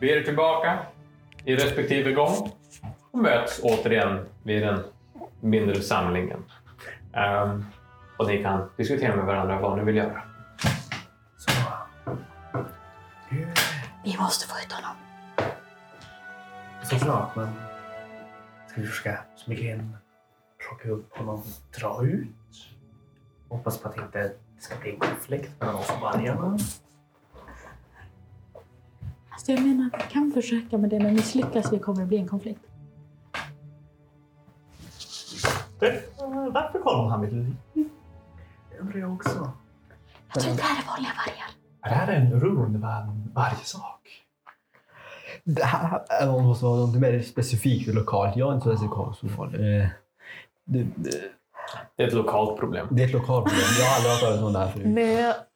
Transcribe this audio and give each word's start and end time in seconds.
beger 0.00 0.16
er 0.16 0.24
tillbaka 0.24 0.78
i 1.44 1.56
respektive 1.56 2.12
gång 2.12 2.52
och 3.10 3.18
möts 3.18 3.60
återigen 3.62 4.26
vid 4.42 4.62
den 4.62 4.84
mindre 5.40 5.82
samlingen. 5.82 6.44
Ehm, 7.12 7.64
och 8.18 8.26
ni 8.26 8.42
kan 8.42 8.70
diskutera 8.76 9.16
med 9.16 9.24
varandra 9.24 9.60
vad 9.60 9.78
ni 9.78 9.84
vill 9.84 9.96
göra. 9.96 10.22
Så. 11.36 11.50
Vi 14.04 14.16
måste 14.18 14.48
få 14.48 14.58
ut 14.58 14.72
honom. 14.72 14.96
Såklart, 16.82 17.36
men 17.36 17.48
ska 18.66 18.80
vi 18.80 18.86
försöka 18.86 19.18
smyga 19.36 19.74
in, 19.74 19.96
plocka 20.58 20.88
upp 20.88 21.16
honom, 21.16 21.42
dra 21.80 22.04
ut? 22.04 22.68
Hoppas 23.48 23.78
på 23.78 23.88
att 23.88 23.96
det 23.96 24.02
inte 24.02 24.34
ska 24.58 24.76
bli 24.76 24.90
en 24.90 24.98
konflikt 24.98 25.60
mellan 25.60 25.74
oss 25.74 25.90
och 25.90 26.00
vargarna. 26.00 26.58
Alltså 29.48 29.64
jag 29.64 29.76
menar, 29.76 29.90
vi 29.92 30.12
kan 30.12 30.32
försöka 30.32 30.78
med 30.78 30.90
det, 30.90 31.00
men 31.00 31.14
misslyckas 31.14 31.72
vi 31.72 31.78
kommer 31.78 32.00
det 32.00 32.06
bli 32.06 32.18
en 32.18 32.28
konflikt. 32.28 32.60
Varför 36.52 36.78
kollar 36.78 37.08
han 37.08 37.20
vill... 37.20 37.54
Det 37.74 38.78
undrar 38.80 38.98
jag 38.98 39.12
också. 39.12 39.52
Jag 40.34 40.42
tror 40.42 40.52
inte 40.52 40.62
det 40.62 40.68
här 40.68 40.82
är 40.82 40.86
vanliga 40.86 41.12
vargar. 41.26 41.50
Är 41.82 41.88
det 41.90 41.94
här 41.94 42.12
en 42.12 42.40
rund 42.40 42.76
vargsak? 43.34 44.24
Det 45.44 45.64
här 45.64 46.04
är 46.08 46.26
måste 46.44 46.64
vara 46.64 46.76
något 46.80 47.00
mer 47.00 47.22
specifikt 47.22 47.88
och 47.88 47.94
lokalt. 47.94 48.36
Jag 48.36 48.50
är 48.50 48.54
inte 48.54 48.64
så 48.64 48.72
så 49.20 49.28
farlig. 49.28 49.80
Eh, 49.80 49.88
det, 50.64 50.86
det, 50.96 51.10
Det 51.96 52.02
är 52.02 52.06
ett 52.06 52.14
lokalt 52.14 52.58
problem. 52.58 52.86
det 52.90 53.02
är 53.02 53.06
ett 53.06 53.12
lokalt 53.12 53.44
problem. 53.44 53.66
Jag 53.78 53.86
har 53.86 53.96
aldrig 53.96 54.12
hört 54.12 54.20
talas 54.20 54.42
om 54.42 54.52
det 54.52 54.58
här 54.58 54.68
förut. 54.68 55.47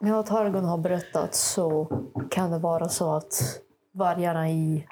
Med... 0.00 0.08
Med 0.08 0.12
vad 0.12 0.26
Targon 0.26 0.64
har 0.64 0.78
berättat 0.78 1.34
så 1.34 1.88
kan 2.30 2.50
det 2.50 2.58
vara 2.58 2.88
så 2.88 3.14
att 3.14 3.60
vargarna 3.92 4.50
i 4.50 4.86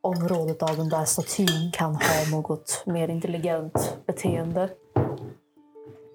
området 0.00 0.62
av 0.62 0.76
den 0.76 0.88
där 0.88 1.04
statyn 1.04 1.72
kan 1.72 1.94
ha 1.94 2.36
något 2.36 2.82
mer 2.86 3.08
intelligent 3.08 3.98
beteende. 4.06 4.70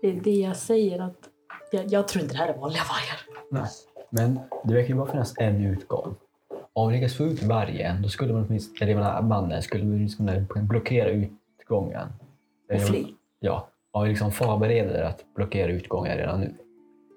Det 0.02 0.08
är 0.08 0.22
det 0.24 0.32
jag 0.36 0.58
säger. 0.58 1.00
att 1.00 1.30
Jag, 1.72 1.86
jag 1.86 2.08
tror 2.08 2.24
inte 2.24 2.36
det 2.36 2.40
här 2.40 2.48
är 2.48 2.58
vanliga 2.58 2.82
vargar. 2.84 3.20
Nej. 3.50 3.70
Men 4.10 4.40
det 4.64 4.74
verkar 4.74 4.90
ju 4.90 4.96
bara 4.96 5.12
finnas 5.12 5.34
en 5.38 5.66
utgång. 5.66 6.16
Om 6.74 6.90
vi 6.90 6.96
lyckas 6.96 7.18
få 7.18 7.24
ut 7.24 7.44
vargen, 7.44 8.02
då 8.02 8.10
skulle 8.10 8.34
man 8.34 8.46
åtminstone, 8.48 8.92
eller 8.92 8.96
menar 8.96 9.22
mannen, 9.22 9.62
skulle 9.62 9.98
liksom 9.98 10.48
kunna 10.50 10.66
blockera 10.66 11.10
utgången. 11.10 12.08
Och 12.74 12.82
fly. 12.82 13.06
Ja. 13.40 13.68
Om 13.92 14.04
vi 14.04 14.10
liksom 14.10 14.32
förbereder 14.32 15.04
att 15.04 15.26
blockera 15.36 15.72
utgången 15.72 16.18
redan 16.18 16.40
nu. 16.40 16.54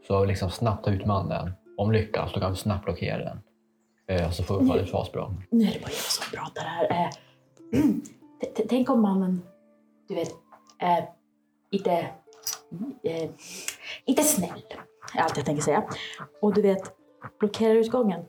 Så 0.07 0.21
vi 0.21 0.27
liksom 0.27 0.51
snabbt 0.51 0.85
ta 0.85 0.91
ut 0.91 1.07
mannen. 1.07 1.53
Om 1.77 1.93
lyckas, 1.93 2.33
då 2.33 2.41
kan 2.41 2.51
vi 2.51 2.57
snabbt 2.57 2.85
blockera 2.85 3.25
den. 3.25 3.41
Eh, 4.07 4.31
så 4.31 4.43
får 4.43 4.61
vi 4.61 4.69
falla 4.69 4.83
ett 4.83 4.91
försprång. 4.91 5.47
Nu 5.51 5.65
är 5.65 5.73
det 5.73 5.81
bara 5.81 5.91
jag 5.91 5.93
som 5.93 6.39
pratar 6.39 6.63
här. 6.63 6.91
Eh, 6.91 7.11
Tänk 8.69 8.91
om 8.91 9.01
mannen, 9.03 9.43
du 10.09 10.15
vet, 10.15 10.35
är 10.79 11.09
inte, 11.71 11.93
eh, 13.03 13.31
inte 14.05 14.23
snäll. 14.23 14.63
är 15.15 15.21
allt 15.21 15.37
jag 15.37 15.47
tänker 15.47 15.63
säga. 15.63 15.85
Och 16.43 16.55
du 16.55 16.63
vet, 16.63 16.97
blockerar 17.39 17.75
utgången. 17.75 18.25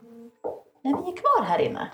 Men 0.84 1.04
vi 1.04 1.12
är 1.12 1.16
kvar 1.16 1.46
här 1.46 1.60
inne. 1.60 1.92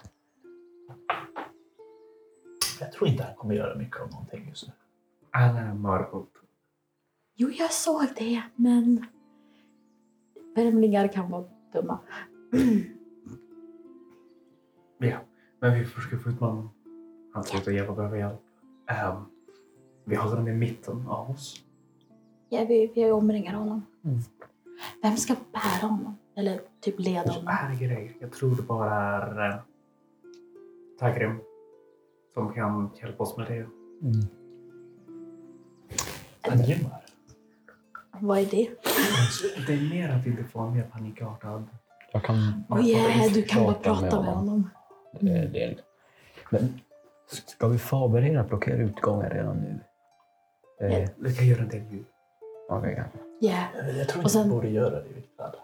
Jag 2.80 2.92
tror 2.92 3.10
inte 3.10 3.24
han 3.24 3.36
kommer 3.36 3.56
göra 3.56 3.76
mycket 3.76 4.02
av 4.02 4.10
någonting 4.12 4.46
just 4.50 4.68
nu. 4.68 4.74
Är 5.32 5.74
Margot. 5.74 6.30
Jo, 7.36 7.50
jag 7.50 7.74
såg 7.74 8.08
det, 8.18 8.42
men 8.56 9.06
värmlingar 10.56 11.08
kan 11.08 11.32
vara 11.32 11.46
dumma. 11.74 12.00
Ja, 14.98 15.18
men 15.60 15.80
vi 15.80 15.86
försöker 15.86 16.18
få 16.18 16.30
ut 16.30 16.40
mannen. 16.40 16.70
Han 17.34 17.44
tror 17.44 17.62
att 17.62 17.68
Eva 17.68 17.96
behöver 17.96 18.18
hjälp. 18.18 18.42
Ehm, 18.88 19.24
vi 20.06 20.16
håller 20.16 20.36
dem 20.36 20.48
i 20.48 20.54
mitten 20.54 21.08
av 21.08 21.32
oss. 21.32 21.64
Ja, 22.50 22.66
vi, 22.68 22.92
vi 22.96 23.12
omringar 23.12 23.54
honom. 23.54 23.86
Mm. 24.04 24.20
Vem 25.02 25.18
ska 25.18 25.36
bära 25.52 25.90
honom? 25.90 26.18
Eller 26.36 26.62
typ 26.80 27.00
leda 27.00 27.32
honom? 27.32 27.48
är 27.48 27.80
grejer. 27.80 28.16
Jag 28.20 28.32
tror 28.32 28.56
det 28.56 28.62
bara 28.62 28.94
är 28.94 29.50
eh, 29.50 29.56
Tagrim 31.00 31.40
som 32.34 32.54
kan 32.54 32.90
hjälpa 33.02 33.24
oss 33.24 33.38
med 33.38 33.48
det. 33.48 33.54
Mm. 33.54 34.26
Angemar. 36.42 37.03
Vad 38.24 38.40
är 38.40 38.46
det? 38.46 38.70
Det 39.68 39.74
är 39.74 39.90
mer 39.90 40.10
att 40.10 40.26
inte 40.26 40.44
få 40.44 40.60
en 40.60 40.74
mer 40.76 40.84
panikartad. 40.84 41.68
Jag 42.12 42.24
kan 42.24 42.64
Oh 42.70 42.86
yeah, 42.86 43.34
du 43.34 43.42
kan 43.44 43.64
bara 43.64 43.74
prata 43.74 44.02
med 44.02 44.12
prata 44.12 44.22
med 44.26 44.34
honom. 44.34 44.70
honom. 45.14 45.36
eh, 45.36 45.50
del. 45.52 45.82
Men 46.50 46.80
ska 47.30 47.68
vi 47.68 47.78
förbereda 47.78 48.40
att 48.42 48.48
blockera 48.50 48.78
utgången 48.78 49.30
redan 49.30 49.58
nu? 49.58 49.80
Eh, 50.88 51.10
Vi 51.16 51.36
kan 51.36 51.48
göra 51.48 51.62
en 51.62 51.70
del 51.70 51.84
ljud. 51.92 52.06
Okej, 52.70 52.96
kanske. 52.96 53.18
Ja. 53.40 53.64
Jag 53.98 54.08
tror 54.10 54.18
Och 54.20 54.24
inte 54.24 54.30
sen- 54.30 54.44
vi 54.44 54.50
borde 54.50 54.70
göra 54.70 54.90
det 55.04 55.10
i 55.10 55.14
vilket 55.14 55.38
fall. 55.38 55.56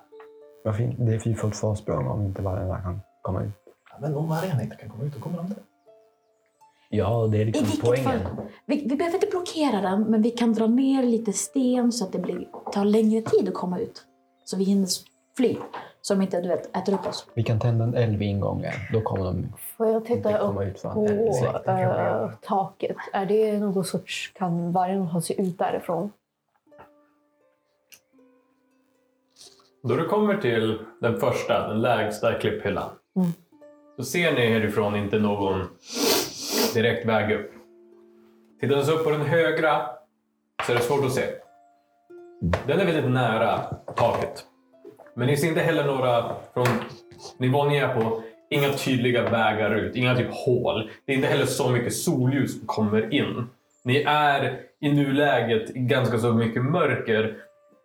Det 0.97 1.13
är 1.15 1.19
fint 1.19 1.39
fullt 1.39 1.55
försprång 1.55 2.07
om 2.07 2.21
inte 2.25 2.41
varje 2.41 2.81
kan 2.81 2.99
komma 3.21 3.43
ut. 3.43 3.51
Ja, 3.91 3.97
Men 4.01 4.15
om 4.15 4.29
vargarna 4.29 4.63
inte 4.63 4.75
kan 4.75 4.89
komma 4.89 5.03
ut, 5.03 5.13
då 5.15 5.19
kommer 5.21 5.37
de 5.37 5.45
inte. 5.45 5.61
Ja, 6.91 7.27
det 7.31 7.37
är 7.37 7.41
I 7.41 7.45
liksom 7.45 7.67
poängen. 7.81 8.03
fall, 8.05 8.19
vi, 8.65 8.85
vi 8.89 8.95
behöver 8.95 9.15
inte 9.15 9.27
blockera 9.27 9.81
den, 9.81 10.01
men 10.03 10.21
vi 10.21 10.31
kan 10.31 10.53
dra 10.53 10.67
ner 10.67 11.03
lite 11.03 11.33
sten 11.33 11.91
så 11.91 12.05
att 12.05 12.11
det 12.11 12.19
blir, 12.19 12.47
tar 12.71 12.85
längre 12.85 13.21
tid 13.21 13.47
att 13.47 13.53
komma 13.53 13.79
ut. 13.79 14.03
Så 14.45 14.57
vi 14.57 14.63
hinner 14.63 14.87
fly, 15.37 15.55
så 16.01 16.13
de 16.13 16.21
inte 16.21 16.41
du 16.41 16.47
vet, 16.47 16.77
äter 16.77 16.93
upp 16.93 17.07
oss. 17.07 17.27
Vi 17.33 17.43
kan 17.43 17.59
tända 17.59 17.83
en 17.83 17.95
eld 17.95 18.17
vid 18.17 18.27
ingången. 18.27 18.73
Då 18.93 19.01
kommer 19.01 19.25
de 19.25 19.47
Får 19.77 19.87
jag 19.87 19.95
inte 19.95 20.15
titta 20.15 20.37
komma 20.37 20.63
upp 20.63 20.67
ut 20.75 20.81
på 20.81 21.07
äh, 21.67 22.29
taket? 22.41 22.97
Är 23.13 23.25
det 23.25 23.59
någon 23.59 23.83
sorts... 23.85 24.31
Kan 24.35 24.71
vargen 24.71 25.09
ta 25.11 25.21
sig 25.21 25.41
ut 25.41 25.57
därifrån? 25.57 26.11
Då 29.83 29.95
du 29.95 30.05
kommer 30.05 30.37
till 30.37 30.79
den 31.01 31.19
första, 31.19 31.67
den 31.67 31.81
lägsta 31.81 32.33
klipphyllan, 32.33 32.89
Mm. 33.15 33.29
så 33.97 34.03
ser 34.03 34.31
ni 34.33 34.47
härifrån 34.53 34.95
inte 34.95 35.19
någon 35.19 35.67
direkt 36.73 37.05
väg 37.05 37.31
upp. 37.31 37.51
Tittar 38.61 38.75
du 38.75 38.83
så 38.83 38.91
upp 38.91 39.03
på 39.03 39.09
den 39.09 39.21
högra 39.21 39.81
så 40.65 40.71
är 40.71 40.75
det 40.75 40.81
svårt 40.81 41.05
att 41.05 41.13
se. 41.13 41.23
Den 42.67 42.79
är 42.79 42.85
väldigt 42.85 43.11
nära 43.11 43.59
taket. 43.95 44.43
Men 45.15 45.27
ni 45.27 45.37
ser 45.37 45.47
inte 45.47 45.61
heller 45.61 45.83
några, 45.83 46.35
från 46.53 46.67
nivån 47.37 47.67
ni 47.67 47.77
är 47.77 47.95
på, 47.95 48.23
inga 48.49 48.69
tydliga 48.69 49.29
vägar 49.29 49.75
ut, 49.75 49.95
inga 49.95 50.15
typ 50.15 50.27
hål. 50.31 50.89
Det 51.05 51.11
är 51.11 51.15
inte 51.15 51.27
heller 51.27 51.45
så 51.45 51.69
mycket 51.69 51.93
solljus 51.93 52.57
som 52.59 52.67
kommer 52.67 53.13
in. 53.13 53.49
Ni 53.83 54.03
är 54.07 54.59
i 54.81 54.91
nuläget 54.91 55.69
i 55.69 55.79
ganska 55.79 56.17
så 56.17 56.33
mycket 56.33 56.63
mörker. 56.63 57.37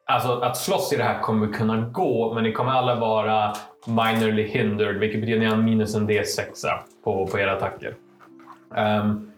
Alltså 0.06 0.32
att 0.32 0.56
slåss 0.56 0.92
i 0.92 0.96
det 0.96 1.04
här 1.04 1.20
kommer 1.20 1.52
kunna 1.52 1.80
gå, 1.80 2.34
men 2.34 2.44
ni 2.44 2.52
kommer 2.52 2.72
alla 2.72 2.94
vara 2.94 3.52
minorly 3.86 4.42
hindered, 4.42 4.98
vilket 4.98 5.20
betyder 5.20 5.36
att 5.36 5.42
ni 5.42 5.56
har 5.56 5.62
minus 5.62 5.94
en 5.94 6.08
D6 6.08 6.66
på, 7.04 7.26
på 7.26 7.38
era 7.38 7.52
attacker. 7.56 7.94
Um, 8.76 9.30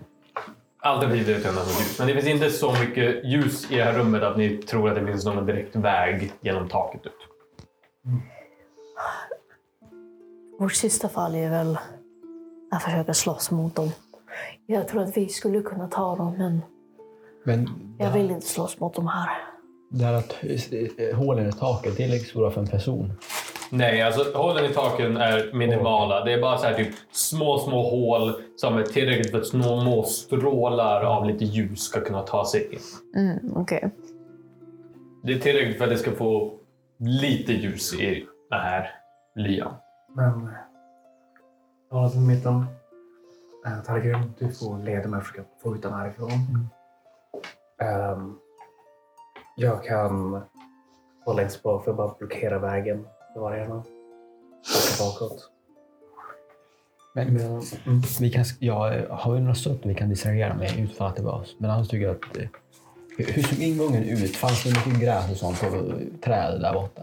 Alternativt 0.79 1.29
är 1.29 1.35
det 1.35 1.41
tända 1.41 1.61
som 1.61 1.83
ljus. 1.85 1.99
Men 1.99 2.09
det 2.09 2.15
finns 2.15 2.27
inte 2.27 2.51
så 2.51 2.73
mycket 2.73 3.25
ljus 3.25 3.71
i 3.71 3.77
det 3.77 3.85
här 3.85 3.93
rummet 3.93 4.23
att 4.23 4.37
ni 4.37 4.57
tror 4.57 4.89
att 4.89 4.95
det 4.95 5.07
finns 5.07 5.25
någon 5.25 5.47
direkt 5.47 5.77
väg 5.77 6.33
genom 6.41 6.69
taket 6.69 7.07
ut. 7.07 7.13
Vårt 10.59 10.73
sista 10.73 11.09
fall 11.09 11.35
är 11.35 11.51
väl 11.51 11.79
att 12.71 12.83
försöka 12.83 13.15
slåss 13.15 13.51
mot 13.51 13.75
dem. 13.75 13.91
Jag 14.67 14.89
tror 14.89 15.03
att 15.03 15.17
vi 15.17 15.29
skulle 15.29 15.63
kunna 15.63 15.89
ta 15.89 16.17
dem, 16.17 16.35
men 16.39 16.63
Men 17.45 17.69
jag 17.99 18.13
vill 18.13 18.31
inte 18.31 18.47
slåss 18.47 18.81
mot 18.81 18.95
dem 18.95 19.07
här. 19.09 19.31
det 19.91 20.05
här 20.05 20.15
att 20.15 20.37
eh, 20.99 21.17
hålen 21.19 21.49
i 21.49 21.53
taket, 21.53 21.97
det 21.97 22.05
är 22.05 22.09
lika 22.09 22.25
stora 22.25 22.51
för 22.51 22.61
en 22.61 22.67
person. 22.67 23.13
Nej, 23.71 24.03
alltså 24.03 24.39
hålen 24.39 24.65
i 24.65 24.75
taken 24.75 25.17
är 25.17 25.53
minimala. 25.53 26.25
Det 26.25 26.33
är 26.33 26.41
bara 26.41 26.59
så 26.59 26.67
här 26.67 26.75
typ 26.75 26.95
små, 27.11 27.59
små 27.59 27.83
hål 27.91 28.33
som 28.57 28.79
är 28.79 28.83
tillräckligt 28.83 29.31
för 29.31 29.39
att 29.39 29.47
små, 29.47 30.03
strålar 30.03 31.05
av 31.05 31.27
lite 31.27 31.45
ljus 31.45 31.81
ska 31.81 32.01
kunna 32.01 32.23
ta 32.23 32.45
sig 32.45 32.75
in. 32.75 32.79
Mm, 33.17 33.53
Okej. 33.57 33.91
Det 35.23 35.33
är 35.33 35.39
tillräckligt 35.39 35.79
för 35.79 35.85
att 35.85 35.91
det 35.91 35.99
ska 35.99 36.11
få 36.11 36.59
lite 36.99 37.53
ljus 37.53 37.95
i 37.95 38.27
den 38.51 38.61
här 38.61 38.91
lyan. 39.35 39.75
Men 40.15 40.51
jag 41.91 41.97
håller 41.97 42.11
till 42.11 42.21
mitten. 42.21 42.67
Uh, 43.67 43.83
Tagrim, 43.87 44.35
du 44.39 44.53
får 44.53 44.85
leda 44.85 45.09
mig 45.09 45.19
och 45.19 45.27
försöka 45.27 45.49
få 45.63 45.75
ut 45.75 45.83
den 45.83 45.93
härifrån. 45.93 46.31
Ehm, 47.83 48.39
jag 49.57 49.85
kan 49.85 50.31
vara 51.27 51.37
längst 51.37 51.63
bak 51.63 51.85
för 51.85 51.91
att 51.91 51.97
bara 51.97 52.15
blockera 52.19 52.59
vägen 52.59 53.07
för 53.37 53.41
vargarna. 53.43 53.75
Backa 53.75 55.05
bakåt. 55.05 55.51
Men 57.15 57.35
Men, 57.35 57.47
mm. 57.47 58.03
vi 58.21 58.31
kan, 58.31 58.45
ja, 58.59 58.93
har 59.11 59.35
vi 59.35 59.41
några 59.41 59.55
stöt 59.55 59.79
vi 59.83 59.95
kan 59.95 60.09
distrahera 60.09 60.55
med 60.55 60.79
utfall 60.79 61.09
att 61.09 61.17
det 61.17 61.23
behövs? 61.23 61.57
Men 61.59 61.71
annars 61.71 61.89
tycker 61.89 62.07
jag 62.07 62.17
att... 62.17 62.37
eh, 62.37 62.45
Hur, 63.19 63.25
hur 63.25 63.43
såg 63.43 63.59
ingången 63.59 64.05
ut? 64.05 64.37
Fanns 64.37 64.65
det 64.65 64.71
mycket 64.71 65.03
gräs 65.03 65.31
och 65.31 65.37
sånt 65.37 65.61
på 65.61 65.93
träd 66.25 66.61
där 66.61 66.73
borta? 66.73 67.03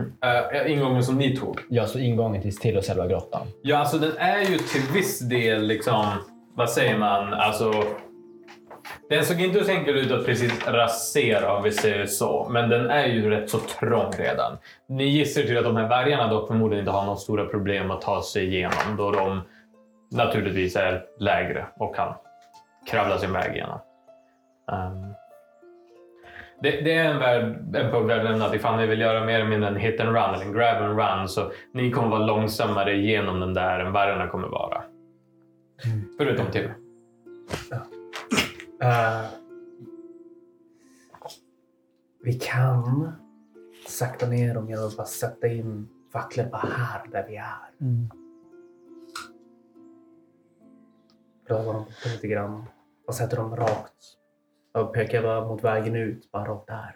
Uh, 0.00 0.72
ingången 0.72 1.02
som 1.02 1.18
ni 1.18 1.36
tog. 1.36 1.60
Ja, 1.70 1.86
så 1.86 1.98
ingången 1.98 2.42
till, 2.42 2.56
till 2.56 2.76
och 2.76 2.84
själva 2.84 3.06
grottan. 3.06 3.46
Ja, 3.62 3.76
alltså 3.78 3.98
den 3.98 4.16
är 4.16 4.40
ju 4.40 4.58
till 4.58 4.82
viss 4.94 5.18
del 5.18 5.66
liksom, 5.66 6.06
vad 6.54 6.70
säger 6.70 6.98
man, 6.98 7.34
alltså. 7.34 7.72
Den 9.08 9.24
såg 9.24 9.40
inte 9.40 9.64
så 9.64 9.70
enkel 9.70 9.96
ut 9.96 10.12
att 10.12 10.26
precis 10.26 10.68
rasera 10.68 11.56
om 11.56 11.62
vi 11.62 11.72
säger 11.72 12.06
så, 12.06 12.48
men 12.50 12.68
den 12.68 12.90
är 12.90 13.06
ju 13.06 13.30
rätt 13.30 13.50
så 13.50 13.58
trång 13.58 14.12
redan. 14.18 14.58
Ni 14.88 15.04
gissar 15.04 15.42
till 15.42 15.58
att 15.58 15.64
de 15.64 15.76
här 15.76 15.88
vargarna 15.88 16.28
dock 16.28 16.48
förmodligen 16.48 16.82
inte 16.82 16.92
har 16.92 17.04
några 17.04 17.16
stora 17.16 17.44
problem 17.44 17.90
att 17.90 18.00
ta 18.00 18.22
sig 18.22 18.46
igenom 18.46 18.96
då 18.98 19.10
de 19.10 19.40
naturligtvis 20.10 20.76
är 20.76 21.04
lägre 21.18 21.66
och 21.76 21.96
kan 21.96 22.14
kravla 22.90 23.18
sin 23.18 23.32
väg 23.32 23.54
igenom. 23.54 23.78
Ehm, 24.72 25.14
det, 26.62 26.70
det 26.70 26.92
är 26.94 27.04
en, 27.04 27.18
värld, 27.18 27.76
en 27.76 27.90
punkt 27.90 28.10
värd 28.10 28.26
att 28.26 28.54
ifall 28.54 28.76
ni 28.76 28.86
vill 28.86 29.00
göra 29.00 29.24
mer 29.24 29.34
eller 29.34 29.50
mindre 29.50 29.68
en 29.68 29.76
hit 29.76 30.00
and 30.00 30.08
run 30.08 30.34
eller 30.34 30.44
en 30.44 30.52
grab 30.52 30.82
and 30.82 30.98
run 30.98 31.28
så 31.28 31.50
ni 31.74 31.90
kommer 31.90 32.08
vara 32.08 32.26
långsammare 32.26 32.96
genom 32.96 33.40
den 33.40 33.54
där 33.54 33.78
än 33.80 33.92
vargarna 33.92 34.28
kommer 34.28 34.48
vara. 34.48 34.82
Förutom 36.18 36.46
Tim. 36.46 36.85
Eh, 38.86 39.30
vi 42.20 42.32
kan 42.32 43.12
sakta 43.88 44.26
ner 44.26 44.54
dem 44.54 44.68
genom 44.68 44.86
att 44.86 44.96
bara 44.96 45.06
sätta 45.06 45.48
in 45.48 45.88
facklor 46.12 46.46
bara 46.46 46.66
här 46.66 47.06
där 47.08 47.26
vi 47.28 47.36
är. 47.36 47.74
Röra 51.46 51.72
dem 51.72 51.84
bort 51.84 52.04
lite 52.04 52.26
grann 52.28 52.64
och 53.06 53.14
sätter 53.14 53.36
dem 53.36 53.56
rakt. 53.56 54.16
Och 54.74 54.94
pekar 54.94 55.22
bara 55.22 55.48
mot 55.48 55.64
vägen 55.64 55.96
ut, 55.96 56.30
bara 56.30 56.44
rakt 56.44 56.66
där. 56.66 56.94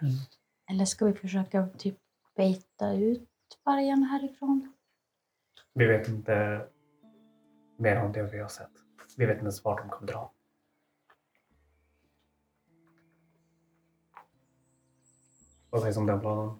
Eller 0.71 0.85
ska 0.85 1.05
vi 1.05 1.13
försöka 1.13 1.67
typ 1.77 1.97
beta 2.35 2.93
ut 2.93 3.29
vargarna 3.63 4.05
härifrån? 4.05 4.73
Vi 5.73 5.85
vet 5.87 6.07
inte 6.07 6.65
mer 7.77 8.03
om 8.03 8.11
det 8.11 8.23
vi 8.23 8.39
har 8.39 8.47
sett. 8.47 8.71
Vi 9.17 9.25
vet 9.25 9.33
inte 9.33 9.43
ens 9.43 9.63
vart 9.63 9.81
de 9.81 9.89
kommer 9.89 10.11
dra. 10.11 10.31
Vad 15.71 15.81
sägs 15.81 15.97
om 15.97 16.05
den 16.05 16.19
planen? 16.19 16.59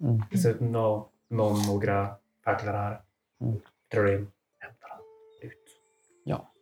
Mm. 0.00 0.22
Sätter 0.42 0.64
nå, 0.64 1.10
någon, 1.28 1.66
några 1.66 2.16
facklor 2.44 2.72
här. 2.72 3.02
Mm. 3.40 3.60
Drar 3.88 4.14
in, 4.14 4.32
hämtar 4.58 4.88
han, 4.88 5.00
ut. 5.42 5.80
Ja. 6.24 6.52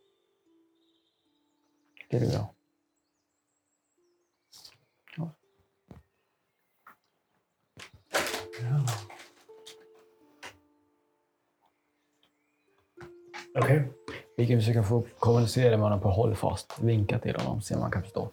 Det 2.09 2.17
är 2.17 2.29
bra. 2.29 2.53
Okej. 13.55 13.91
Vi 14.37 14.47
kan 14.47 14.59
försöka 14.59 14.83
få 14.83 15.05
kommunicera 15.19 15.69
med 15.69 15.79
honom 15.79 16.01
på 16.01 16.09
hållfast. 16.09 16.79
Vinka 16.79 17.19
till 17.19 17.35
honom, 17.35 17.61
se 17.61 17.75
om 17.75 17.81
han 17.81 17.91
kan 17.91 18.01
förstå. 18.01 18.31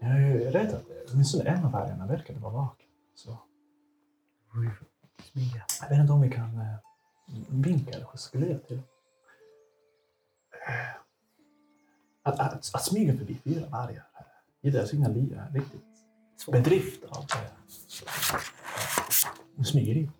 Jag 0.00 0.10
är 0.22 0.50
rädd 0.50 0.74
att 0.74 0.84
åtminstone 1.12 1.50
en 1.50 1.64
av 1.64 1.72
vargarna 1.72 2.06
verkade 2.06 2.38
vara 2.40 2.52
vaken. 2.52 2.86
Så 3.14 3.38
jag 5.80 5.88
vet 5.88 5.98
inte 5.98 6.12
om 6.12 6.20
vi 6.20 6.30
kan 6.30 6.58
eh, 6.58 6.76
vinka 7.48 7.90
eller 7.90 8.06
gestikulera 8.06 8.58
till 8.58 8.76
dem. 8.76 8.84
Eh, 10.68 11.00
Att, 12.22 12.40
att, 12.40 12.74
att 12.74 12.84
smyga 12.84 13.16
förbi 13.16 13.40
fyra 13.44 13.66
vargar 13.66 14.06
eh, 14.14 14.68
i 14.68 14.70
deras 14.70 14.94
egna 14.94 15.08
liv 15.08 15.32
är 15.32 15.46
en 15.46 15.54
riktigt 15.54 15.82
bedrift 16.52 17.04
av 17.04 17.24
eh, 19.56 19.62
smygeri. 19.64 20.10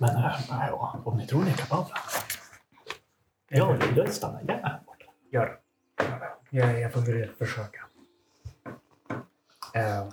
Men 0.00 0.16
äh, 0.16 0.40
ja, 0.48 1.00
om 1.04 1.16
ni 1.16 1.26
tror 1.26 1.44
ni 1.44 1.50
är 1.50 1.54
kapabla. 1.56 1.96
Ja, 3.48 3.76
jag 3.96 4.12
stannar 4.12 4.40
gärna 4.40 4.68
här 4.68 4.80
borta. 4.86 5.04
Gör 5.30 5.46
det. 5.46 6.04
Gör 6.04 6.18
det. 6.18 6.36
Jag, 6.50 6.80
jag 6.80 6.92
får 6.92 7.00
väl 7.00 7.32
försöka. 7.32 7.85
Uh, 9.76 10.08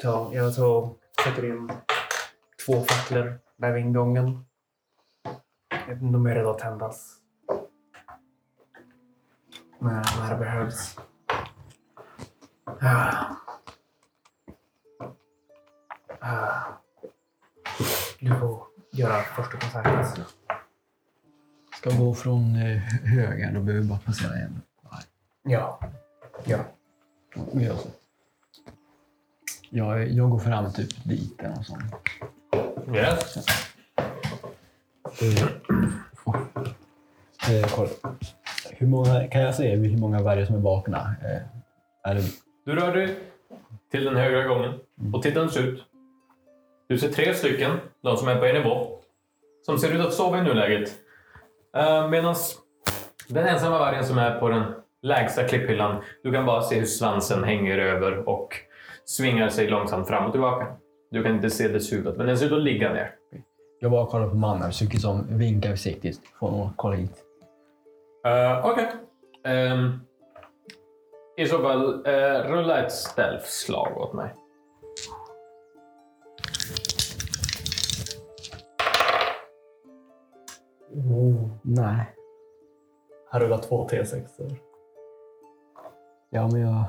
ta, 0.00 0.34
jag 0.34 0.56
tar, 0.56 0.94
sätter 1.24 1.44
in 1.44 1.72
två 2.66 2.80
facklor 2.80 3.38
där 3.56 3.72
vid 3.72 3.84
ingången. 3.84 4.44
De 6.00 6.26
är 6.26 6.34
redo 6.34 6.50
att 6.50 6.58
tändas. 6.58 7.14
När, 9.78 10.20
när 10.20 10.30
det 10.30 10.36
behövs. 10.36 10.98
Ah. 12.80 13.24
Ah. 16.20 16.60
Du 18.20 18.38
får 18.38 18.66
göra 18.92 19.22
första 19.22 19.58
kontakt. 19.58 20.20
Ska 21.76 21.90
gå 21.90 22.14
från 22.14 22.56
eh, 22.56 22.78
höger, 23.04 23.52
då 23.52 23.60
behöver 23.60 23.82
vi 23.82 23.88
bara 23.88 23.98
passera 23.98 24.34
en. 24.34 24.62
Ja. 25.42 25.80
Ja. 26.44 26.64
Vi 27.52 27.64
gör 27.64 27.76
så. 27.76 27.88
Jag, 29.70 30.08
jag 30.08 30.30
går 30.30 30.38
fram 30.38 30.72
typ 30.72 31.04
dit 31.04 31.40
eller 31.40 31.54
något 31.54 31.66
sånt. 31.66 31.82
Yes. 32.94 33.36
Eh, 37.50 37.68
kolla. 37.74 37.90
Hur 38.70 38.86
många, 38.86 39.28
kan 39.28 39.40
jag 39.40 39.54
se 39.54 39.76
hur 39.76 39.98
många 39.98 40.22
vargar 40.22 40.44
som 40.44 40.54
är 40.54 40.60
vakna? 40.60 41.14
Eh, 41.24 42.10
är 42.10 42.14
det, 42.14 42.22
Du 42.64 42.74
rör 42.74 42.94
dig 42.94 43.18
till 43.90 44.04
den 44.04 44.16
högra 44.16 44.44
gången 44.44 44.80
och 45.14 45.22
tittar 45.22 45.58
ut. 45.58 45.84
Du 46.86 46.98
ser 46.98 47.08
tre 47.08 47.34
stycken, 47.34 47.78
de 48.00 48.16
som 48.16 48.28
är 48.28 48.36
på 48.36 48.44
en 48.44 48.54
nivå, 48.54 48.98
som 49.66 49.78
ser 49.78 49.92
ut 49.92 50.00
att 50.00 50.14
sova 50.14 50.38
i 50.38 50.42
nuläget. 50.42 50.88
Uh, 51.76 52.08
Medan 52.08 52.34
den 53.28 53.46
ensamma 53.46 53.78
vargen 53.78 54.06
som 54.06 54.18
är 54.18 54.40
på 54.40 54.48
den 54.48 54.74
lägsta 55.02 55.44
klipphyllan, 55.44 56.02
du 56.22 56.32
kan 56.32 56.46
bara 56.46 56.62
se 56.62 56.78
hur 56.78 56.86
svansen 56.86 57.44
hänger 57.44 57.78
över 57.78 58.28
och 58.28 58.56
svingar 59.04 59.48
sig 59.48 59.68
långsamt 59.68 60.08
fram 60.08 60.26
och 60.26 60.32
tillbaka. 60.32 60.66
Du 61.10 61.22
kan 61.22 61.34
inte 61.34 61.50
se 61.50 61.68
dess 61.68 61.92
huvud, 61.92 62.16
men 62.16 62.26
den 62.26 62.38
ser 62.38 62.46
ut 62.46 62.52
att 62.52 62.62
ligga 62.62 62.92
ner. 62.92 63.14
jag 63.80 63.90
bara 63.90 64.06
kollar 64.06 64.28
på 64.28 64.36
mannen, 64.36 64.70
försöker 64.70 64.98
som 64.98 65.38
vinka 65.38 65.70
försiktigt. 65.70 66.20
Få 66.40 66.46
honom 66.46 66.66
att 66.66 66.76
kolla 66.76 66.96
hit. 66.96 67.24
Uh, 68.26 68.66
Okej. 68.66 68.86
Ehm, 69.44 70.00
I 71.36 71.46
så 71.46 71.58
fall, 71.58 72.06
eh, 72.06 72.50
rulla 72.50 72.84
ett 72.84 72.92
stealth-slag 72.92 73.96
åt 73.96 74.12
mig. 74.12 74.34
Nej. 81.62 82.14
Han 83.30 83.40
rullar 83.40 83.58
två 83.58 83.88
T6. 83.88 84.56
Ja, 86.30 86.48
men 86.52 86.60
jag... 86.60 86.84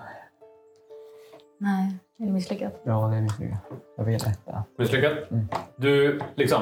Nej, 1.57 1.97
är 2.19 2.25
det 2.25 2.31
misslyckat? 2.31 2.73
Ja, 2.83 3.07
det 3.07 3.17
är 3.17 3.21
misslyckat. 3.21 3.59
Jag 3.97 4.05
vet 4.05 4.27
inte. 4.27 4.63
Misslyckat? 4.77 5.31
Mm. 5.31 5.47
Du, 5.75 6.19
liksom... 6.35 6.61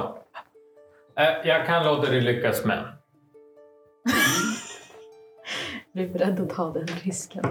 Eh, 1.15 1.47
jag 1.47 1.65
kan 1.65 1.85
låta 1.85 2.09
dig 2.11 2.21
lyckas, 2.21 2.65
men... 2.65 2.77
Jag 5.91 6.05
är 6.05 6.09
beredd 6.09 6.39
att 6.39 6.49
ta 6.49 6.71
den 6.71 6.87
risken. 6.87 7.43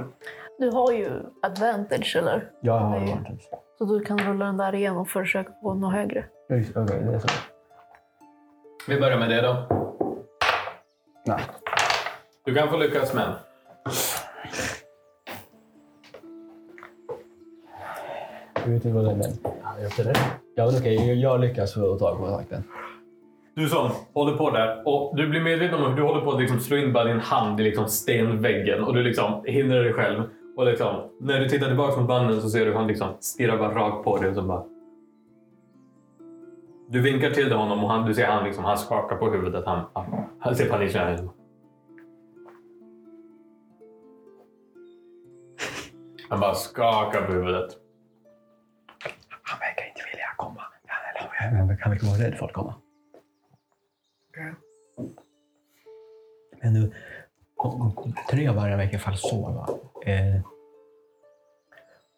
Du 0.59 0.71
har 0.71 0.92
ju 0.92 1.23
advantage, 1.42 2.16
eller? 2.18 2.50
Jag 2.61 2.78
har 2.78 2.97
advantage. 2.97 3.49
Så 3.78 3.85
du 3.85 4.00
kan 4.04 4.18
rulla 4.18 4.45
den 4.45 4.56
där 4.56 4.75
igen 4.75 4.97
och 4.97 5.09
försöka 5.09 5.52
få 5.62 5.75
något 5.75 5.92
högre. 5.92 6.25
Okej, 6.45 6.64
det 6.75 7.14
är 7.14 7.18
så. 7.18 7.28
Vi 8.88 9.00
börjar 9.00 9.18
med 9.18 9.30
det 9.30 9.40
då. 9.40 9.66
Nej. 11.26 11.40
Du 12.45 12.54
kan 12.54 12.68
få 12.68 12.76
lyckas, 12.76 13.14
men... 13.14 13.33
Jag 18.67 18.73
vet 18.73 18.85
inte 18.85 18.97
vad 18.97 19.05
det 19.05 19.11
är. 19.11 19.87
Upp 19.87 19.93
till 19.93 20.05
det. 20.05 20.15
Ja, 20.55 20.67
men 20.67 20.77
okej. 20.81 21.09
Jag, 21.09 21.17
jag 21.17 21.41
lyckas 21.41 21.75
få 21.75 21.99
tag 21.99 22.19
på 22.19 22.25
kontakten. 22.25 22.65
Du 23.55 23.69
som 23.69 23.91
håller 24.15 24.37
på 24.37 24.51
där 24.51 24.83
och 24.89 25.17
du 25.17 25.29
blir 25.29 25.41
medveten 25.41 25.85
om 25.85 25.91
hur 25.91 25.97
du 25.97 26.03
håller 26.03 26.21
på 26.21 26.33
att 26.33 26.41
liksom 26.41 26.61
slå 26.61 26.77
in 26.77 26.93
bara 26.93 27.05
din 27.05 27.21
hand 27.21 27.61
i 27.61 27.65
liksom 27.65 27.89
stenväggen 27.89 28.85
och 28.85 28.95
du 28.95 29.03
liksom 29.03 29.43
hindrar 29.45 29.83
dig 29.83 29.93
själv. 29.93 30.23
Och 30.57 30.67
liksom, 30.67 30.95
när 31.21 31.41
du 31.41 31.49
tittar 31.49 31.67
tillbaka 31.67 32.01
mot 32.01 32.09
banden 32.09 32.41
så 32.41 32.49
ser 32.49 32.59
du 32.59 32.67
hur 32.67 32.75
han 32.75 32.87
liksom 32.87 33.09
stirrar 33.21 33.59
bara 33.59 33.75
rakt 33.75 34.05
på 34.05 34.19
dig 34.19 34.29
och 34.29 34.35
så 34.35 34.43
bara... 34.43 34.65
Du 36.89 37.03
vinkar 37.03 37.31
till 37.31 37.53
honom 37.53 37.85
och 37.85 37.91
han, 37.91 38.07
du 38.07 38.15
ser 38.15 38.27
han, 38.27 38.45
liksom, 38.45 38.65
han 38.65 38.79
skakar 38.79 39.17
på 39.17 39.31
huvudet. 39.31 39.67
Han, 39.67 39.85
han, 39.93 40.05
han 40.41 40.57
ser 40.57 40.69
panikslagen 40.69 41.25
ut. 41.25 41.31
Han 46.29 46.41
bara 46.41 46.55
skakar 46.55 47.23
på 47.27 47.33
huvudet. 47.33 47.86
Han 51.50 51.79
kan 51.79 51.91
verkar 51.91 52.07
vara 52.07 52.19
rädd 52.19 52.35
för 52.35 52.47
att 52.47 52.53
komma. 52.53 52.75
Men 56.62 56.73
nu, 56.73 56.93
tre 58.31 58.49
av 58.49 58.55
vargarna 58.57 58.76
verkar 58.76 58.93
i 58.93 58.97
alla 58.97 59.03
fall 59.03 59.17
sova. 59.17 59.69
Eh, 60.07 60.41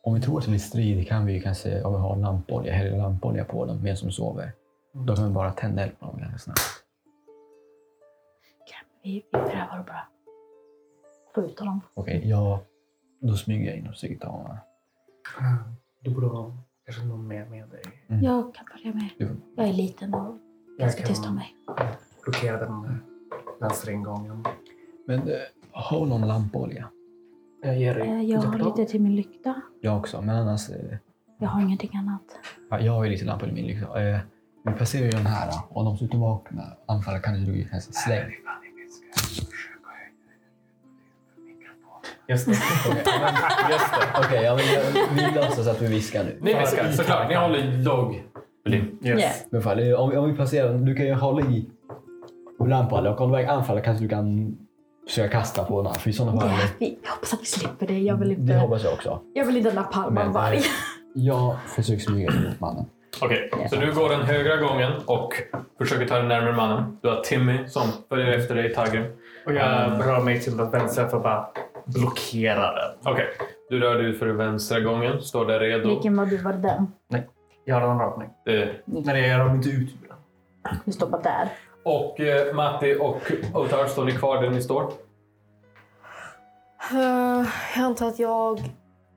Om 0.03 0.15
vi 0.15 0.21
tror 0.21 0.39
att 0.39 0.45
det 0.45 0.51
blir 0.51 0.59
strid 0.61 1.09
kan 1.09 1.27
vi 1.27 1.33
ju 1.33 1.41
kanske, 1.41 1.83
om 1.83 1.93
vi 1.93 1.99
har 1.99 2.17
lampolja, 2.17 2.73
hälla 2.73 2.97
lampolja 2.97 3.45
på 3.45 3.65
dem 3.67 3.83
medan 3.83 3.97
de 4.03 4.11
sover. 4.13 4.53
Då 4.93 5.17
kan 5.17 5.29
vi 5.29 5.35
bara 5.35 5.53
tända 5.53 5.83
eld 5.83 5.99
på 5.99 6.07
dem 6.07 6.19
ganska 6.21 6.39
snabbt. 6.39 6.61
Vi, 9.03 9.11
vi 9.33 9.39
prövar 9.39 9.85
bara 9.87 10.09
få 11.35 11.43
ut 11.43 11.59
honom. 11.59 11.81
Okej, 11.95 12.29
ja, 12.29 12.61
då 13.21 13.37
smyger 13.37 13.67
jag 13.71 13.77
in 13.77 13.89
och 13.89 14.21
ta 14.21 14.29
honom. 14.29 14.57
Du 16.01 16.11
borde 16.15 16.27
ha 16.27 16.53
kanske 16.89 17.05
någon 17.07 17.29
mer 17.29 17.45
med 17.45 17.69
dig. 17.69 17.83
Mm. 18.09 18.23
Jag 18.25 18.55
kan 18.55 18.67
börja 18.75 18.95
med. 18.95 19.09
Jo. 19.19 19.29
Jag 19.57 19.69
är 19.69 19.73
liten 19.73 20.15
och 20.15 20.37
Jag 20.79 20.87
ganska 20.87 21.07
tyst 21.07 21.27
av 21.27 21.35
mig. 21.35 21.57
blockera 22.25 22.57
den 22.67 22.99
vänstra 23.61 23.93
ingången. 23.93 24.45
Men 25.07 25.19
eh, 25.29 25.35
har 25.73 26.07
någon 26.07 26.29
lampolja? 26.29 26.89
Jag 27.63 27.79
ger 27.79 27.95
dig 27.95 28.09
Eh, 28.09 28.23
Jag 28.23 28.41
har 28.41 28.59
lite 28.59 28.85
till 28.91 29.01
min 29.03 29.17
lykta. 29.17 29.63
Jag 29.81 29.99
också, 29.99 30.23
men 30.23 30.37
annars... 30.37 30.71
Eh, 30.71 30.97
Jag 31.39 31.49
har 31.49 31.61
ingenting 31.63 31.91
annat. 31.97 32.23
ja, 32.71 32.81
jag 32.81 32.93
har 32.93 33.05
ju 33.05 33.11
lite 33.11 33.25
lampolja 33.25 33.55
i 33.59 33.63
min. 33.63 33.83
Eh, 33.83 34.21
vi 34.65 34.73
placerar 34.73 35.05
ju 35.05 35.11
den 35.11 35.27
här. 35.27 35.53
Om 35.71 35.85
de 35.85 35.97
slutar 35.97 36.19
vakna, 36.19 36.63
anfalla 36.87 37.19
kan 37.19 37.35
du 37.35 37.57
ju 37.57 37.69
kanske 37.69 37.93
släng. 37.93 38.33
Just 42.29 42.47
det. 42.47 42.53
Okej, 42.91 43.03
det. 43.05 44.21
Okej, 44.27 44.43
ja, 44.43 44.57
men 44.57 45.17
vi 45.17 45.41
låtsas 45.41 45.67
att 45.69 45.83
vi 45.83 45.87
viskar 45.87 46.25
nu. 46.25 46.39
Ni 46.41 46.55
viskar, 46.55 46.91
såklart. 46.93 47.29
Ni 47.29 47.35
håller 47.35 47.83
logg. 47.85 48.23
Yes. 48.69 48.85
Yeah. 49.05 49.33
Men 49.51 49.63
fan, 49.63 49.77
det 49.77 49.83
är- 49.87 49.97
om, 50.01 50.11
vi- 50.11 50.17
om 50.17 50.31
vi 50.31 50.37
placerar 50.37 50.69
den, 50.69 50.85
du 50.85 50.95
kan 50.95 51.07
ju 51.07 51.15
hålla 51.15 51.41
i 51.47 51.67
lampan 52.67 53.07
och 53.07 53.21
om 53.21 53.31
du 53.31 53.37
väger 53.37 53.49
anfalla 53.51 53.81
kanske 53.81 54.05
du 54.05 54.09
kan 54.09 54.57
försöka 55.09 55.29
kasta 55.33 55.65
på 55.65 55.83
den. 55.83 55.95
För 55.95 56.11
i 56.11 56.13
sådana 56.13 56.41
fall, 56.41 56.51
Ja, 56.51 56.57
vi, 56.79 56.99
jag 57.03 57.11
hoppas 57.11 57.33
att 57.33 57.41
vi 57.41 57.45
slipper 57.47 57.87
det. 57.87 57.99
Jag 57.99 58.17
vill 58.17 58.29
det 58.29 58.35
inte, 58.35 58.55
hoppas 58.55 58.85
jag 58.85 58.93
också. 58.93 59.21
jag 59.35 59.45
vill 59.45 59.57
inte 59.57 59.73
napalma 59.73 60.23
en 60.23 60.33
varg. 60.33 60.61
Jag 61.15 61.57
försöker 61.67 62.01
smyga 62.03 62.33
in 62.33 62.45
mot 62.49 62.61
mannen. 62.61 62.85
Okej, 63.23 63.51
så 63.71 63.77
du 63.77 63.93
går 63.93 64.09
den 64.09 64.21
högra 64.23 64.57
gången 64.57 64.93
och 65.07 65.33
försöker 65.79 66.07
ta 66.07 66.15
dig 66.19 66.29
närmare 66.29 66.53
mannen. 66.57 66.99
Du 67.03 67.09
har 67.09 67.21
Timmy 67.21 67.59
som 67.69 67.83
följer 68.09 68.27
efter 68.39 68.55
dig, 68.55 68.75
Taggen. 68.75 69.05
Och 69.47 69.55
jag 69.55 69.91
rör 70.07 70.21
mig 70.21 70.41
till 70.41 70.57
den 70.57 70.71
vänstra 70.71 71.09
för 71.09 71.17
att 71.17 71.23
bara 71.23 71.49
blockera 71.95 72.73
den. 72.75 73.13
Okej, 73.13 73.27
du 73.71 73.81
rör 73.81 73.95
dig 73.95 74.07
ut 74.07 74.19
för 74.19 74.27
den 74.27 74.37
vänstra 74.37 74.81
gången. 74.81 75.21
Står 75.21 75.47
där 75.47 75.61
redo. 75.61 75.89
Vilken 75.89 76.17
var 76.17 76.27
du? 76.27 76.37
Var 76.37 76.53
det 76.53 76.59
den? 76.59 76.93
Jag 77.65 77.81
har 77.81 77.89
en 77.91 77.99
rakning. 77.99 78.29
Eh, 78.47 78.69
Nej, 78.85 79.29
jag 79.29 79.39
rör 79.41 79.45
mig 79.45 79.57
inte 79.57 79.69
ut 79.69 79.91
ur 80.03 80.09
den. 80.85 80.93
Står 80.93 81.07
bara 81.09 81.23
där. 81.23 81.49
Och 81.85 82.21
eh, 82.21 82.55
Matti 82.55 82.97
och 83.01 83.33
Otar, 83.55 83.87
står 83.87 84.05
ni 84.05 84.13
kvar 84.13 84.43
där 84.43 84.51
ni 84.51 84.63
står? 84.63 84.83
Eh, 86.93 87.47
jag 87.77 87.85
antar 87.85 88.09
att 88.09 88.19
jag 88.19 88.61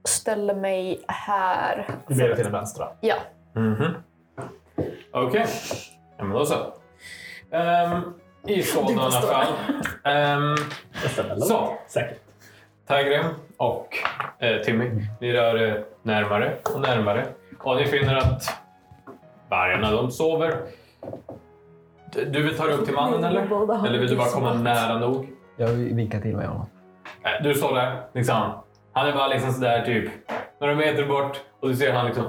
ställer 0.04 0.56
mig 0.56 1.02
här. 1.08 1.88
Du 2.08 2.16
ber 2.16 2.36
till 2.36 2.44
den 2.44 2.54
vänstra. 2.54 2.88
Ja. 3.02 3.16
Mhm. 3.56 3.94
Okej, 5.14 5.46
ja, 6.18 6.24
men 6.24 6.34
då 6.38 6.46
så. 6.46 6.56
Ehm, 7.52 8.02
I 8.48 8.62
sådana 8.64 9.12
fall. 9.12 9.48
Um, 10.06 10.56
Jag 11.04 11.12
ställer 11.12 11.30
långt. 11.30 11.46
så, 11.46 11.74
Säkert. 11.88 12.21
Tagren 12.92 13.26
och 13.58 13.88
eh, 14.40 14.62
Timmy, 14.62 14.92
ni 15.22 15.34
rör 15.34 15.58
er 15.62 15.84
närmare 16.04 16.54
och 16.74 16.82
närmare. 16.82 17.26
Och 17.60 17.76
ni 17.76 17.86
finner 17.86 18.16
att 18.16 18.44
vargarna, 19.50 19.92
de 19.92 20.12
sover. 20.12 20.56
Du 22.28 22.44
vill 22.44 22.58
ta 22.58 22.66
dig 22.66 22.76
upp 22.76 22.86
till 22.86 22.94
mannen 22.94 23.24
eller? 23.24 23.42
Eller 23.88 24.00
vill 24.00 24.10
du 24.10 24.16
bara 24.16 24.30
komma 24.30 24.54
nära 24.54 25.00
nog? 25.00 25.30
Jag 25.58 25.68
vinkar 25.68 26.22
till 26.22 26.36
mig 26.36 26.48
honom. 26.48 26.66
Nej, 27.24 27.40
Du 27.44 27.54
står 27.54 27.76
där, 27.76 28.02
liksom. 28.14 28.52
Han 28.94 29.08
är 29.08 29.14
bara 29.14 29.28
liksom 29.28 29.52
sådär 29.52 29.86
typ 29.86 30.12
några 30.62 30.76
meter 30.76 31.06
bort 31.06 31.42
och 31.60 31.68
du 31.70 31.76
ser 31.76 31.94
han 31.94 32.06
liksom 32.06 32.26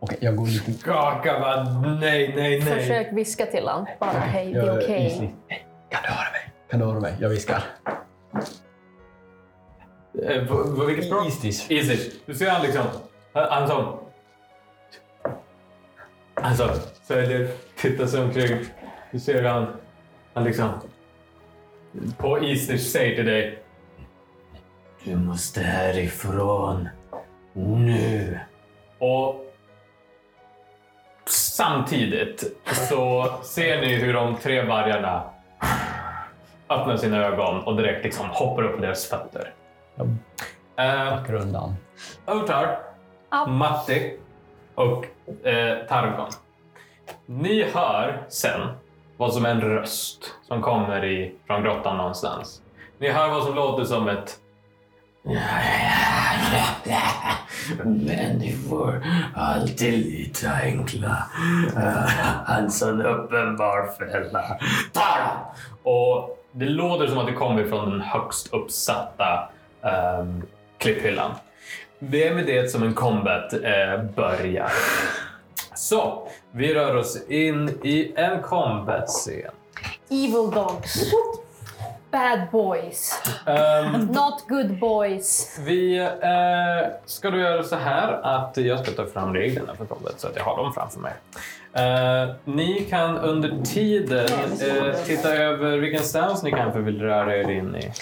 Okej, 0.00 0.18
jag 0.20 0.36
går 0.36 0.46
lite... 0.46 0.72
skaka 0.72 1.40
bara 1.40 1.64
nej, 1.64 2.00
nej, 2.00 2.34
nej. 2.36 2.60
Försök 2.60 3.08
viska 3.12 3.46
till 3.46 3.68
honom. 3.68 3.86
Bara 4.00 4.10
hej, 4.10 4.52
det 4.52 4.58
Jag 4.58 4.68
är 4.68 4.84
okej. 4.84 5.06
isligt. 5.06 5.34
Kan 5.90 6.00
du 6.02 6.08
höra 6.08 6.30
mig? 6.32 6.52
Kan 6.70 6.80
du 6.80 6.86
höra 6.86 7.00
mig? 7.00 7.16
Jag 7.20 7.28
viskar. 7.28 7.62
Eh, 10.22 10.86
vilket 10.86 11.06
språk? 11.06 11.28
Istis. 11.28 11.70
Easy. 11.70 12.10
Du 12.26 12.34
ser 12.34 12.50
han 12.50 12.62
liksom. 12.62 12.84
Han 13.32 13.68
som... 13.68 13.98
Han 16.34 16.56
som 16.56 16.68
säljer, 17.02 17.48
tittar 17.76 18.06
sig 18.06 18.22
omkring. 18.22 18.58
Du 19.10 19.20
ser 19.20 19.44
han, 19.44 19.66
han 20.34 20.44
liksom 20.44 20.68
på 22.18 22.38
Easters 22.38 22.92
säger 22.92 23.16
till 23.16 23.26
dig. 23.26 23.58
Du 25.04 25.16
måste 25.16 25.60
härifrån. 25.60 26.88
Nu. 27.54 28.40
Och 28.98 29.54
samtidigt 31.26 32.44
så 32.88 33.32
ser 33.42 33.80
ni 33.80 33.94
hur 33.94 34.12
de 34.12 34.36
tre 34.36 34.62
vargarna 34.62 35.30
öppnar 36.68 36.96
sina 36.96 37.16
ögon 37.16 37.62
och 37.64 37.76
direkt 37.76 38.04
liksom 38.04 38.26
hoppar 38.30 38.62
upp 38.62 38.76
på 38.76 38.82
deras 38.82 39.06
fötter. 39.06 39.52
Jag 39.96 40.16
Eh, 40.76 41.10
backar 41.10 41.34
undan. 41.34 41.76
Outar, 42.26 42.78
Ja. 43.30 43.46
Matti 43.46 44.18
och 44.74 45.04
eh, 45.46 45.86
Targon. 45.88 46.30
Ni 47.26 47.70
hör 47.74 48.24
sen 48.28 48.60
vad 49.16 49.34
som 49.34 49.44
är 49.44 49.50
en 49.50 49.60
röst 49.60 50.34
som 50.48 50.62
kommer 50.62 51.04
i, 51.04 51.34
från 51.46 51.62
grottan 51.62 51.96
någonstans. 51.96 52.62
Ni 52.98 53.10
hör 53.10 53.28
vad 53.28 53.44
som 53.44 53.54
låter 53.54 53.84
som 53.84 54.08
ett... 54.08 54.38
Människor, 57.84 59.02
alltid 59.36 59.92
lite 60.06 60.50
enkla. 60.62 61.26
En 62.48 62.70
sån 62.70 63.02
uppenbar 63.02 63.86
fälla. 63.98 64.58
Och 65.82 66.38
det 66.52 66.64
låter 66.68 67.06
som 67.06 67.18
att 67.18 67.26
det 67.26 67.32
kommer 67.32 67.64
från 67.64 67.90
den 67.90 68.00
högst 68.00 68.52
uppsatta 68.52 69.48
um, 69.82 70.42
klipphyllan. 70.78 71.30
Det 71.98 72.28
är 72.28 72.34
med 72.34 72.46
det 72.46 72.70
som 72.70 72.82
en 72.82 72.94
combat 72.94 73.52
eh, 73.52 74.02
börjar. 74.16 74.72
Så, 75.74 76.28
vi 76.50 76.74
rör 76.74 76.96
oss 76.96 77.28
in 77.28 77.68
i 77.82 78.12
en 78.16 78.42
combat-scen. 78.42 79.50
Evil 80.10 80.50
dogs. 80.54 81.12
Bad 82.10 82.40
boys. 82.52 83.22
Ehm, 83.46 83.92
Not 84.06 84.44
good 84.48 84.78
boys. 84.78 85.58
vi 85.60 85.98
eh, 85.98 86.90
ska 87.06 87.30
då 87.30 87.38
göra 87.38 87.62
så 87.62 87.76
här 87.76 88.12
att 88.22 88.56
jag 88.56 88.86
ska 88.86 88.90
ta 88.90 89.06
fram 89.06 89.34
reglerna 89.34 89.74
för 89.74 89.84
combat 89.84 90.20
så 90.20 90.28
att 90.28 90.36
jag 90.36 90.44
har 90.44 90.56
dem 90.56 90.72
framför 90.72 91.00
mig. 91.00 91.12
Eh, 91.72 92.34
ni 92.44 92.86
kan 92.90 93.18
under 93.18 93.62
tiden 93.64 94.26
eh, 94.60 94.94
titta 95.06 95.34
över 95.34 95.78
vilken 95.78 96.02
stance 96.02 96.44
ni 96.44 96.50
kanske 96.50 96.80
vill 96.80 97.00
röra 97.02 97.36
er 97.36 97.50
in 97.50 97.76
i. 97.76 97.92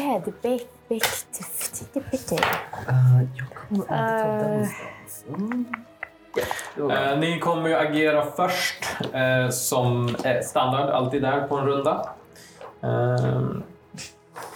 Yeah, 0.00 0.22
big, 0.90 1.02
Uh, 2.88 3.22
jag 3.36 3.46
kommer 3.48 3.82
inte 3.82 3.88
ta 3.88 3.94
den 3.94 4.40
Eh. 4.40 4.46
någonstans. 4.46 5.24
Mm. 5.28 5.66
Eh, 6.90 7.18
ni 7.18 7.38
kommer 7.38 7.68
ju 7.68 7.74
agera 7.74 8.26
först 8.36 8.84
eh, 9.12 9.48
som 9.48 10.16
eh, 10.24 10.40
standard, 10.42 10.90
alltid 10.90 11.22
där 11.22 11.46
på 11.48 11.56
en 11.56 11.66
runda. 11.66 12.08
Ehm, 12.82 13.62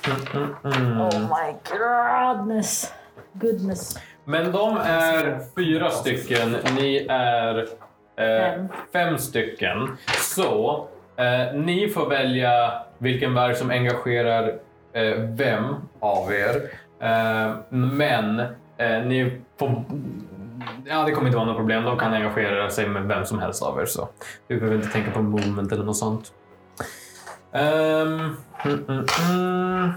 mm, 0.07 0.21
mm, 0.35 0.55
mm. 0.65 1.01
Oh 1.01 1.21
my 1.21 1.55
goodness. 1.71 2.93
Goodness. 3.33 3.99
Men 4.25 4.53
de 4.53 4.77
är 4.77 5.41
fyra 5.57 5.91
stycken, 5.91 6.57
ni 6.77 7.07
är 7.09 7.59
eh, 7.59 7.65
Fem. 8.17 8.69
fem 8.93 9.19
stycken. 9.19 9.97
Så 10.21 10.87
eh, 11.17 11.55
ni 11.55 11.89
får 11.89 12.09
välja 12.09 12.73
vilken 12.99 13.35
varg 13.35 13.55
som 13.55 13.71
engagerar 13.71 14.49
eh, 14.49 14.55
vem 15.37 15.75
av 16.01 16.33
er. 16.33 16.71
Eh, 17.01 17.57
men 17.71 18.41
eh, 18.77 19.05
ni 19.07 19.41
får... 19.59 19.85
Ja, 20.85 21.05
det 21.05 21.13
kommer 21.13 21.27
inte 21.27 21.37
vara 21.37 21.47
något 21.47 21.57
problem. 21.57 21.85
De 21.85 21.99
kan 21.99 22.13
engagera 22.13 22.71
sig 22.71 22.89
med 22.89 23.03
vem 23.03 23.25
som 23.27 23.39
helst 23.39 23.63
av 23.63 23.81
er. 23.81 23.87
Så 23.87 24.09
vi 24.49 24.57
behöver 24.57 24.77
inte 24.77 24.89
tänka 24.89 25.11
på 25.11 25.23
movement 25.23 25.73
eller 25.73 25.85
något 25.85 25.97
sånt. 25.97 26.33
Ehm, 27.53 28.37
mm, 28.65 28.85
mm, 28.89 29.07
mm. 29.31 29.91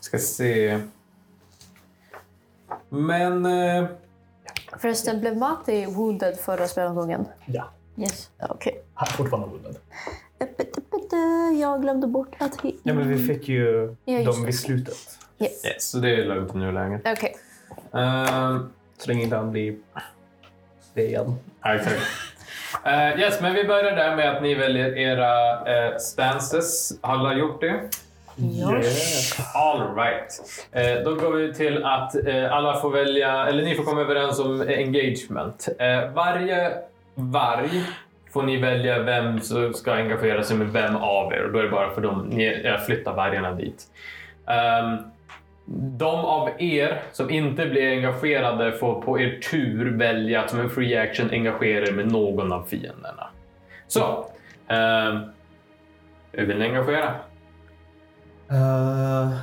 Ska 0.00 0.18
se. 0.18 0.80
Men... 2.88 3.46
Eh, 3.46 3.86
Förresten, 4.78 5.20
blev 5.20 5.36
Matti 5.36 5.86
wounded 5.86 6.36
förra 6.36 6.68
spelomgången? 6.68 7.26
Ja, 7.46 7.70
Yes. 7.96 8.30
Ja, 8.38 8.46
Okej. 8.50 8.82
han 8.94 9.08
är 9.08 9.12
fortfarande 9.12 9.48
vunnen. 9.48 9.74
Jag 11.60 11.82
glömde 11.82 12.06
bort 12.06 12.34
att... 12.38 12.58
Ja, 12.82 12.94
men 12.94 13.08
vi 13.08 13.26
fick 13.26 13.48
ju 13.48 13.96
Ja, 14.04 14.22
dem 14.22 14.44
vid 14.44 14.58
slutet. 14.58 14.96
Yes. 15.38 15.64
yes, 15.64 15.90
så 15.90 15.98
det 15.98 16.10
är 16.10 16.24
lugnt 16.24 16.54
i 16.54 16.58
nuläget. 16.58 17.00
Okej. 17.04 17.36
Ehm, 17.94 18.68
Så 18.98 19.08
länge 19.08 19.22
inte 19.22 19.36
han 19.36 19.50
blir 19.52 19.76
det 20.94 21.02
igen. 21.06 21.34
Ja, 21.62 21.74
exakt. 21.74 21.96
Eh, 22.84 23.20
yes, 23.20 23.40
men 23.40 23.54
vi 23.54 23.64
börjar 23.64 23.96
där 23.96 24.16
med 24.16 24.36
att 24.36 24.42
ni 24.42 24.54
väljer 24.54 24.98
era 24.98 25.58
uh, 25.90 25.98
stances. 25.98 26.92
Alla 27.00 27.28
har 27.28 27.36
gjort 27.36 27.60
det. 27.60 27.80
All 29.54 29.94
right. 29.96 30.40
Eh, 30.72 31.04
då 31.04 31.14
går 31.14 31.32
vi 31.32 31.54
till 31.54 31.84
att 31.84 32.26
eh, 32.26 32.52
alla 32.52 32.80
får 32.80 32.90
välja, 32.90 33.46
eller 33.46 33.62
ni 33.62 33.74
får 33.74 33.84
komma 33.84 34.00
överens 34.00 34.38
om 34.38 34.60
engagement. 34.60 35.68
Eh, 35.78 36.10
varje 36.14 36.72
varg 37.14 37.82
får 38.34 38.42
ni 38.42 38.56
välja 38.56 39.02
vem 39.02 39.40
som 39.40 39.74
ska 39.74 39.92
engagera 39.92 40.42
sig 40.42 40.56
med 40.56 40.72
vem 40.72 40.96
av 40.96 41.32
er 41.32 41.44
och 41.44 41.52
då 41.52 41.58
är 41.58 41.62
det 41.62 41.70
bara 41.70 41.90
för 41.90 42.00
dem, 42.00 42.28
ni 42.28 42.62
jag 42.64 42.86
flyttar 42.86 43.14
vargarna 43.14 43.52
dit. 43.52 43.86
Ehm, 44.46 44.96
de 45.98 46.24
av 46.24 46.50
er 46.58 47.02
som 47.12 47.30
inte 47.30 47.66
blir 47.66 47.90
engagerade 47.90 48.72
får 48.72 49.02
på 49.02 49.20
er 49.20 49.40
tur 49.50 49.98
välja 49.98 50.40
att 50.40 50.50
som 50.50 50.60
en 50.60 50.70
free 50.70 50.96
action 50.96 51.30
engagera 51.30 51.86
er 51.86 51.92
med 51.92 52.12
någon 52.12 52.52
av 52.52 52.62
fienderna. 52.62 53.28
Så, 53.86 54.26
ehm, 54.68 55.20
hur 56.32 56.46
vill 56.46 56.58
ni 56.58 56.64
engagera? 56.64 57.14
Uh, 58.50 59.38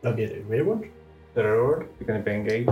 jag 0.00 0.20
ger 0.20 0.28
dig 0.28 0.44
reward. 0.48 0.86
Reward. 1.34 1.84
You 1.98 2.06
can 2.06 2.22
be 2.22 2.30
engaged. 2.30 2.68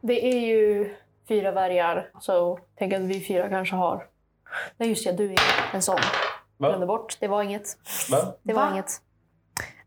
Det 0.00 0.26
är 0.26 0.40
ju 0.40 0.90
fyra 1.28 1.52
vargar, 1.52 2.08
så 2.20 2.58
tänk 2.78 2.92
att 2.92 3.02
vi 3.02 3.20
fyra 3.20 3.48
kanske 3.48 3.76
har... 3.76 4.11
Nej 4.76 4.88
just 4.88 5.04
det, 5.06 5.12
du 5.12 5.32
är 5.32 5.38
en 5.72 5.82
sån. 5.82 5.98
Va? 6.58 6.68
Glömde 6.68 6.86
bort. 6.86 7.16
Det 7.20 7.28
var 7.28 7.42
inget. 7.42 7.76
Va? 8.10 8.18
Det 8.42 8.52
var 8.52 8.62
Va? 8.62 8.72
inget. 8.72 9.00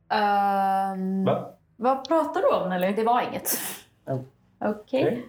Ehm, 0.09 1.25
Va? 1.25 1.51
Vad 1.77 2.07
pratar 2.07 2.41
du 2.41 2.47
om 2.47 2.69
Nelly? 2.69 2.91
det 2.91 3.03
var 3.03 3.21
inget. 3.21 3.59
Okej. 4.65 5.25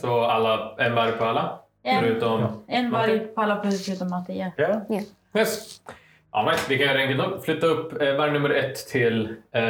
Så 0.00 0.24
alla, 0.24 0.74
en 0.78 0.94
varg 0.94 1.12
på 1.12 1.24
alla? 1.24 1.58
En, 1.82 2.00
Förutom... 2.00 2.64
en 2.66 2.90
varg 2.90 3.18
på 3.18 3.40
alla 3.40 3.62
förutom 3.62 4.10
Mattia. 4.10 4.52
Ja. 4.56 4.80
Yes. 5.34 5.80
All 6.30 6.46
right, 6.46 6.70
vi 6.70 6.78
kan 6.78 6.86
göra 6.86 6.98
enkelt 6.98 7.26
upp. 7.32 7.44
Flytta 7.44 7.66
upp 7.66 8.02
eh, 8.02 8.14
varg 8.14 8.32
nummer 8.32 8.50
ett 8.50 8.76
till 8.88 9.26
eh, 9.52 9.62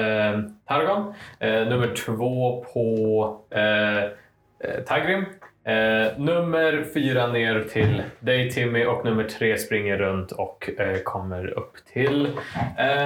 Targon. 0.68 1.14
Eh, 1.38 1.66
nummer 1.66 1.94
två 1.94 2.64
på 2.72 3.40
eh, 3.50 4.02
eh, 4.04 4.84
Tagrim. 4.86 5.24
Eh, 5.64 6.18
nummer 6.18 6.84
fyra 6.94 7.26
ner 7.26 7.60
till 7.60 8.02
dig 8.20 8.50
Timmy 8.50 8.84
och 8.84 9.04
nummer 9.04 9.24
tre 9.24 9.58
springer 9.58 9.96
runt 9.96 10.32
och 10.32 10.70
eh, 10.78 10.98
kommer 10.98 11.46
upp 11.46 11.72
till 11.92 12.28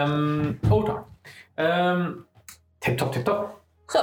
um, 0.04 0.58
Otar. 0.70 0.98
Um, 1.56 2.25
Tipptopp, 2.80 3.12
tipptopp. 3.12 3.50
Så. 3.86 3.98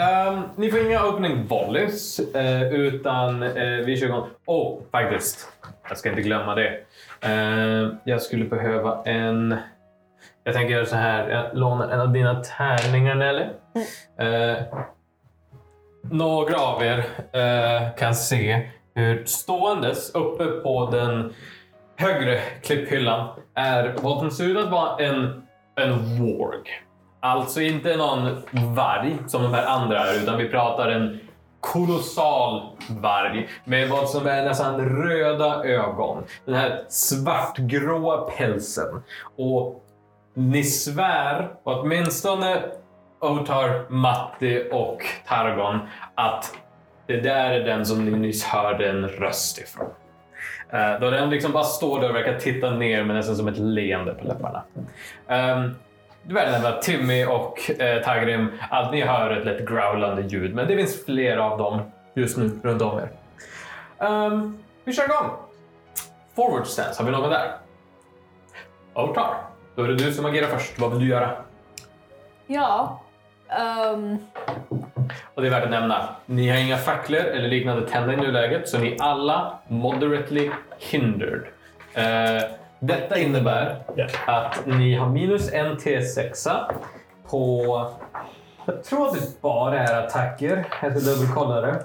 Ehm, 0.00 0.42
ni 0.56 0.70
får 0.70 0.80
inga 0.80 1.06
opening 1.06 1.46
volleys, 1.46 2.18
eh, 2.34 2.72
utan 2.72 3.42
eh, 3.42 3.84
vi 3.86 3.96
kör 3.96 4.06
igång. 4.06 4.28
Oh, 4.46 4.82
faktiskt. 4.90 5.48
Jag 5.88 5.98
ska 5.98 6.08
inte 6.08 6.22
glömma 6.22 6.54
det. 6.54 6.80
Ehm, 7.20 7.96
jag 8.04 8.22
skulle 8.22 8.44
behöva 8.44 9.02
en... 9.04 9.56
Jag 10.44 10.54
tänker 10.54 10.74
göra 10.74 10.86
så 10.86 10.96
här. 10.96 11.28
Jag 11.28 11.58
lånar 11.58 11.88
en 11.88 12.00
av 12.00 12.12
dina 12.12 12.42
tärningar, 12.42 13.14
Nelly. 13.14 13.44
Eh, 14.18 14.62
några 16.10 16.60
av 16.60 16.82
er 16.82 16.98
eh, 17.32 17.96
kan 17.98 18.14
se 18.14 18.70
hur 18.94 19.24
ståendes 19.24 20.14
uppe 20.14 20.44
på 20.44 20.88
den 20.92 21.34
högre 21.96 22.40
klipphyllan 22.62 23.28
är 23.54 23.94
vad 24.02 24.18
som 24.18 24.30
ser 24.30 24.44
ut 24.44 24.56
att 24.56 24.70
vara 24.70 24.98
en, 24.98 25.42
en 25.76 25.92
warg. 26.18 26.82
Alltså 27.20 27.60
inte 27.60 27.96
någon 27.96 28.42
varg 28.74 29.16
som 29.26 29.42
de 29.42 29.54
här 29.54 29.66
andra 29.66 30.06
är, 30.06 30.22
utan 30.22 30.38
vi 30.38 30.48
pratar 30.48 30.88
en 30.88 31.20
kolossal 31.60 32.62
varg 32.88 33.48
med 33.64 33.88
vad 33.88 34.08
som 34.08 34.26
är 34.26 34.44
nästan 34.44 34.80
röda 34.80 35.64
ögon. 35.64 36.24
Den 36.44 36.54
här 36.54 36.84
svartgråa 36.88 38.16
pälsen. 38.16 39.02
Och 39.36 39.82
ni 40.34 40.64
svär, 40.64 41.54
åtminstone 41.64 42.62
Otar, 43.20 43.84
Matti 43.88 44.68
och 44.72 45.02
Targon, 45.26 45.78
att 46.14 46.56
det 47.06 47.20
där 47.20 47.50
är 47.50 47.64
den 47.64 47.86
som 47.86 48.04
ni 48.04 48.18
nyss 48.18 48.44
hörde 48.44 48.90
en 48.90 49.08
röst 49.08 49.58
ifrån. 49.58 49.86
Uh, 50.74 51.00
Då 51.00 51.10
den 51.10 51.30
liksom 51.30 51.52
bara 51.52 51.64
står 51.64 52.00
där 52.00 52.08
och 52.08 52.14
verkar 52.14 52.38
titta 52.38 52.70
ner 52.70 53.04
med 53.04 53.16
nästan 53.16 53.36
som 53.36 53.48
ett 53.48 53.58
leende 53.58 54.14
på 54.14 54.24
läpparna. 54.26 54.62
Um, 55.26 55.74
du 56.22 56.34
vet 56.34 56.52
nämna 56.52 56.72
Timmy 56.72 57.24
och 57.24 57.80
eh, 57.80 58.02
Tagrim, 58.02 58.52
att 58.70 58.92
ni 58.92 59.00
hör 59.00 59.30
ett 59.30 59.44
lätt 59.44 59.68
growlande 59.68 60.22
ljud, 60.22 60.54
men 60.54 60.68
det 60.68 60.76
finns 60.76 61.04
flera 61.04 61.44
av 61.44 61.58
dem 61.58 61.80
just 62.14 62.36
nu 62.36 62.50
runt 62.62 62.82
om 62.82 62.98
er. 62.98 63.08
Um, 63.98 64.58
vi 64.84 64.92
kör 64.92 65.04
igång! 65.04 65.30
Forward 66.36 66.66
stance, 66.66 67.02
har 67.02 67.06
vi 67.10 67.12
någon 67.16 67.30
där? 67.30 67.52
Otar, 68.94 69.34
då 69.74 69.82
är 69.82 69.88
det 69.88 69.94
du 69.94 70.12
som 70.12 70.26
agerar 70.26 70.46
först. 70.46 70.78
Vad 70.78 70.90
vill 70.90 71.00
du 71.00 71.06
göra? 71.06 71.30
Ja 72.46 73.02
ehm, 73.48 74.18
Och 75.34 75.42
det 75.42 75.48
är 75.48 75.50
värt 75.50 75.64
att 75.64 75.70
nämna, 75.70 76.08
ni 76.26 76.48
har 76.48 76.58
inga 76.58 76.76
facklor 76.76 77.20
eller 77.20 77.48
liknande 77.48 77.88
tända 77.88 78.12
i 78.12 78.16
nuläget, 78.16 78.68
så 78.68 78.78
ni 78.78 78.92
är 78.92 79.02
alla 79.02 79.58
moderately 79.68 80.50
hindered. 80.78 81.42
Eh, 81.94 82.42
detta 82.78 83.18
innebär 83.18 83.76
att 84.26 84.66
ni 84.66 84.94
har 84.94 85.08
minus 85.08 85.52
en 85.52 85.76
T6 85.76 86.48
på... 87.30 87.90
Jag 88.64 88.84
tror 88.84 89.08
att 89.08 89.14
det 89.14 89.40
bara 89.40 89.78
är 89.78 90.04
attacker. 90.04 90.66
Jag 90.82 90.98
ska 90.98 91.10
dubbelkolla 91.10 91.60
det. 91.60 91.84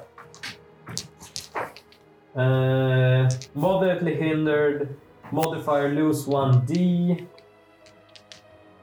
Uh, 2.36 3.28
moderately 3.54 4.16
hindered. 4.16 4.88
Modifier 5.30 5.90
lose 5.90 6.32
1D. 6.32 7.12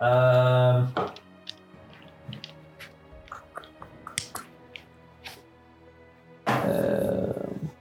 Uh, 0.02 0.84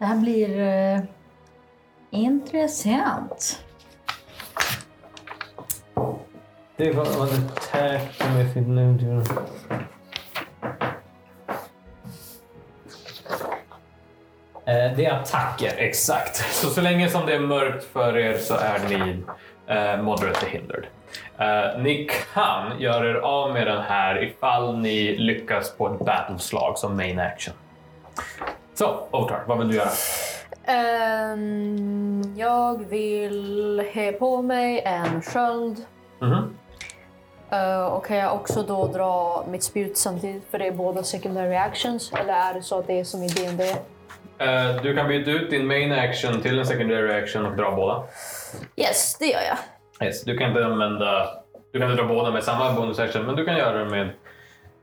här 0.08 0.18
blir 0.18 0.60
eh, 0.60 1.00
intressant. 2.10 3.64
Det 6.78 6.92
var 6.92 7.06
en 7.06 7.46
attack 7.46 8.20
med 8.34 8.58
it 8.58 8.68
nu. 8.68 9.24
Eh, 14.66 14.96
Det 14.98 15.06
är 15.06 15.12
attacker, 15.12 15.74
exakt. 15.78 16.36
Så 16.36 16.70
så 16.70 16.82
länge 16.82 17.10
som 17.10 17.26
det 17.26 17.34
är 17.36 17.40
mörkt 17.40 17.84
för 17.84 18.18
er 18.18 18.38
så 18.38 18.54
är 18.56 18.80
ni 18.90 19.24
eh, 19.68 20.02
moderately 20.02 20.50
hindered. 20.52 20.86
Eh, 21.38 21.82
ni 21.82 22.10
kan 22.34 22.80
göra 22.82 23.10
er 23.10 23.16
av 23.16 23.54
med 23.54 23.68
den 23.68 23.82
här 23.82 24.24
ifall 24.24 24.78
ni 24.78 25.18
lyckas 25.18 25.78
på 25.78 25.94
ett 25.94 26.06
battleslag 26.06 26.78
som 26.78 26.98
main 26.98 27.20
action. 27.20 27.54
Så, 28.78 29.08
Otar, 29.12 29.44
vad 29.48 29.58
vill 29.58 29.68
du 29.68 29.76
göra? 29.76 29.90
ehm, 30.66 32.22
jag 32.38 32.90
vill 32.90 33.84
he 33.94 34.12
på 34.12 34.42
mig 34.42 34.82
en 34.86 35.22
sköld. 35.22 35.86
Mhm. 36.20 36.56
Eh, 37.50 37.86
och 37.86 38.06
kan 38.06 38.18
jag 38.18 38.34
också 38.34 38.64
då 38.64 38.88
dra 38.88 39.44
mitt 39.50 39.64
spjut 39.64 39.98
samtidigt? 39.98 40.44
För 40.52 40.60
det 40.60 40.68
är 40.68 40.72
båda 40.72 41.04
secondary 41.04 41.56
actions. 41.56 42.12
Eller 42.14 42.34
är 42.34 42.54
det 42.54 42.62
så 42.62 42.80
att 42.80 42.88
det 42.88 43.00
är 43.00 43.04
som 43.04 43.24
i 43.24 43.28
D&D? 43.28 43.76
Eh, 44.38 44.82
Du 44.84 44.96
kan 44.96 45.08
byta 45.08 45.32
ut 45.32 45.50
din 45.50 45.68
main 45.68 45.92
action 45.92 46.42
till 46.42 46.60
en 46.60 46.66
secondary 46.66 47.22
action 47.24 47.46
och 47.46 47.56
dra 47.56 47.72
båda. 47.76 48.04
Yes, 48.76 49.18
det 49.20 49.26
gör 49.26 49.42
jag. 49.50 50.08
Yes, 50.08 50.24
du 50.24 50.38
kan 50.38 50.50
inte 50.50 50.66
använda... 50.66 51.28
Du 51.72 51.80
kan 51.80 51.92
inte 51.92 52.04
dra 52.04 52.10
båda 52.10 52.32
med 52.32 52.44
samma 52.44 52.74
bonus 52.74 53.00
action, 53.00 53.26
men 53.26 53.36
du 53.36 53.46
kan 53.46 53.58
göra 53.58 53.78
det 53.84 53.90
med, 53.90 54.10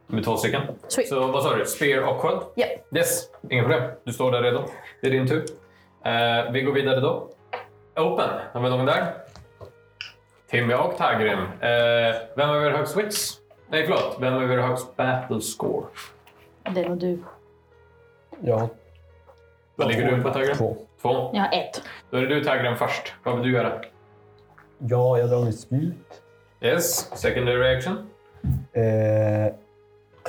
med 0.07 0.25
två 0.25 0.37
stycken. 0.37 0.63
Sweet. 0.89 1.09
Så 1.09 1.27
vad 1.27 1.43
sa 1.43 1.57
du? 1.57 1.65
Spear 1.65 2.03
och 2.03 2.21
sköld? 2.21 2.41
Ja. 2.55 2.67
Yes, 2.97 3.29
inga 3.51 3.63
problem. 3.63 3.91
Du 4.05 4.13
står 4.13 4.33
där 4.33 4.43
redo. 4.43 4.65
Det 5.01 5.07
är 5.07 5.11
din 5.11 5.29
tur. 5.29 5.45
Eh, 6.05 6.53
vi 6.53 6.63
går 6.63 6.73
vidare 6.73 7.01
då. 7.01 7.29
Open. 7.97 8.29
Har 8.53 8.61
vi 8.61 8.71
någon 8.71 8.87
där? 8.87 9.15
Timmy 10.51 10.75
och 10.75 10.97
Tagrim. 10.97 11.39
Eh, 11.39 12.15
vem 12.37 12.49
har 12.49 12.71
högst 12.71 12.97
wits? 12.97 13.39
Nej, 13.69 13.85
förlåt. 13.87 14.17
Vem 14.21 14.33
har 14.33 14.41
högst 14.69 14.97
battle 14.97 15.41
score? 15.41 15.87
Det 16.75 16.81
är 16.85 16.89
nog 16.89 16.99
du. 16.99 17.19
Ja, 18.41 18.69
Vad 19.77 19.89
ligger 19.89 20.17
du 20.17 20.23
på 20.23 20.31
Tagrim? 20.31 20.57
två. 20.57 20.77
Två. 21.03 21.31
Jag 21.35 21.41
har 21.43 21.53
ett. 21.53 21.83
Då 22.11 22.17
är 22.17 22.21
det 22.23 22.27
du 22.35 22.45
Tagrim 22.45 22.77
först. 22.77 23.15
Vad 23.25 23.35
vill 23.35 23.45
du 23.45 23.53
göra? 23.59 23.73
Ja, 24.79 25.19
jag 25.19 25.31
drar 25.31 25.45
mitt 25.45 25.61
spjut. 25.61 26.23
Yes, 26.61 27.19
secondary 27.21 27.59
reaction. 27.59 28.11
Eh, 28.73 29.55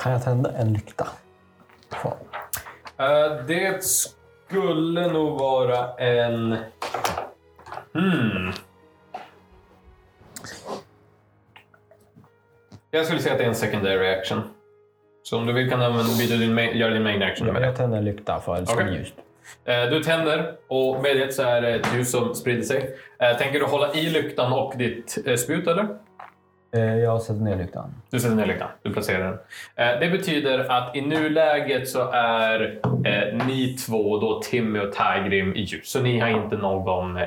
kan 0.06 0.12
jag 0.12 0.24
tända 0.24 0.50
en 0.52 0.72
lykta? 0.72 1.06
Fan. 1.90 2.12
Eh, 2.98 3.44
det 3.46 3.84
skulle 3.84 5.12
nog 5.12 5.38
vara 5.38 5.94
en... 5.94 6.56
Hmm. 7.94 8.52
Jag 12.90 13.04
skulle 13.06 13.20
säga 13.20 13.32
att 13.32 13.38
det 13.38 13.44
är 13.44 13.48
en 13.48 13.54
secondary 13.54 13.96
reaction. 13.98 14.42
Så 15.22 15.36
om 15.38 15.46
du 15.46 15.52
vill 15.52 15.70
kan 15.70 15.78
du 15.78 15.84
använda- 15.84 16.18
byta 16.18 16.34
din 16.34 16.54
main, 16.54 16.76
göra 16.78 16.92
din 16.94 17.02
main 17.02 17.22
action 17.22 17.46
med 17.46 17.62
Jag 17.62 17.72
det. 17.72 17.76
tänder 17.76 17.98
en 17.98 18.04
lykta 18.04 18.40
för 18.40 18.60
det 18.60 18.66
ska 18.66 18.74
Okej. 18.74 18.86
bli 18.86 18.96
ljust. 18.98 19.14
Eh, 19.64 19.82
Du 19.90 20.02
tänder 20.02 20.56
och 20.68 21.02
med 21.02 21.16
det 21.16 21.34
så 21.34 21.42
är 21.42 21.60
det 21.60 21.74
ett 21.74 21.94
ljus 21.94 22.10
som 22.10 22.34
sprider 22.34 22.62
sig. 22.62 22.98
Eh, 23.18 23.36
Tänker 23.38 23.58
du 23.60 23.64
hålla 23.66 23.94
i 23.94 24.10
lyktan 24.10 24.52
och 24.52 24.74
ditt 24.76 25.18
eh, 25.26 25.36
spjut 25.36 25.66
eller? 25.66 25.88
Eh, 26.76 26.96
jag 26.96 27.22
sätter 27.22 27.40
ner 27.40 27.56
lyktan. 27.56 27.94
Du 28.10 28.20
sätter 28.20 28.36
ner 28.36 28.46
lyktan. 28.46 28.68
Du 28.82 28.92
placerar 28.92 29.24
den. 29.24 29.38
Eh, 29.94 30.00
det 30.00 30.08
betyder 30.08 30.58
att 30.58 30.96
i 30.96 31.00
nuläget 31.00 31.88
så 31.88 32.10
är 32.10 32.80
eh, 33.04 33.46
ni 33.46 33.76
två, 33.76 34.18
då 34.18 34.42
Timmy 34.42 34.78
och 34.78 34.92
Tigrim, 34.92 35.56
i 35.56 35.60
ljus. 35.60 35.88
Så 35.90 36.02
ni 36.02 36.18
har 36.18 36.28
inte 36.28 36.56
någon 36.56 37.18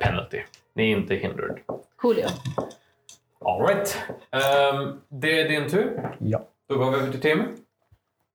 penalty. 0.00 0.40
Ni 0.74 0.92
är 0.92 0.96
inte 0.96 1.14
hindered. 1.14 1.58
Coolio. 1.96 2.26
All 3.44 3.66
right. 3.66 3.98
Ehm, 4.30 5.00
det 5.08 5.40
är 5.40 5.48
din 5.48 5.70
tur. 5.70 6.16
Ja. 6.18 6.40
Då 6.68 6.78
går 6.78 6.90
vi 6.90 6.96
över 6.96 7.12
till. 7.18 7.38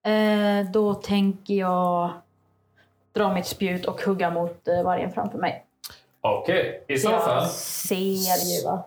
Eh, 0.06 0.72
då 0.72 0.94
tänker 0.94 1.54
jag 1.54 2.10
dra 3.14 3.34
mitt 3.34 3.46
spjut 3.46 3.86
och 3.86 4.02
hugga 4.02 4.30
mot 4.30 4.68
vargen 4.84 5.12
framför 5.12 5.38
mig. 5.38 5.66
Okej, 6.22 6.84
i 6.88 6.98
så 6.98 7.12
jag 7.12 7.24
fall. 7.24 7.48
ser 7.48 8.58
ju 8.58 8.66
va? 8.66 8.84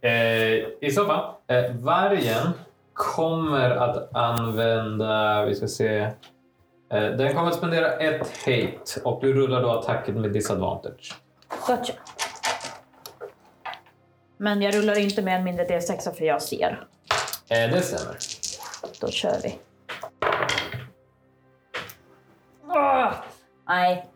Eh, 0.00 0.10
I 0.80 0.90
så 0.94 1.06
fall, 1.06 1.34
eh, 1.46 1.72
vargen 1.74 2.52
kommer 2.92 3.70
att 3.70 4.14
använda, 4.16 5.44
vi 5.44 5.54
ska 5.54 5.68
se, 5.68 5.98
eh, 5.98 6.10
den 6.90 7.34
kommer 7.34 7.48
att 7.48 7.54
spendera 7.54 7.92
ett 7.92 8.28
hate 8.38 9.00
och 9.04 9.20
du 9.20 9.32
rullar 9.32 9.62
då 9.62 9.70
attacken 9.70 10.20
med 10.20 10.30
disadvantage. 10.32 11.14
Gotcha. 11.66 11.92
Men 14.36 14.62
jag 14.62 14.74
rullar 14.74 14.98
inte 14.98 15.22
med 15.22 15.36
en 15.36 15.44
mindre 15.44 15.64
D6 15.64 16.14
för 16.14 16.24
jag 16.24 16.42
ser. 16.42 16.86
Eh, 17.48 17.70
det 17.70 17.82
stämmer. 17.82 18.16
Då 19.00 19.08
kör 19.08 19.36
vi. 19.42 19.58
Ah, 22.68 23.12
nej. 23.68 24.06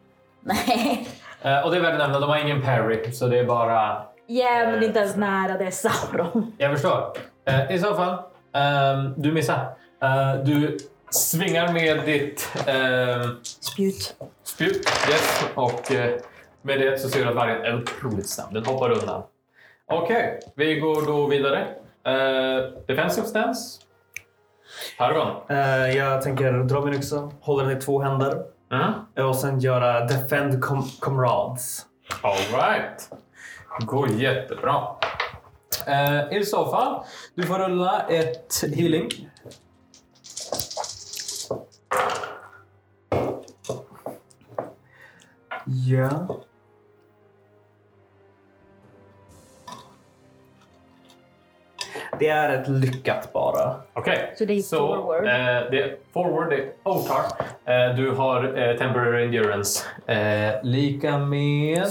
Nej. 0.40 1.08
Eh, 1.42 1.60
och 1.64 1.70
det 1.70 1.76
är 1.76 1.80
värt 1.80 1.92
att 1.92 1.98
nämna, 1.98 2.20
de 2.20 2.30
har 2.30 2.38
ingen 2.38 2.62
parry, 2.62 3.12
så 3.12 3.26
det 3.26 3.38
är 3.38 3.44
bara... 3.44 4.02
Ja, 4.30 4.66
men 4.70 4.82
inte 4.82 4.98
ens 4.98 5.16
nära 5.16 5.58
det 5.58 5.70
Sauron. 5.70 6.52
Jag 6.58 6.72
förstår. 6.72 7.12
Eh, 7.44 7.72
I 7.72 7.78
så 7.78 7.94
fall, 7.94 8.18
ehm, 8.54 9.14
du 9.16 9.32
missar. 9.32 9.76
Eh, 10.02 10.34
du 10.44 10.78
svingar 11.10 11.72
med 11.72 12.04
ditt 12.04 12.48
ehm, 12.66 13.36
Spjut. 13.42 14.16
spjut. 14.44 14.76
Yes. 15.10 15.44
Och 15.54 15.92
eh, 15.92 16.14
med 16.62 16.80
det 16.80 16.98
så 17.00 17.08
ser 17.08 17.22
du 17.24 17.28
att 17.28 17.34
vargen 17.34 17.64
är 17.64 17.82
otroligt 17.82 18.28
snabb. 18.28 18.54
Den 18.54 18.66
hoppar 18.66 18.90
undan. 18.90 19.22
Okej, 19.90 20.40
vi 20.54 20.74
går 20.80 21.06
då 21.06 21.26
vidare. 21.26 21.66
Uh, 22.08 22.78
defensive 22.86 23.26
stance. 23.26 23.80
Targon. 24.98 25.36
Eh, 25.48 25.96
jag 25.96 26.22
tänker 26.22 26.52
dra 26.52 26.80
min 26.84 26.94
yxa, 26.94 27.30
hålla 27.40 27.62
den 27.64 27.78
i 27.78 27.80
två 27.80 28.00
händer 28.02 28.42
Mm. 28.72 29.28
och 29.28 29.36
sen 29.36 29.60
göra 29.60 30.00
Defend 30.00 30.62
com 30.64 30.82
Comrades. 31.00 31.86
All 32.22 32.36
right. 32.36 33.10
Går 33.80 34.08
jättebra. 34.08 34.86
Uh, 35.88 36.32
I 36.38 36.44
så 36.44 36.70
fall, 36.70 37.04
du 37.34 37.42
får 37.42 37.58
rulla 37.58 38.00
ett 38.08 38.64
healing. 38.74 39.28
Ja. 45.64 46.40
Det 52.18 52.28
är 52.28 52.58
ett 52.62 52.68
lyckat 52.68 53.32
bara. 53.32 53.74
Okej. 53.92 54.34
Så 54.38 54.44
det 54.44 54.52
är 54.52 54.62
forward. 54.76 55.24
eh, 55.26 55.70
det 55.70 55.82
är 55.82 55.96
forward, 56.12 56.50
det 56.50 56.56
är 56.56 56.68
Otar. 56.82 57.24
Eh, 57.64 57.96
du 57.96 58.10
har 58.10 58.58
eh, 58.58 58.76
temporary 58.76 59.24
endurance. 59.24 59.84
Eh, 60.12 60.54
lika 60.62 61.18
med 61.18 61.84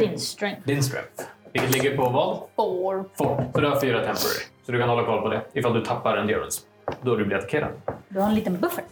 Din 0.00 0.18
strength. 0.18 0.60
din 0.66 0.82
strength. 0.82 1.22
Vilket 1.52 1.70
ligger 1.70 1.96
på 1.96 2.08
vad? 2.08 2.38
Four. 2.56 3.04
Four. 3.14 3.44
Så 3.54 3.60
du 3.60 3.66
har 3.66 3.80
fyra 3.80 3.96
temporary. 3.98 4.44
Så 4.66 4.72
du 4.72 4.78
kan 4.78 4.88
hålla 4.88 5.04
koll 5.04 5.20
på 5.22 5.28
det 5.28 5.40
ifall 5.52 5.74
du 5.74 5.84
tappar 5.84 6.16
endurance. 6.16 6.60
Då 7.02 7.16
du 7.16 7.24
blir 7.24 7.36
attackerad. 7.36 7.70
Du 8.08 8.20
har 8.20 8.28
en 8.28 8.34
liten 8.34 8.60
buffert. 8.60 8.84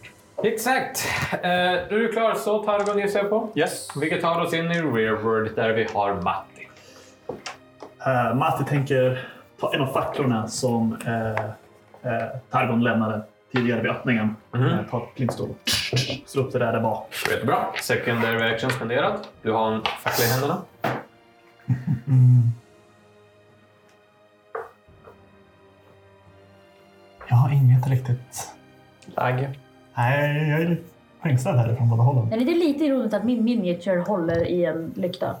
Exakt. 0.43 1.07
Eh, 1.31 1.49
är 1.51 1.89
du 1.89 2.11
klar 2.11 2.33
så 2.33 2.63
Targon 2.63 2.99
gissar 2.99 3.19
jag 3.19 3.29
på. 3.29 3.49
Yes. 3.55 3.87
Vilket 4.01 4.21
tar 4.21 4.41
oss 4.41 4.53
in 4.53 4.71
i 4.71 4.81
rearward 4.81 5.55
där 5.55 5.69
vi 5.73 5.87
har 5.93 6.13
Matti. 6.13 6.67
Uh, 8.07 8.35
Matti 8.35 8.63
tänker 8.65 9.29
ta 9.59 9.73
en 9.73 9.81
av 9.81 9.87
facklorna 9.87 10.47
som 10.47 10.93
uh, 11.07 12.11
uh, 12.11 12.27
Targon 12.49 12.83
lämnade 12.83 13.21
tidigare 13.53 13.81
vid 13.81 13.91
öppningen. 13.91 14.35
Mhm. 14.51 14.63
Uh, 14.63 14.79
ta 14.89 14.97
och 14.97 15.21
slå 16.25 16.41
upp 16.41 16.51
det 16.53 16.59
där, 16.59 16.73
där 16.73 16.81
bak. 16.81 17.15
Jättebra. 17.29 17.65
Secondary 17.81 18.53
action 18.53 18.69
spenderad. 18.69 19.19
Du 19.41 19.51
har 19.51 19.71
en 19.71 19.81
fackla 19.81 20.25
i 20.25 20.27
händerna. 20.27 20.61
Jag 27.29 27.35
har 27.35 27.49
inget 27.53 27.87
riktigt... 27.87 28.53
Läge. 29.17 29.55
Nej, 29.97 30.49
jag 30.49 30.61
är 30.61 30.69
lite 30.69 30.83
fängslad 31.23 31.55
här 31.55 31.75
från 31.75 31.89
båda 31.89 32.03
hållen. 32.03 32.29
Men 32.29 32.45
det 32.45 32.51
är 32.51 32.55
lite 32.55 32.85
ironiskt 32.85 33.13
att 33.13 33.23
min 33.23 33.43
miniature 33.43 33.99
håller 33.99 34.47
i 34.47 34.65
en 34.65 34.93
lykta. 34.95 35.35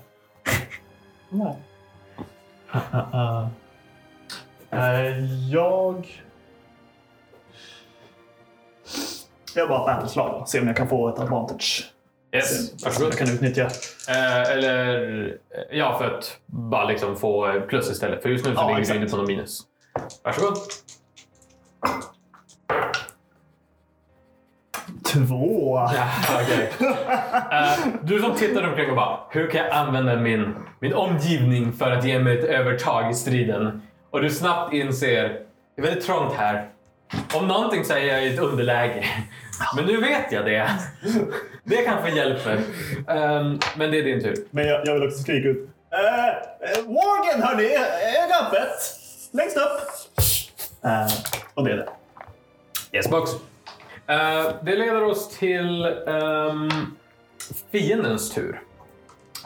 Nej. 1.29 1.55
Uh, 4.73 5.49
jag... 5.51 6.07
Jag 9.55 9.69
bara 9.69 9.85
battleslag 9.85 10.41
och 10.41 10.49
se 10.49 10.59
om 10.59 10.67
jag 10.67 10.75
kan 10.77 10.87
få 10.87 11.09
ett 11.09 11.19
advantage. 11.19 11.93
Yes, 12.35 12.85
varsågod. 12.85 13.11
jag 13.11 13.17
kan 13.17 13.29
utnyttja. 13.35 13.61
Eh, 14.09 14.41
eller 14.51 15.27
eh, 15.27 15.77
ja, 15.77 15.97
för 15.97 16.17
att 16.17 16.37
bara 16.45 16.83
liksom 16.87 17.15
få 17.15 17.47
eh, 17.47 17.61
plus 17.61 17.91
istället. 17.91 18.21
För 18.21 18.29
just 18.29 18.45
nu 18.45 18.55
så 18.55 18.61
Ja, 18.61 18.63
ligger 18.67 18.75
vi 18.75 18.81
exakt. 18.81 18.97
inne 18.97 19.09
på 19.09 19.17
någon 19.17 19.27
minus. 19.27 19.61
Varsågod. 20.23 20.57
Två! 25.13 25.75
Ja, 25.95 26.07
okej. 26.41 26.71
Eh, 27.51 27.87
du 28.03 28.19
som 28.19 28.35
tittar 28.35 28.67
omkring 28.69 28.89
och 28.89 28.95
bara, 28.95 29.19
hur 29.29 29.49
kan 29.49 29.61
jag 29.65 29.71
använda 29.71 30.15
min, 30.15 30.55
min 30.79 30.93
omgivning 30.93 31.73
för 31.73 31.91
att 31.91 32.05
ge 32.05 32.19
mig 32.19 32.39
ett 32.39 32.45
övertag 32.45 33.11
i 33.11 33.13
striden? 33.13 33.81
Och 34.11 34.21
du 34.21 34.29
snabbt 34.29 34.73
inser, 34.73 35.41
det 35.75 35.81
är 35.81 35.85
väldigt 35.85 36.05
trångt 36.05 36.33
här. 36.33 36.69
Om 37.33 37.47
någonting 37.47 37.85
så 37.85 37.93
är 37.93 38.05
jag 38.05 38.25
i 38.25 38.33
ett 38.33 38.39
underläge. 38.39 39.05
Men 39.75 39.85
nu 39.85 39.97
vet 39.97 40.31
jag 40.31 40.45
det. 40.45 40.69
Det 41.63 41.75
kanske 41.75 42.09
hjälper. 42.09 42.61
Ehm, 43.07 43.59
men 43.75 43.91
det 43.91 43.99
är 43.99 44.03
din 44.03 44.21
tur. 44.21 44.35
Men 44.51 44.67
jag, 44.67 44.87
jag 44.87 44.93
vill 44.93 45.07
också 45.07 45.19
skrika 45.19 45.49
ut. 45.49 45.57
Uh, 45.57 45.65
uh, 46.79 46.95
Wargen 46.95 47.43
hörni! 47.43 47.73
Är 47.73 48.45
öppet! 48.45 48.99
Längst 49.31 49.57
upp! 49.57 49.89
Eh, 50.83 51.07
och 51.53 51.65
det 51.65 51.71
är 51.71 51.77
det. 51.77 51.89
Yes 52.91 53.09
box. 53.09 53.31
Eh, 54.07 54.51
det 54.61 54.75
leder 54.75 55.03
oss 55.03 55.37
till 55.37 55.85
um, 55.85 56.97
fiendens 57.71 58.33
tur. 58.33 58.61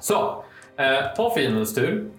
Så, 0.01 0.43
eh, 0.77 1.15
på 1.15 1.29
fiendens 1.29 1.75
tur 1.75 2.09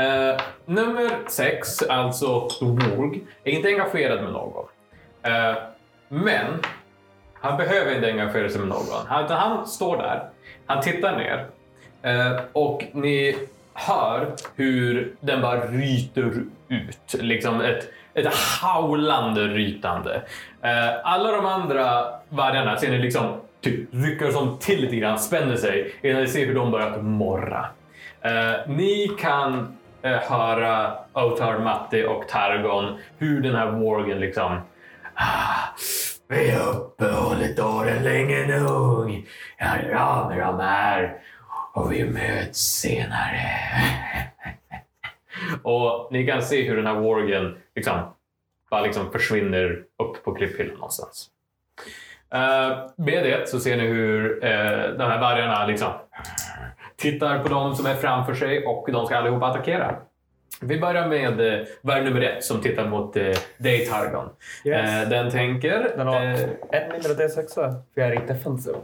eh, 0.00 0.40
nummer 0.64 1.10
sex, 1.28 1.82
alltså 1.82 2.48
Warg, 2.60 3.20
är 3.44 3.52
inte 3.52 3.68
engagerad 3.68 4.22
med 4.22 4.32
någon. 4.32 4.66
Eh, 5.22 5.54
men 6.08 6.46
han 7.34 7.56
behöver 7.56 7.94
inte 7.94 8.10
engagera 8.10 8.48
sig 8.48 8.58
med 8.58 8.68
någon. 8.68 9.06
Han, 9.06 9.30
han 9.30 9.66
står 9.66 9.96
där, 9.96 10.28
han 10.66 10.82
tittar 10.82 11.16
ner 11.16 11.46
eh, 12.02 12.40
och 12.52 12.84
ni 12.92 13.36
hör 13.74 14.32
hur 14.56 15.14
den 15.20 15.42
bara 15.42 15.66
ryter 15.66 16.42
ut. 16.68 17.14
Liksom 17.20 17.60
ett, 17.60 17.88
ett 18.14 18.34
haulande 18.62 19.40
rytande. 19.46 20.22
Eh, 20.62 20.90
alla 21.04 21.32
de 21.32 21.46
andra 21.46 22.04
vargarna 22.28 22.76
ser 22.76 22.90
ni 22.90 22.98
liksom 22.98 23.40
typ 23.60 23.88
rycker 23.92 24.30
som 24.30 24.58
till 24.58 24.80
lite 24.80 24.96
grann, 24.96 25.18
spänner 25.18 25.56
sig 25.56 25.94
innan 26.02 26.22
ni 26.22 26.28
ser 26.28 26.46
hur 26.46 26.54
de 26.54 26.70
börjar 26.70 26.98
morra. 26.98 27.66
Eh, 28.20 28.68
ni 28.68 29.10
kan 29.20 29.76
Eh, 30.02 30.12
höra 30.12 30.98
Otar, 31.12 31.58
Matti 31.58 32.04
och 32.04 32.28
Targon 32.28 32.98
hur 33.18 33.40
den 33.40 33.54
här 33.54 33.70
wargen 33.70 34.20
liksom 34.20 34.60
ah, 35.14 35.76
vi 36.28 36.50
har 36.50 36.70
uppehållit 36.70 37.60
åren 37.60 38.02
länge 38.02 38.46
nog. 38.46 39.28
Jag 39.58 39.68
är 39.68 39.94
av 39.94 40.60
här 40.60 41.18
och 41.72 41.92
vi 41.92 42.04
möts 42.04 42.58
senare. 42.58 43.42
och 45.62 46.08
ni 46.12 46.26
kan 46.26 46.42
se 46.42 46.68
hur 46.68 46.76
den 46.76 46.86
här 46.86 47.00
wargen 47.00 47.58
liksom 47.74 48.14
bara 48.70 48.80
liksom 48.80 49.12
försvinner 49.12 49.82
upp 50.02 50.24
på 50.24 50.34
klipphyllan 50.34 50.74
någonstans. 50.74 51.28
Uh, 52.34 52.90
med 52.96 53.24
det 53.24 53.48
så 53.48 53.60
ser 53.60 53.76
ni 53.76 53.86
hur 53.86 54.30
uh, 54.34 54.98
de 54.98 55.04
här 55.10 55.20
vargarna 55.20 55.66
liksom 55.66 55.92
tittar 57.00 57.38
på 57.38 57.48
de 57.48 57.76
som 57.76 57.86
är 57.86 57.94
framför 57.94 58.34
sig 58.34 58.66
och 58.66 58.88
de 58.92 59.06
ska 59.06 59.16
allihopa 59.16 59.46
attackera. 59.46 59.96
Vi 60.60 60.80
börjar 60.80 61.08
med 61.08 61.40
uh, 61.40 61.66
varg 61.82 62.04
nummer 62.04 62.20
ett 62.20 62.44
som 62.44 62.60
tittar 62.60 62.88
mot 62.88 63.16
uh, 63.16 63.34
dig 63.58 63.86
Targon. 63.86 64.28
Yes. 64.64 64.90
Eh, 64.90 65.08
den 65.08 65.30
tänker... 65.30 65.92
Den 65.96 66.06
har 66.06 66.22
eh, 66.22 66.40
en 66.70 66.92
mindre 66.92 67.12
D6 67.14 67.54
för 67.54 67.74
jag 67.94 68.08
är 68.08 68.12
inte 68.12 68.32
defensiv. 68.32 68.74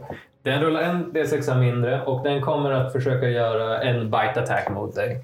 den 0.43 0.61
rullar 0.61 0.81
en 0.81 1.11
D6 1.11 1.59
mindre 1.59 2.01
och 2.01 2.23
den 2.23 2.41
kommer 2.41 2.71
att 2.71 2.93
försöka 2.93 3.29
göra 3.29 3.81
en 3.81 4.11
bite 4.11 4.41
attack 4.41 4.69
mot 4.69 4.95
dig. 4.95 5.23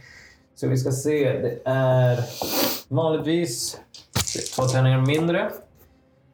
Så 0.56 0.68
vi 0.68 0.78
ska 0.78 0.92
se, 0.92 1.40
det 1.40 1.60
är 1.66 2.20
vanligtvis 2.88 3.82
två 4.56 4.64
tärningar 4.64 5.02
mindre. 5.02 5.50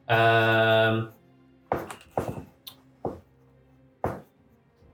Ehm, 0.07 1.07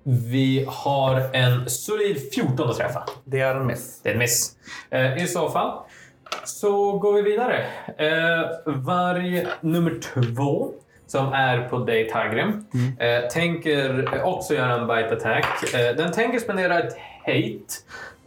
vi 0.07 0.65
har 0.67 1.29
en 1.33 1.69
solid 1.69 2.33
14 2.33 2.69
att 2.69 2.77
träffa. 2.77 3.03
Det 3.23 3.41
är 3.41 3.55
en 3.55 3.67
miss. 3.67 3.99
Det 4.03 4.09
är 4.09 4.13
en 4.13 4.19
miss. 4.19 4.55
Eh, 4.89 5.23
I 5.23 5.27
så 5.27 5.49
fall 5.49 5.79
så 6.43 6.97
går 6.97 7.13
vi 7.13 7.21
vidare. 7.21 7.65
Eh, 7.97 8.49
varg 8.65 9.47
nummer 9.61 9.99
två 10.13 10.73
som 11.07 11.33
är 11.33 11.69
på 11.69 11.77
dig 11.77 12.09
Tagrim 12.09 12.65
eh, 12.99 13.27
tänker 13.27 14.23
också 14.23 14.53
göra 14.53 14.73
en 14.73 14.87
bite 14.87 15.15
attack. 15.15 15.73
Eh, 15.73 15.95
den 15.95 16.11
tänker 16.11 16.39
spendera 16.39 16.79
ett 16.79 16.97
hate 17.25 17.73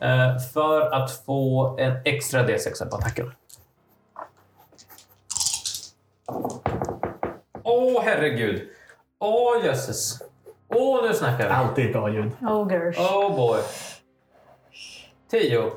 eh, 0.01 0.39
för 0.55 0.81
att 0.81 1.25
få 1.25 1.77
en 1.79 1.93
extra 2.05 2.47
D6 2.47 2.91
på 2.91 2.97
attacken. 2.97 3.33
Åh 7.63 8.03
herregud. 8.05 8.69
Åh 9.19 9.65
jösses. 9.65 10.28
Åh 10.69 11.09
nu 11.09 11.15
snackar 11.15 11.49
vi. 11.49 11.55
Alltid 11.55 11.93
bra 11.93 12.11
ljud. 12.11 12.31
Ogers. 12.43 12.99
Oh 12.99 13.37
boy. 13.37 13.61
Tio. 15.31 15.73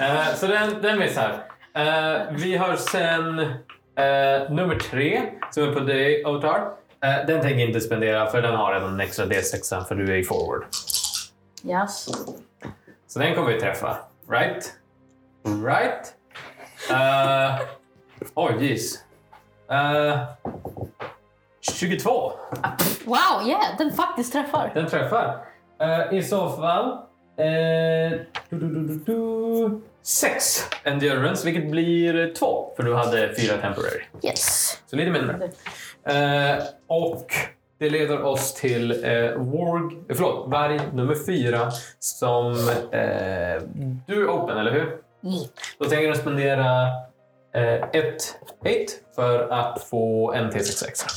Eh, 0.00 0.34
så 0.34 0.46
den, 0.46 0.82
den 0.82 0.98
missar. 0.98 1.30
Uh, 1.78 2.36
vi 2.36 2.56
har 2.56 2.76
sen 2.76 3.38
eh, 3.38 4.50
nummer 4.50 4.78
tre 4.78 5.22
som 5.50 5.62
är 5.62 5.72
på 5.72 5.80
dig, 5.80 6.24
Otar. 6.24 6.60
Uh, 6.60 7.26
den 7.26 7.40
tänker 7.40 7.58
jag 7.58 7.68
inte 7.68 7.80
spendera 7.80 8.30
för 8.30 8.42
den 8.42 8.54
har 8.54 8.74
redan 8.74 8.92
en 8.92 9.00
extra 9.00 9.26
D6 9.26 9.84
för 9.84 9.94
du 9.94 10.12
är 10.12 10.16
i 10.16 10.24
forward. 10.24 10.64
Yes. 11.64 12.08
Så 13.06 13.18
den 13.18 13.34
kommer 13.34 13.52
vi 13.52 13.60
träffa. 13.60 13.96
Right? 14.28 14.72
Right? 15.44 16.14
Uh, 16.90 17.66
Oj, 18.34 18.56
jeez. 18.60 19.04
Uh, 19.70 20.18
22. 21.72 22.32
Wow, 23.04 23.48
yeah, 23.48 23.76
den 23.78 23.92
faktiskt 23.92 24.32
träffar. 24.32 24.70
Den 24.74 24.86
träffar. 24.86 25.44
Eh, 25.80 26.18
I 26.18 26.22
så 26.22 26.48
fall... 26.48 26.90
eh, 27.38 28.18
du, 28.48 28.58
du, 28.58 28.68
du, 28.88 28.98
du, 29.06 29.80
sex 30.02 30.64
endurance, 30.84 31.44
vilket 31.46 31.70
blir 31.70 32.34
två, 32.34 32.72
för 32.76 32.82
du 32.82 32.94
hade 32.94 33.34
fyra 33.34 33.56
temporary. 33.56 34.00
Yes. 34.22 34.78
Så 34.86 34.96
lite 34.96 35.10
mindre. 35.10 35.50
Eh, 36.06 36.62
och 36.86 37.26
det 37.78 37.90
leder 37.90 38.22
oss 38.22 38.54
till 38.54 38.90
eh, 39.04 39.10
Warg, 39.36 39.96
förlåt, 40.08 40.48
varg 40.50 40.80
nummer 40.92 41.14
fyra 41.26 41.70
som... 41.98 42.50
Eh, 42.92 43.62
du 44.06 44.22
är 44.22 44.26
open, 44.28 44.58
eller 44.58 44.72
hur? 44.72 44.80
Yeah. 44.80 45.46
Då 45.78 45.84
tänker 45.84 46.08
du 46.08 46.14
spendera 46.14 46.86
eh, 47.54 47.74
ett 47.74 48.36
hate 48.64 48.86
för 49.16 49.48
att 49.52 49.82
få 49.82 50.32
en 50.32 50.50
T6 50.50 50.88
extra. 50.88 51.08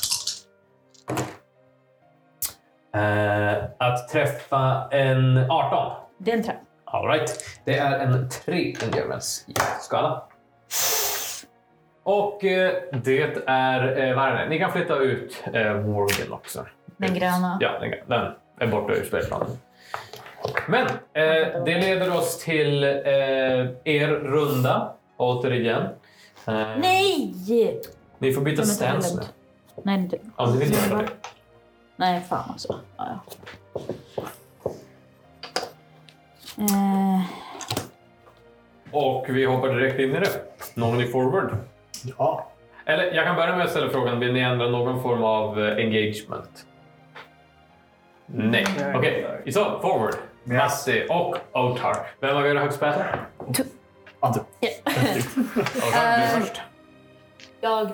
Eh, 2.97 3.63
att 3.77 4.07
träffa 4.09 4.87
en 4.91 5.37
18. 5.51 5.93
Den 6.17 6.43
träffar. 6.43 6.61
All 6.85 7.07
right. 7.07 7.39
Det 7.65 7.77
är 7.77 7.99
en 7.99 8.29
3 8.29 8.75
endurance 8.83 9.51
i 9.51 9.53
skala. 9.81 10.23
Och 12.03 12.43
eh, 12.43 12.73
det 13.03 13.43
är 13.47 14.07
eh, 14.07 14.15
varje. 14.15 14.49
Ni 14.49 14.59
kan 14.59 14.71
flytta 14.71 14.95
ut 14.97 15.43
eh, 15.53 15.73
Worgen 15.73 16.33
också. 16.33 16.65
Den 16.97 17.13
gröna. 17.13 17.57
Ja, 17.61 17.79
den, 17.79 17.91
den 18.07 18.31
är 18.59 18.67
borta 18.67 18.93
ur 18.93 19.03
spelplanen. 19.03 19.47
Men 20.67 20.87
eh, 21.13 21.63
det 21.65 21.77
leder 21.81 22.15
oss 22.17 22.39
till 22.39 22.83
eh, 22.83 22.89
er 23.83 24.07
runda 24.07 24.93
återigen. 25.17 25.83
Eh, 26.47 26.67
Nej! 26.77 27.33
Ni 28.17 28.33
får 28.33 28.41
byta 28.41 28.61
det 28.61 28.67
är 28.67 28.71
stance 28.71 29.15
nu. 29.15 29.21
Nej, 29.83 29.95
inte. 29.95 30.17
Om 30.35 30.51
ni 30.51 30.57
vill 30.57 30.73
göra 30.73 31.01
det. 31.01 31.07
Nej, 31.99 32.21
fan 32.21 32.49
alltså. 32.51 32.79
Ja, 32.97 33.05
ja. 33.07 33.33
Eh, 36.63 37.21
Och 38.91 39.25
vi 39.29 39.45
hoppar 39.45 39.69
direkt 39.75 39.99
in 39.99 40.15
i 40.15 40.19
det. 40.19 40.41
Någon 40.75 41.01
i 41.01 41.07
forward? 41.07 41.57
Ja. 42.17 42.47
Eller 42.85 43.13
jag 43.13 43.25
kan 43.25 43.35
börja 43.35 43.55
med 43.55 43.65
att 43.65 43.71
ställa 43.71 43.89
frågan, 43.89 44.19
vill 44.19 44.33
ni 44.33 44.39
ändra 44.39 44.69
någon 44.69 45.01
form 45.01 45.23
av 45.23 45.59
eh, 45.63 45.75
engagement? 45.77 46.65
Nej. 48.25 48.65
Okej, 48.95 49.25
okay. 49.27 49.51
så 49.51 49.79
forward. 49.79 50.15
Matti 50.43 51.05
och 51.09 51.37
Otar. 51.53 51.97
Vem 52.19 52.35
har 52.35 52.43
vi 52.43 52.57
högst 52.59 52.79
battle? 52.79 53.05
Ante. 54.19 54.39
Otar, 54.39 56.17
du 56.17 56.23
Eh. 56.23 56.39
först. 56.39 56.61
Jag 57.61 57.91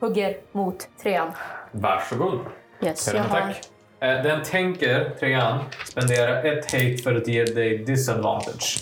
hugger 0.00 0.36
mot 0.52 0.88
trean. 1.02 1.32
Varsågod. 1.72 2.40
Yes, 2.82 3.10
jag 3.14 3.22
har... 3.22 3.40
Eh, 4.00 4.22
Den 4.22 4.42
tänker, 4.42 5.10
trean, 5.20 5.58
spendera 5.84 6.42
ett 6.42 6.72
hate 6.72 6.96
för 6.96 7.14
att 7.14 7.28
ge 7.28 7.44
dig 7.44 7.78
disadvantage. 7.78 8.78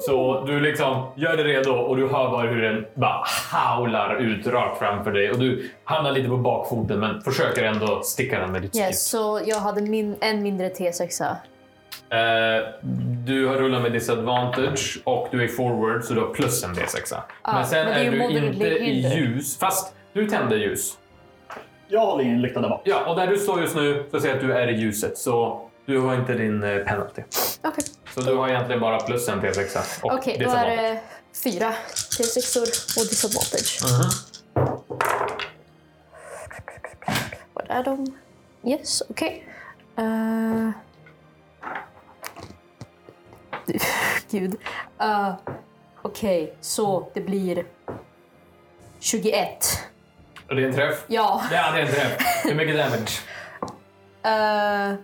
Så 0.00 0.44
du 0.46 0.60
liksom 0.60 1.06
gör 1.16 1.36
dig 1.36 1.44
redo 1.46 1.70
och 1.72 1.96
du 1.96 2.02
hör 2.08 2.30
bara 2.30 2.48
hur 2.48 2.62
den 2.62 2.86
bara 2.94 3.24
howlar 3.52 4.16
ut 4.16 4.46
rakt 4.46 4.78
framför 4.78 5.12
dig. 5.12 5.30
Och 5.30 5.38
du 5.38 5.70
hamnar 5.84 6.12
lite 6.12 6.28
på 6.28 6.36
bakfoten 6.36 7.00
men 7.00 7.20
försöker 7.20 7.64
ändå 7.64 8.02
sticka 8.02 8.40
den 8.40 8.52
med 8.52 8.62
ditt 8.62 8.76
Yes, 8.76 9.00
stick. 9.00 9.10
så 9.10 9.40
jag 9.46 9.56
hade 9.60 9.82
min, 9.82 10.16
en 10.20 10.42
mindre 10.42 10.68
T6. 10.68 11.22
Eh, 12.10 12.64
du 13.26 13.46
har 13.46 13.54
rullat 13.56 13.82
med 13.82 13.92
disadvantage 13.92 14.98
och 15.04 15.28
du 15.30 15.44
är 15.44 15.48
forward 15.48 16.04
så 16.04 16.14
du 16.14 16.20
har 16.20 16.34
plus 16.34 16.64
en 16.64 16.74
D6. 16.74 17.14
men 17.52 17.66
sen 17.66 17.84
men 17.84 17.94
det 17.94 18.00
är 18.00 18.06
är, 18.06 18.30
ju 18.30 18.40
du 18.40 18.46
inte 18.46 18.66
i 18.66 19.16
ljus, 19.16 19.58
fast 19.58 19.94
du 20.12 20.26
tänder 20.26 20.56
ljus. 20.56 20.92
Jag 21.94 22.06
håller 22.06 22.24
in 22.24 22.40
lyktan 22.42 22.62
där 22.62 22.70
bak. 22.70 22.82
Ja, 22.84 23.06
och 23.06 23.16
där 23.16 23.26
du 23.26 23.38
står 23.38 23.60
just 23.60 23.76
nu 23.76 24.04
så 24.10 24.20
ser 24.20 24.28
jag 24.28 24.36
att 24.36 24.42
du 24.42 24.52
är 24.52 24.68
i 24.68 24.76
ljuset 24.80 25.18
så 25.18 25.60
du 25.86 26.00
har 26.00 26.14
inte 26.14 26.34
din 26.34 26.62
eh, 26.62 26.78
penalty. 26.78 27.22
Okej, 27.62 27.84
Så 28.14 28.20
du 28.20 28.36
har 28.36 28.48
egentligen 28.48 28.80
bara 28.80 29.00
plus 29.00 29.28
en 29.28 29.40
T6 29.40 30.02
och 30.02 30.12
Okej, 30.12 30.38
då 30.44 30.50
är 30.50 30.66
det 30.76 31.00
fyra 31.44 31.72
T6 32.18 32.58
och 33.00 33.06
disadvantage. 33.08 33.80
Mhm. 33.84 34.10
Vad 37.52 37.64
är 37.68 37.84
de? 37.84 38.16
Yes, 38.70 39.02
okej. 39.10 39.46
Eh, 39.96 40.70
Gud. 44.30 44.54
Uh, 45.02 45.34
okej, 46.02 46.56
så 46.60 47.10
det 47.14 47.20
blir 47.20 47.64
21. 49.00 49.84
Och 50.48 50.56
det 50.56 50.62
är 50.62 50.66
en 50.68 50.74
träff? 50.74 51.04
Ja. 51.06 51.42
Ja, 51.52 51.70
det 51.72 51.78
är 51.78 51.82
en 51.86 51.92
träff. 51.92 52.44
Hur 52.44 52.54
mycket 52.54 52.76
damage? 52.76 53.20
eh, 54.92 54.94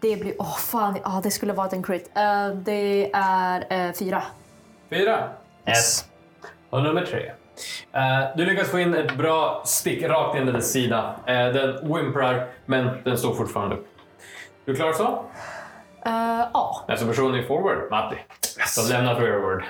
det 0.00 0.16
blir... 0.16 0.34
Åh, 0.38 0.56
fan. 0.58 0.98
Ja, 1.04 1.20
det 1.24 1.30
skulle 1.30 1.52
varit 1.52 1.72
en 1.72 1.82
crit. 1.82 2.10
Eh, 2.16 2.48
det 2.48 3.10
är 3.14 3.64
eh, 3.88 3.92
fyra. 3.92 4.22
Fyra. 4.90 5.28
Yes. 5.68 6.04
Och 6.70 6.82
nummer 6.82 7.06
tre. 7.06 7.32
Eh, 7.92 8.36
du 8.36 8.44
lyckas 8.44 8.70
få 8.70 8.78
in 8.78 8.94
ett 8.94 9.16
bra 9.16 9.62
stick 9.64 10.02
rakt 10.02 10.36
in 10.38 10.48
i 10.48 10.52
dess 10.52 10.72
sida. 10.72 11.14
Eh, 11.26 11.34
den 11.34 11.94
whimprar, 11.94 12.46
men 12.66 13.02
den 13.04 13.18
står 13.18 13.34
fortfarande 13.34 13.76
upp. 13.76 13.86
Du 14.64 14.74
klarar 14.76 14.92
så? 14.92 15.24
Eh, 16.06 16.46
Ja. 16.52 16.84
Nästa 16.88 17.06
person 17.06 17.34
är 17.34 17.42
forward, 17.42 17.90
Matti. 17.90 18.16
De 18.76 18.92
lämnar 18.94 19.14
forward. 19.14 19.64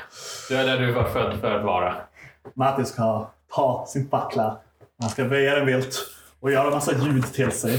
Du 0.49 0.57
är 0.57 0.65
där 0.67 0.79
du 0.79 0.93
var 0.93 1.05
född 1.05 1.41
för 1.41 1.59
att 1.59 1.65
vara. 1.65 1.95
Matti 2.55 2.85
ska 2.85 3.27
ta 3.55 3.85
sin 3.89 4.09
fackla. 4.11 4.59
Han 5.03 5.11
ska 5.11 5.25
väja 5.25 5.55
den 5.55 5.67
vilt 5.67 6.07
och 6.41 6.53
göra 6.53 6.71
massa 6.71 6.93
ljud 6.93 7.33
till 7.33 7.53
sig. 7.53 7.75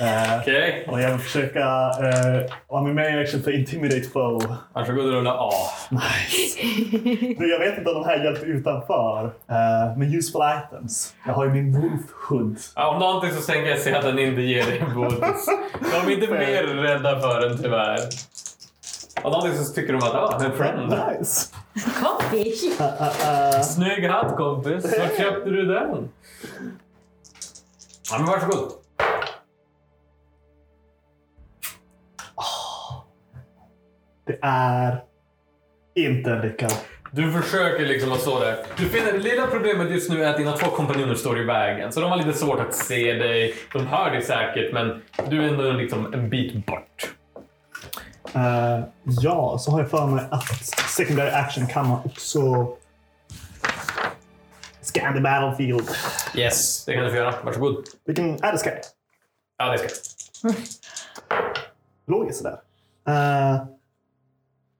Eh, 0.00 0.40
Okej, 0.40 0.86
och 0.88 1.00
jag 1.00 1.10
vill 1.10 1.20
försöka 1.20 1.60
uh, 1.60 2.50
vara 2.68 2.82
med 2.82 3.14
i 3.14 3.22
action 3.22 3.42
för 3.42 3.50
Intimidate 3.50 4.08
Foe. 4.12 4.56
varsågod 4.72 5.04
och 5.04 5.12
rulla 5.12 5.34
A. 5.38 5.50
Nice. 5.90 6.58
Du, 7.38 7.50
jag 7.50 7.58
vet 7.58 7.78
inte 7.78 7.90
om 7.90 8.02
de 8.02 8.04
här 8.04 8.24
hjälper 8.24 8.46
utanför. 8.46 9.24
Uh, 9.24 9.98
men 9.98 10.14
useful 10.14 10.40
items. 10.42 11.14
Jag 11.26 11.32
har 11.32 11.44
ju 11.44 11.50
min 11.50 11.80
Wolf 11.80 12.10
Hood. 12.28 12.56
Ja, 12.76 12.88
om 12.88 12.98
någonting 12.98 13.30
så 13.30 13.52
tänker 13.52 13.70
jag 13.70 13.78
säga 13.78 13.98
att 13.98 14.04
den 14.04 14.18
inte 14.18 14.42
ger 14.42 14.66
dig 14.66 14.82
bonus. 14.94 15.46
De 15.92 16.12
är 16.12 16.14
inte 16.14 16.32
mer 16.32 16.62
rädda 16.62 17.20
för 17.20 17.40
den 17.40 17.58
tyvärr. 17.62 17.98
Och 19.22 19.30
någonting 19.30 19.64
så 19.64 19.72
tycker 19.72 19.92
de 19.92 19.98
att 19.98 20.14
ah, 20.14 20.44
en 20.44 20.52
friend. 20.52 20.94
Nice. 21.18 21.46
Kompis! 21.84 22.78
Snygg 23.74 24.08
hatt 24.08 24.36
kompis. 24.36 24.84
Var 24.84 25.16
köpte 25.16 25.50
du 25.50 25.64
den? 25.66 26.08
Ja, 28.10 28.18
men 28.18 28.26
varsågod. 28.26 28.72
Det 34.26 34.38
är 34.42 35.04
inte 35.94 36.30
en 36.30 36.40
lyckad. 36.40 36.72
Du 37.10 37.32
försöker 37.32 37.86
liksom 37.86 38.12
att 38.12 38.20
stå 38.20 38.40
där. 38.40 38.56
Du 38.76 38.88
finner 38.88 39.12
det 39.12 39.18
lilla 39.18 39.46
problemet 39.46 39.90
just 39.90 40.10
nu 40.10 40.24
är 40.24 40.30
att 40.30 40.36
dina 40.36 40.52
två 40.56 40.70
kompanjoner 40.70 41.14
står 41.14 41.40
i 41.40 41.44
vägen. 41.44 41.92
Så 41.92 42.00
de 42.00 42.10
har 42.10 42.16
lite 42.16 42.32
svårt 42.32 42.60
att 42.60 42.74
se 42.74 43.12
dig. 43.12 43.54
De 43.72 43.86
hör 43.86 44.10
dig 44.10 44.22
säkert, 44.22 44.72
men 44.72 45.02
du 45.28 45.44
är 45.44 45.48
ändå 45.48 45.72
liksom 45.72 46.14
en 46.14 46.30
bit 46.30 46.66
bort. 46.66 47.15
Eh, 48.34 48.84
ja, 49.04 49.58
så 49.58 49.70
har 49.70 49.80
jag 49.80 49.90
för 49.90 50.06
mig 50.06 50.24
att 50.30 50.66
secondary 50.96 51.30
action 51.30 51.66
kan 51.66 51.88
man 51.88 52.00
också 52.04 52.68
scan 54.80 55.14
the 55.14 55.20
battlefield. 55.20 55.90
Yes, 56.34 56.84
det 56.84 56.94
kan 56.94 57.04
du 57.04 57.10
få 57.10 57.16
göra. 57.16 57.34
Varsågod. 57.44 57.84
Vilken 58.04 58.44
är 58.44 58.52
det 58.52 58.58
ska? 58.58 58.70
Ja, 59.58 59.70
det 59.72 59.78
ska 59.78 59.88
jag. 60.42 60.54
Logiskt 62.06 62.38
sådär. 62.38 62.60
Uh, 63.08 63.56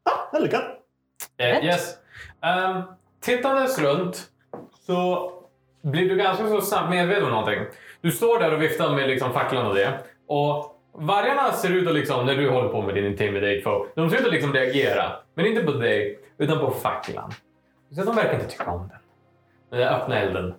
ah, 0.02 0.28
jag 0.32 0.42
lyckad. 0.42 0.62
Eh, 1.38 1.64
yes. 1.64 1.94
Um, 2.42 2.82
tittandes 3.20 3.78
runt 3.78 4.30
så 4.86 5.32
blir 5.82 6.08
du 6.08 6.16
ganska 6.16 6.48
så 6.48 6.60
snabbt 6.60 6.90
medveten 6.90 7.24
om 7.24 7.30
någonting. 7.30 7.60
Du 8.00 8.12
står 8.12 8.38
där 8.38 8.54
och 8.54 8.62
viftar 8.62 8.96
med 8.96 9.08
liksom 9.08 9.32
facklan 9.32 9.66
och 9.66 9.74
det. 9.74 9.98
Och 10.26 10.75
vargarna 10.98 11.52
ser 11.52 11.70
ut 11.70 11.88
att 11.88 11.94
liksom, 11.94 12.26
när 12.26 12.36
du 12.36 12.50
håller 12.50 12.68
på 12.68 12.82
med 12.82 12.94
din 12.94 13.04
intimidate 13.04 13.60
foe, 13.60 13.86
de 13.94 14.10
ser 14.10 14.20
ut 14.20 14.26
att 14.26 14.32
liksom 14.32 14.52
reagera. 14.52 15.12
Men 15.34 15.46
inte 15.46 15.62
på 15.62 15.72
dig, 15.72 16.18
utan 16.38 16.58
på 16.58 16.70
facklan. 16.70 17.32
Så 17.90 18.04
de 18.04 18.16
verkar 18.16 18.34
inte 18.34 18.46
tycka 18.46 18.70
om 18.70 18.88
den. 18.88 18.98
Den 19.70 19.78
där 19.80 20.00
öppna 20.00 20.20
elden. 20.20 20.54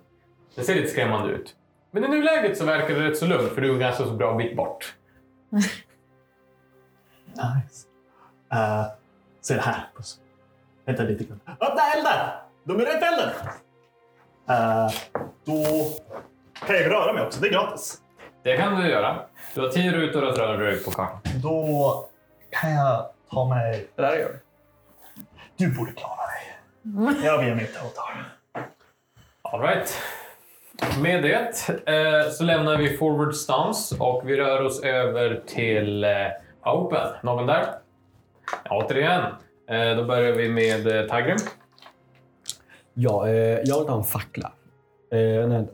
Den 0.54 0.64
ser 0.64 0.74
lite 0.74 0.88
skrämmande 0.88 1.32
ut. 1.32 1.54
Men 1.90 2.04
i 2.04 2.08
nuläget 2.08 2.58
så 2.58 2.64
verkar 2.64 2.94
det 2.94 3.08
rätt 3.08 3.18
så 3.18 3.26
lugnt 3.26 3.52
för 3.52 3.60
du 3.60 3.74
är 3.74 3.78
ganska 3.78 4.04
så 4.04 4.10
bra 4.10 4.34
bit 4.34 4.56
bort. 4.56 4.94
Nice. 7.28 7.86
Uh, 8.52 8.86
se 9.40 9.54
det 9.54 9.60
här. 9.60 9.88
Vänta 10.84 11.02
lite 11.02 11.24
grann. 11.24 11.40
Öppna 11.46 11.82
elden! 11.96 12.28
De 12.64 12.80
är 12.80 12.84
rätt 12.84 13.02
elden! 13.02 13.30
Uh, 14.50 14.90
då 15.44 15.64
kan 16.66 16.76
jag 16.76 16.90
röra 16.90 17.12
mig 17.12 17.26
också. 17.26 17.40
Det 17.40 17.48
är 17.48 17.52
gratis. 17.52 18.00
Det 18.42 18.56
kan 18.56 18.80
du 18.80 18.88
göra. 18.88 19.27
Du 19.54 19.60
har 19.60 19.68
tio 19.68 19.92
rutor 19.92 20.28
att 20.28 20.38
röra 20.38 20.56
dig 20.56 20.84
på 20.84 20.90
kartan. 20.90 21.20
Då 21.42 22.08
kan 22.50 22.70
jag 22.72 23.06
ta 23.30 23.48
mig... 23.48 23.88
Det 23.96 24.02
där 24.02 24.16
gör 24.16 24.28
du. 24.28 24.40
Du 25.56 25.74
borde 25.76 25.92
klara 25.92 26.16
dig. 26.16 27.24
Jag 27.24 27.40
ber 27.40 27.54
mitt 27.54 27.74
Totar. 27.74 28.32
All 29.42 29.60
right. 29.60 29.94
Med 31.02 31.22
det 31.22 31.68
eh, 31.86 32.30
så 32.30 32.44
lämnar 32.44 32.76
vi 32.76 32.96
forward 32.96 33.34
stance 33.34 33.96
och 33.98 34.22
vi 34.24 34.36
rör 34.36 34.64
oss 34.64 34.82
över 34.82 35.42
till 35.46 36.04
eh, 36.04 36.10
open. 36.64 37.08
Någon 37.22 37.46
där? 37.46 37.66
Återigen. 38.70 39.22
Eh, 39.70 39.96
då 39.96 40.04
börjar 40.04 40.32
vi 40.32 40.48
med 40.48 40.86
eh, 40.86 41.06
Tagrim. 41.06 41.38
Ja, 42.94 43.28
eh, 43.28 43.34
jag 43.64 43.80
vill 43.80 43.88
ha 43.88 43.98
en 43.98 44.04
fackla. 44.04 44.52
Eh, 45.12 45.48
nej, 45.48 45.66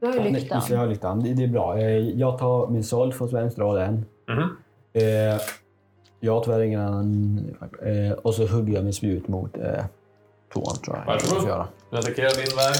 Du 0.00 0.06
har 0.06 0.14
ju 0.14 0.20
nej, 0.20 0.32
lyktan. 0.32 0.62
jag 0.70 0.78
har 0.78 0.86
lyktan. 0.86 1.22
Det, 1.22 1.34
det 1.34 1.42
är 1.44 1.48
bra. 1.48 1.78
Eh, 1.78 1.88
jag 1.98 2.38
tar 2.38 2.66
min 2.66 2.84
sold 2.84 3.14
från 3.14 3.28
vänster 3.28 3.62
och 3.62 3.74
den. 3.78 4.06
Mhm. 4.28 4.56
Eh, 4.92 5.40
jag 6.20 6.32
har 6.34 6.44
tyvärr 6.44 6.60
ingen 6.60 6.80
annan. 6.80 7.38
Eh, 7.82 8.12
och 8.12 8.34
så 8.34 8.46
hugger 8.46 8.74
jag 8.74 8.84
min 8.84 8.92
spjut 8.92 9.28
mot 9.28 9.56
eh, 9.56 9.84
tvåan 10.52 10.76
tror 10.76 10.96
jag. 10.96 11.06
Varsågod. 11.06 11.48
Jag. 11.48 11.66
Du 11.90 11.96
attackerar 11.98 12.30
din 12.30 12.56
väg. 12.56 12.74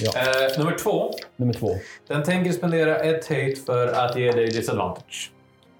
Ja. 0.00 0.20
Eh, 0.20 0.58
nummer 0.58 0.78
två. 0.78 1.10
Nummer 1.36 1.52
två. 1.54 1.70
Den 2.08 2.22
tänker 2.22 2.52
spendera 2.52 2.96
ett 2.96 3.28
hate 3.28 3.56
för 3.66 3.88
att 3.88 4.16
ge 4.16 4.32
dig 4.32 4.46
disadvantage. 4.46 5.32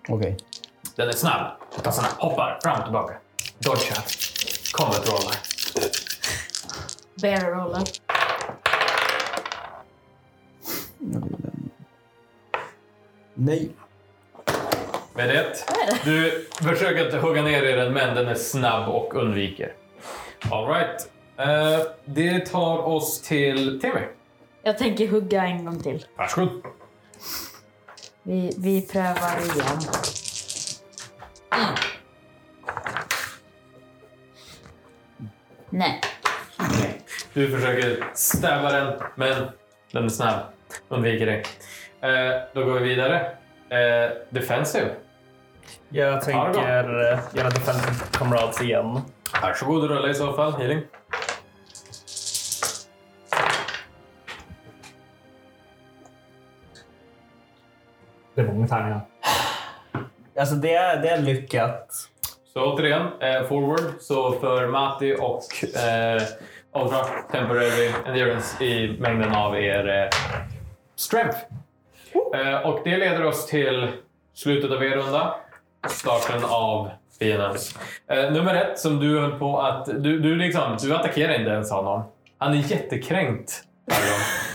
Okej. 0.09 0.37
Den 0.97 1.09
är 1.09 1.13
snabb. 1.13 1.47
Utan 1.79 1.93
såna 1.93 2.09
hoppar 2.19 2.59
fram 2.63 2.79
och 2.79 2.85
tillbaka. 2.85 3.15
Dodgar. 3.59 4.05
Combat 4.73 5.09
rollar. 5.09 5.37
Bear 7.23 7.51
roller. 7.51 7.83
Nej. 13.39 13.71
Med 15.15 15.29
det. 15.29 15.55
Du 16.05 16.47
försöker 16.63 17.09
att 17.09 17.23
hugga 17.23 17.43
ner 17.43 17.63
i 17.63 17.73
den, 17.73 17.93
men 17.93 18.15
den 18.15 18.27
är 18.29 18.35
snabb 18.35 18.89
och 18.89 19.15
undviker. 19.15 19.73
All 20.51 20.69
right. 20.69 21.11
Eh, 21.37 21.87
det 22.05 22.47
tar 22.47 22.79
oss 22.79 23.23
till 23.23 23.81
Timmy. 23.81 24.01
Jag 24.63 24.79
tänker 24.79 25.09
hugga 25.09 25.45
en 25.45 25.65
gång 25.65 25.83
till. 25.83 26.07
Varsågod. 26.17 26.63
Vi, 28.23 28.53
vi 28.59 28.83
prövar 28.83 29.41
igen. 29.41 29.81
Nej. 35.71 36.01
Du 37.33 37.51
försöker 37.51 38.05
stäva 38.15 38.73
den, 38.73 39.03
men 39.15 39.47
den 39.93 40.05
är 40.05 40.09
snabb. 40.09 40.41
Undviker 40.89 41.27
dig. 41.27 41.45
Eh, 42.07 42.43
då 42.53 42.65
går 42.65 42.75
vi 42.81 42.89
vidare. 42.89 43.31
Eh, 43.69 44.11
defensive. 44.31 44.91
Jag 45.89 46.23
tänker 46.23 47.13
eh, 47.13 47.19
göra 47.33 47.51
Defensive 47.51 47.95
Comrades 48.19 48.63
igen. 48.63 49.01
Varsågod 49.43 49.83
och 49.83 49.89
rulla 49.89 50.09
i 50.09 50.15
så 50.15 50.33
fall. 50.33 50.53
Healing. 50.53 50.83
Det 58.35 58.41
är 58.41 58.47
många 58.47 58.67
tärningar. 58.69 59.01
Alltså 60.39 60.55
det 60.55 60.75
är, 60.75 61.03
det 61.03 61.09
är 61.09 61.19
lyckat. 61.21 62.09
Så 62.53 62.73
återigen, 62.73 63.03
eh, 63.21 63.43
forward. 63.49 64.01
Så 64.01 64.33
för 64.33 64.67
Mati 64.67 65.17
och 65.21 65.77
eh, 65.79 66.23
Ultra 66.73 67.05
Temporary 67.33 67.93
Endurance 68.07 68.65
i 68.65 68.97
mängden 69.01 69.33
av 69.33 69.57
er 69.57 69.89
eh, 69.89 70.09
Strength. 70.97 71.39
Eh, 72.35 72.67
och 72.67 72.81
det 72.85 72.97
leder 72.97 73.25
oss 73.25 73.47
till 73.47 73.89
slutet 74.35 74.71
av 74.71 74.85
er 74.85 74.91
runda. 74.91 75.35
Starten 75.89 76.45
av 76.45 76.91
fiendens. 77.19 77.79
Eh, 78.11 78.33
nummer 78.33 78.55
ett, 78.55 78.79
som 78.79 79.01
du 79.01 79.21
höll 79.21 79.39
på 79.39 79.61
att... 79.61 79.87
Du, 79.87 80.19
du, 80.19 80.37
liksom, 80.37 80.77
du 80.83 80.95
attackerar 80.95 81.39
inte 81.39 81.51
ens 81.51 81.71
honom. 81.71 82.05
Han 82.39 82.53
är 82.53 82.57
jättekränkt. 82.57 83.63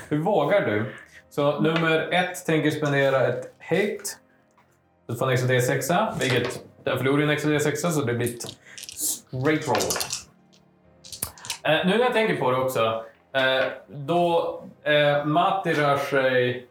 Hur 0.10 0.18
vågar 0.18 0.62
du? 0.62 0.94
Så 1.30 1.60
nummer 1.60 2.14
ett 2.14 2.46
tänker 2.46 2.72
spendera 2.72 3.28
ett 3.28 3.54
hate. 3.60 4.04
Du 5.08 5.16
får 5.16 5.26
en 5.26 5.34
extra 5.34 5.50
D6, 5.50 6.14
vilket 6.20 6.64
den 6.84 6.98
förlorar 6.98 7.24
en 7.24 7.30
extra 7.30 7.52
D6 7.52 7.76
så 7.76 8.02
det 8.02 8.14
blir 8.14 8.36
ett 8.36 8.58
straight 8.88 9.68
roll. 9.68 9.78
Eh, 11.64 11.86
nu 11.86 11.98
när 11.98 12.04
jag 12.04 12.14
tänker 12.14 12.36
på 12.36 12.52
det 12.52 12.58
också. 12.58 13.04
Eh, 13.34 13.66
då 13.88 14.64
eh, 14.84 15.26
Matti 15.26 15.74
rör 15.74 15.98
sig... 15.98 16.68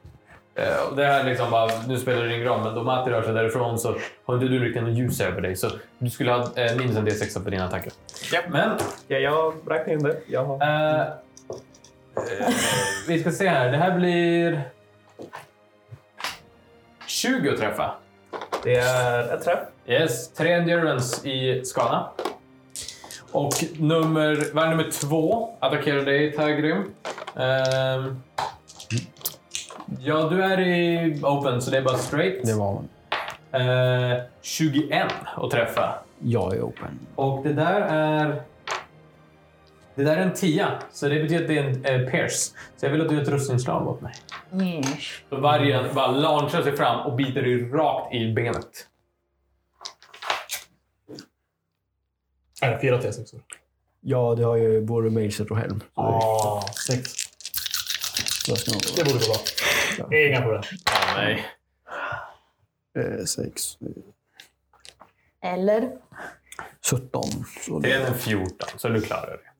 Eh, 0.54 0.88
och 0.90 0.96
det 0.96 1.04
här 1.04 1.24
liksom 1.24 1.50
bara, 1.50 1.70
nu 1.88 1.98
spelar 1.98 2.24
det 2.24 2.34
ingen 2.34 2.46
roll, 2.46 2.60
men 2.64 2.74
då 2.74 2.82
Matti 2.82 3.10
rör 3.10 3.22
sig 3.22 3.32
därifrån 3.34 3.78
så 3.78 3.96
har 4.24 4.34
inte 4.34 4.46
du 4.46 4.58
riktigt 4.64 4.82
något 4.82 4.98
ljus 4.98 5.20
över 5.20 5.40
dig. 5.40 5.56
Så 5.56 5.70
du 5.98 6.10
skulle 6.10 6.32
ha 6.32 6.38
eh, 6.56 6.76
minus 6.76 6.96
en 6.96 7.08
D6 7.08 7.44
på 7.44 7.50
dina 7.50 7.64
attacker. 7.64 7.92
Ja. 8.32 8.40
Men 8.48 8.78
Ja, 9.08 9.18
jag 9.18 9.54
räknar 9.66 9.94
in 9.94 10.02
det. 10.02 10.20
Jag 10.26 10.44
har... 10.44 10.62
Eh, 10.62 11.00
eh, 11.00 12.54
vi 13.08 13.20
ska 13.20 13.30
se 13.30 13.48
här. 13.48 13.70
Det 13.70 13.76
här 13.76 13.98
blir 13.98 14.62
20 17.06 17.50
att 17.50 17.58
träffa. 17.58 17.94
Det 18.62 18.76
är 18.76 19.34
ett 19.34 19.44
träff. 19.44 19.58
Yes, 19.86 20.32
tre 20.32 20.52
endurance 20.52 21.28
i 21.28 21.64
skala. 21.64 22.10
Och 23.32 23.52
nummer, 23.78 24.30
är 24.58 24.70
nummer 24.70 24.90
två 24.90 25.56
attackerar 25.60 26.04
dig, 26.04 26.32
Tagrim. 26.32 26.94
Ehm, 27.36 28.22
ja, 29.98 30.28
du 30.28 30.42
är 30.42 30.60
i 30.60 31.20
open, 31.22 31.62
så 31.62 31.70
det 31.70 31.76
är 31.78 31.82
bara 31.82 31.98
straight. 31.98 32.46
Det 32.46 32.54
var 32.54 32.82
Eh, 33.52 34.18
21 34.42 35.12
att 35.36 35.50
träffa. 35.50 35.94
jag 36.18 36.56
är 36.56 36.60
open. 36.62 36.98
Och 37.14 37.42
det 37.44 37.52
där 37.52 37.80
är... 37.80 38.42
Det 39.94 40.04
där 40.04 40.16
är 40.16 40.22
en 40.22 40.34
tia, 40.34 40.78
så 40.92 41.08
det 41.08 41.22
betyder 41.22 41.42
att 41.42 41.48
det 41.48 41.58
är 41.58 41.64
en 41.64 41.84
eh, 42.04 42.10
pierce. 42.10 42.52
Så 42.76 42.86
jag 42.86 42.90
vill 42.90 43.00
att 43.00 43.08
du 43.08 43.14
gör 43.14 43.22
ett 43.22 43.28
rustningsslag 43.28 43.88
åt 43.88 44.00
mig. 44.00 44.14
Så 45.30 45.36
vargen 45.36 45.94
bara 45.94 46.06
launchar 46.06 46.62
sig 46.62 46.76
fram 46.76 47.06
och 47.06 47.16
biter 47.16 47.42
dig 47.42 47.70
rakt 47.70 48.14
i 48.14 48.32
benet. 48.32 48.86
Är 52.62 52.70
det 52.70 52.80
fyra 52.80 53.00
T6? 53.00 53.40
Ja, 54.00 54.34
det 54.34 54.42
har 54.44 54.56
ju 54.56 54.80
både 54.80 55.10
Mailset 55.10 55.50
och 55.50 55.56
Helm. 55.58 55.80
Ah, 55.94 56.62
sex. 56.86 57.12
Det 58.96 59.04
borde 59.04 59.18
gå 59.18 59.24
bra. 59.26 59.36
Inga 60.12 60.40
problem. 60.40 60.62
Nej. 61.16 61.46
Eh, 62.98 63.24
sex. 63.24 63.78
Eller? 65.42 65.90
17. 66.90 67.22
Så 67.66 67.78
Det 67.78 67.92
är 67.92 68.06
en 68.06 68.14
14, 68.14 68.68
så 68.76 68.88
du 68.88 69.00
klarar 69.00 69.30
det. 69.30 69.50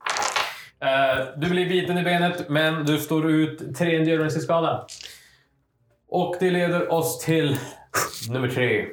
Eh, 0.87 1.27
du 1.37 1.51
blir 1.51 1.69
biten 1.69 1.99
i 1.99 2.03
benet, 2.03 2.49
men 2.49 2.85
du 2.85 2.99
står 2.99 3.31
ut 3.31 3.77
tre 3.77 3.97
endurance 3.97 4.39
i 4.39 4.43
skada. 4.43 4.87
Och 6.09 6.37
det 6.41 6.51
leder 6.51 6.93
oss 6.93 7.19
till 7.19 7.57
nummer 8.31 8.49
tre. 8.49 8.87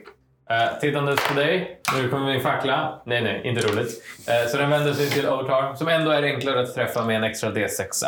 Uh, 0.52 0.80
tittandes 0.80 1.28
på 1.28 1.34
dig. 1.34 1.82
Nu 1.96 2.10
kommer 2.10 2.26
min 2.26 2.42
fackla. 2.42 3.02
Nej, 3.06 3.22
nej, 3.22 3.42
inte 3.44 3.68
roligt. 3.68 4.04
Eh, 4.28 4.50
så 4.50 4.58
den 4.58 4.70
vänder 4.70 4.94
sig 4.94 5.10
till 5.10 5.30
Otar, 5.30 5.76
som 5.76 5.88
ändå 5.88 6.12
är 6.12 6.24
enklare 6.24 6.62
att 6.62 6.74
träffa 6.74 7.06
med 7.06 7.16
en 7.16 7.24
extra 7.24 7.52
D6. 7.52 8.06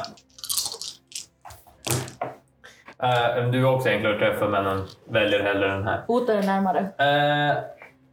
Uh, 3.04 3.50
du 3.52 3.60
är 3.60 3.66
också 3.76 3.90
enklare 3.90 4.14
att 4.14 4.20
träffa, 4.20 4.48
men 4.48 4.64
den 4.64 4.88
väljer 5.10 5.44
hellre 5.44 5.68
den 5.68 5.88
här. 5.88 6.04
Hotar 6.08 6.34
är 6.36 6.44
närmare. 6.44 6.80
Eh, 6.80 7.58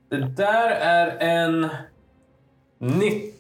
Det 0.09 0.17
där 0.37 0.71
är 0.71 1.17
en 1.21 1.69
19 2.79 3.33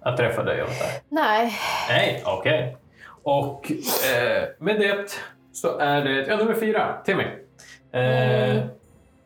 att 0.00 0.16
träffa 0.16 0.42
dig, 0.42 0.62
Ottar. 0.62 0.88
Nej. 1.08 1.52
Nej, 1.88 2.22
okej. 2.26 2.76
Och 3.22 3.70
eh, 4.14 4.48
med 4.58 4.80
det 4.80 5.10
så 5.52 5.78
är 5.78 6.04
det 6.04 6.26
ja, 6.26 6.36
nummer 6.36 6.54
fyra, 6.54 6.96
Timmy. 7.04 7.24
Eh, 7.92 8.50
Mm. 8.56 8.68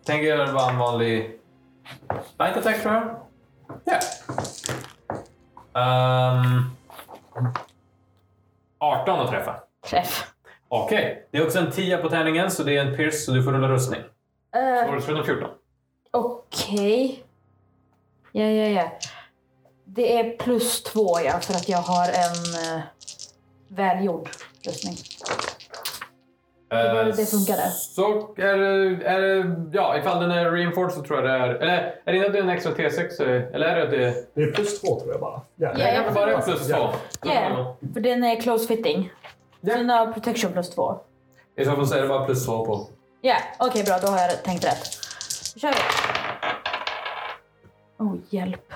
Tänker 0.07 0.53
vara 0.53 0.71
en 0.71 0.79
vanlig 0.79 1.39
light 2.39 2.57
attack 2.57 2.83
tror 2.83 2.95
jag. 2.95 3.17
Ja. 3.85 3.99
Ehm, 5.81 6.71
18 8.79 9.21
att 9.21 9.31
träffa. 9.31 9.61
Träff. 9.91 10.30
Okej, 10.73 11.29
det 11.31 11.39
är 11.39 11.47
också 11.47 11.59
en 11.59 11.71
10 11.71 11.97
på 11.97 12.09
tärningen 12.09 12.51
så 12.51 12.63
det 12.63 12.77
är 12.77 12.85
en 12.87 12.97
pierce 12.97 13.25
så 13.25 13.33
du 13.33 13.43
får 13.43 13.53
rulla 13.53 13.69
rustning. 13.69 14.01
Uh, 14.01 14.89
Får 14.89 14.97
du 14.97 15.03
slå 15.03 15.17
en 15.17 15.25
14? 15.25 15.49
Okej. 16.11 17.25
Ja, 18.33 18.45
ja, 18.45 18.69
ja. 18.69 18.93
Det 19.85 20.19
är 20.19 20.37
plus 20.37 20.83
två, 20.83 21.21
ja, 21.25 21.39
för 21.41 21.55
att 21.55 21.69
jag 21.69 21.79
har 21.79 22.05
en 22.09 22.77
uh, 22.77 22.83
välgjord 23.69 24.29
rustning. 24.67 24.95
Eh, 26.73 27.07
det 27.17 27.27
funkade. 27.27 27.71
Så 27.71 28.35
är 28.37 28.57
det, 28.57 29.07
är 29.07 29.21
det, 29.21 29.57
ja 29.73 29.99
ifall 29.99 30.21
den 30.21 30.31
är 30.31 30.51
reinforced 30.51 30.99
så 30.99 31.03
tror 31.03 31.19
jag 31.19 31.29
det 31.29 31.47
är, 31.47 31.49
eller 31.49 31.95
är 32.05 32.13
det 32.13 32.27
inte 32.27 32.39
en 32.39 32.49
extra 32.49 32.73
T6 32.73 33.23
eller 33.55 33.67
är 33.67 33.77
det 33.77 33.83
att 33.83 33.91
det 33.91 34.15
Det 34.35 34.43
är 34.43 34.53
plus 34.53 34.81
två 34.81 35.01
tror 35.01 35.13
jag 35.13 35.21
bara. 35.21 35.41
Ja. 35.57 35.73
Ja, 35.79 35.87
kanske 35.95 36.13
bara 36.13 36.33
är 36.33 36.41
plus 36.41 36.69
två? 36.69 36.89
Ja, 37.23 37.77
för 37.95 38.01
den 38.01 38.25
är 38.25 38.41
close 38.41 38.67
fitting. 38.67 39.11
Ja. 39.61 39.73
Så 39.73 39.79
den 39.79 39.91
har 39.91 40.13
protection 40.13 40.53
plus 40.53 40.71
två. 40.71 40.99
I 41.57 41.65
så 41.65 41.71
fall 41.77 41.87
så 41.87 41.95
är 41.95 42.03
det 42.03 42.09
bara 42.09 42.25
plus 42.25 42.47
två 42.47 42.65
på. 42.67 42.89
Ja, 43.21 43.37
okej 43.59 43.85
bra, 43.85 43.99
då 43.99 44.07
har 44.07 44.19
jag 44.19 44.43
tänkt 44.45 44.65
rätt. 44.65 44.85
Då 45.55 45.61
kör 45.61 45.69
vi. 45.69 45.77
Oh, 48.05 48.17
hjälp. 48.31 48.73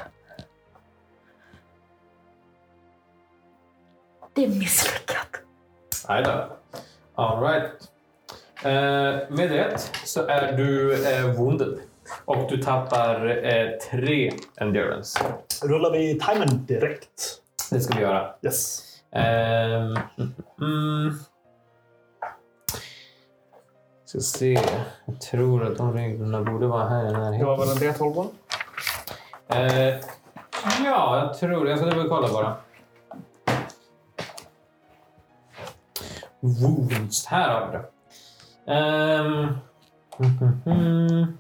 Det 4.32 4.44
är 4.44 4.48
misslyckat. 4.48 5.28
Nej 6.08 6.22
då. 6.22 6.56
All 7.14 7.42
right. 7.42 7.70
Eh, 8.62 9.30
med 9.36 9.50
det 9.50 9.78
så 10.04 10.26
är 10.26 10.52
du 10.52 10.94
eh, 11.14 11.26
wounded. 11.26 11.78
Och 12.24 12.50
du 12.50 12.62
tappar 12.62 13.44
eh, 13.46 13.70
tre 13.90 14.32
endurance. 14.56 15.20
Rullar 15.62 15.90
vi 15.92 16.20
timern 16.20 16.66
direkt? 16.66 17.40
Det 17.70 17.80
ska 17.80 17.94
vi 17.94 18.02
göra. 18.02 18.34
Yes. 18.42 18.83
Ehm, 19.14 19.96
mm, 20.18 20.34
mm. 20.60 21.14
Ska 24.04 24.20
se. 24.20 24.60
Jag 25.04 25.20
tror 25.20 25.66
att 25.66 25.76
de 25.76 25.92
reglerna 25.92 26.42
borde 26.42 26.66
vara 26.66 26.88
här 26.88 27.02
i 27.02 27.12
Det 27.12 27.18
närheten. 27.18 27.46
var 27.46 27.58
väl 27.58 27.68
en 27.68 27.76
D12 27.94 28.14
bara? 28.14 28.26
Eh, 29.48 30.00
ja, 30.84 31.18
jag 31.18 31.38
tror 31.38 31.64
det. 31.64 31.70
Jag 31.70 31.78
ska 31.78 31.88
dubbelkolla 31.90 32.28
bara. 32.32 32.56
Wounds. 36.40 37.26
Här 37.26 37.48
har 37.60 37.66
vi 37.66 37.72
det. 37.78 37.84
Ehm, 38.72 39.46
mhm, 40.18 40.60
mhm. 40.64 41.38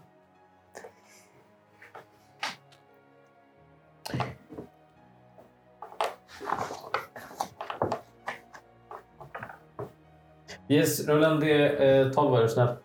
Yes, 10.74 11.08
rulla 11.08 11.30
en 11.30 11.42
D12 11.42 12.30
var 12.30 12.42
du 12.42 12.48
snäll. 12.48 12.76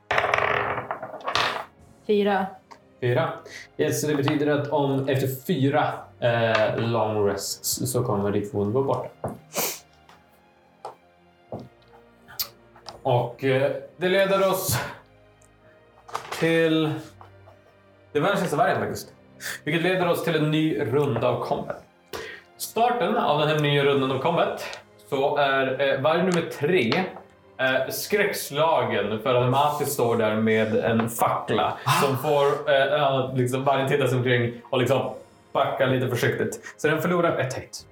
Fyra. 2.08 2.46
Fyra. 3.02 3.34
Yes, 3.78 4.02
så 4.02 4.08
det 4.08 4.16
betyder 4.16 4.48
att 4.48 4.70
om 4.70 5.10
efter 5.10 5.28
fyra 5.48 5.94
eh, 6.20 6.78
long 6.78 7.28
rests 7.28 7.92
så 7.92 8.04
kommer 8.04 8.32
ditt 8.32 8.54
wound 8.54 8.74
vara 8.74 8.84
borta. 8.84 9.10
Och 13.04 13.44
eh, 13.44 13.72
det 13.98 14.10
leder 14.10 14.50
oss 14.50 14.80
till... 16.40 16.94
Det 18.12 18.20
var 18.20 18.30
den 18.30 18.38
sista 18.38 18.58
vargen 18.58 18.80
faktiskt. 18.80 19.14
Vilket 19.64 19.84
leder 19.84 20.10
oss 20.10 20.24
till 20.24 20.36
en 20.36 20.52
ny 20.52 20.80
runda 20.80 21.28
av 21.28 21.44
combat. 21.44 21.84
Starten 22.58 23.18
av 23.18 23.40
den 23.40 23.48
här 23.48 23.60
nya 23.60 23.84
rundan 23.84 24.12
av 24.12 24.20
combat 24.20 24.80
så 25.10 25.38
är 25.38 25.82
eh, 25.82 26.02
varg 26.02 26.24
nummer 26.24 26.50
tre 26.60 27.06
eh, 27.60 27.90
skräckslagen 27.90 29.20
för 29.20 29.36
att 29.36 29.52
Mati 29.52 29.86
står 29.86 30.18
där 30.18 30.36
med 30.36 30.76
en 30.76 31.10
fackla 31.10 31.78
som 32.04 32.18
får 32.18 32.72
eh, 32.74 33.36
liksom 33.36 33.64
vargen 33.64 33.90
titta 33.90 34.08
sig 34.08 34.18
omkring 34.18 34.54
och 34.70 34.80
liksom 34.80 35.14
backa 35.52 35.86
lite 35.86 36.08
försiktigt. 36.08 36.74
Så 36.78 36.88
den 36.88 37.02
förlorar 37.02 37.38
ett 37.38 37.54
hit. 37.54 37.86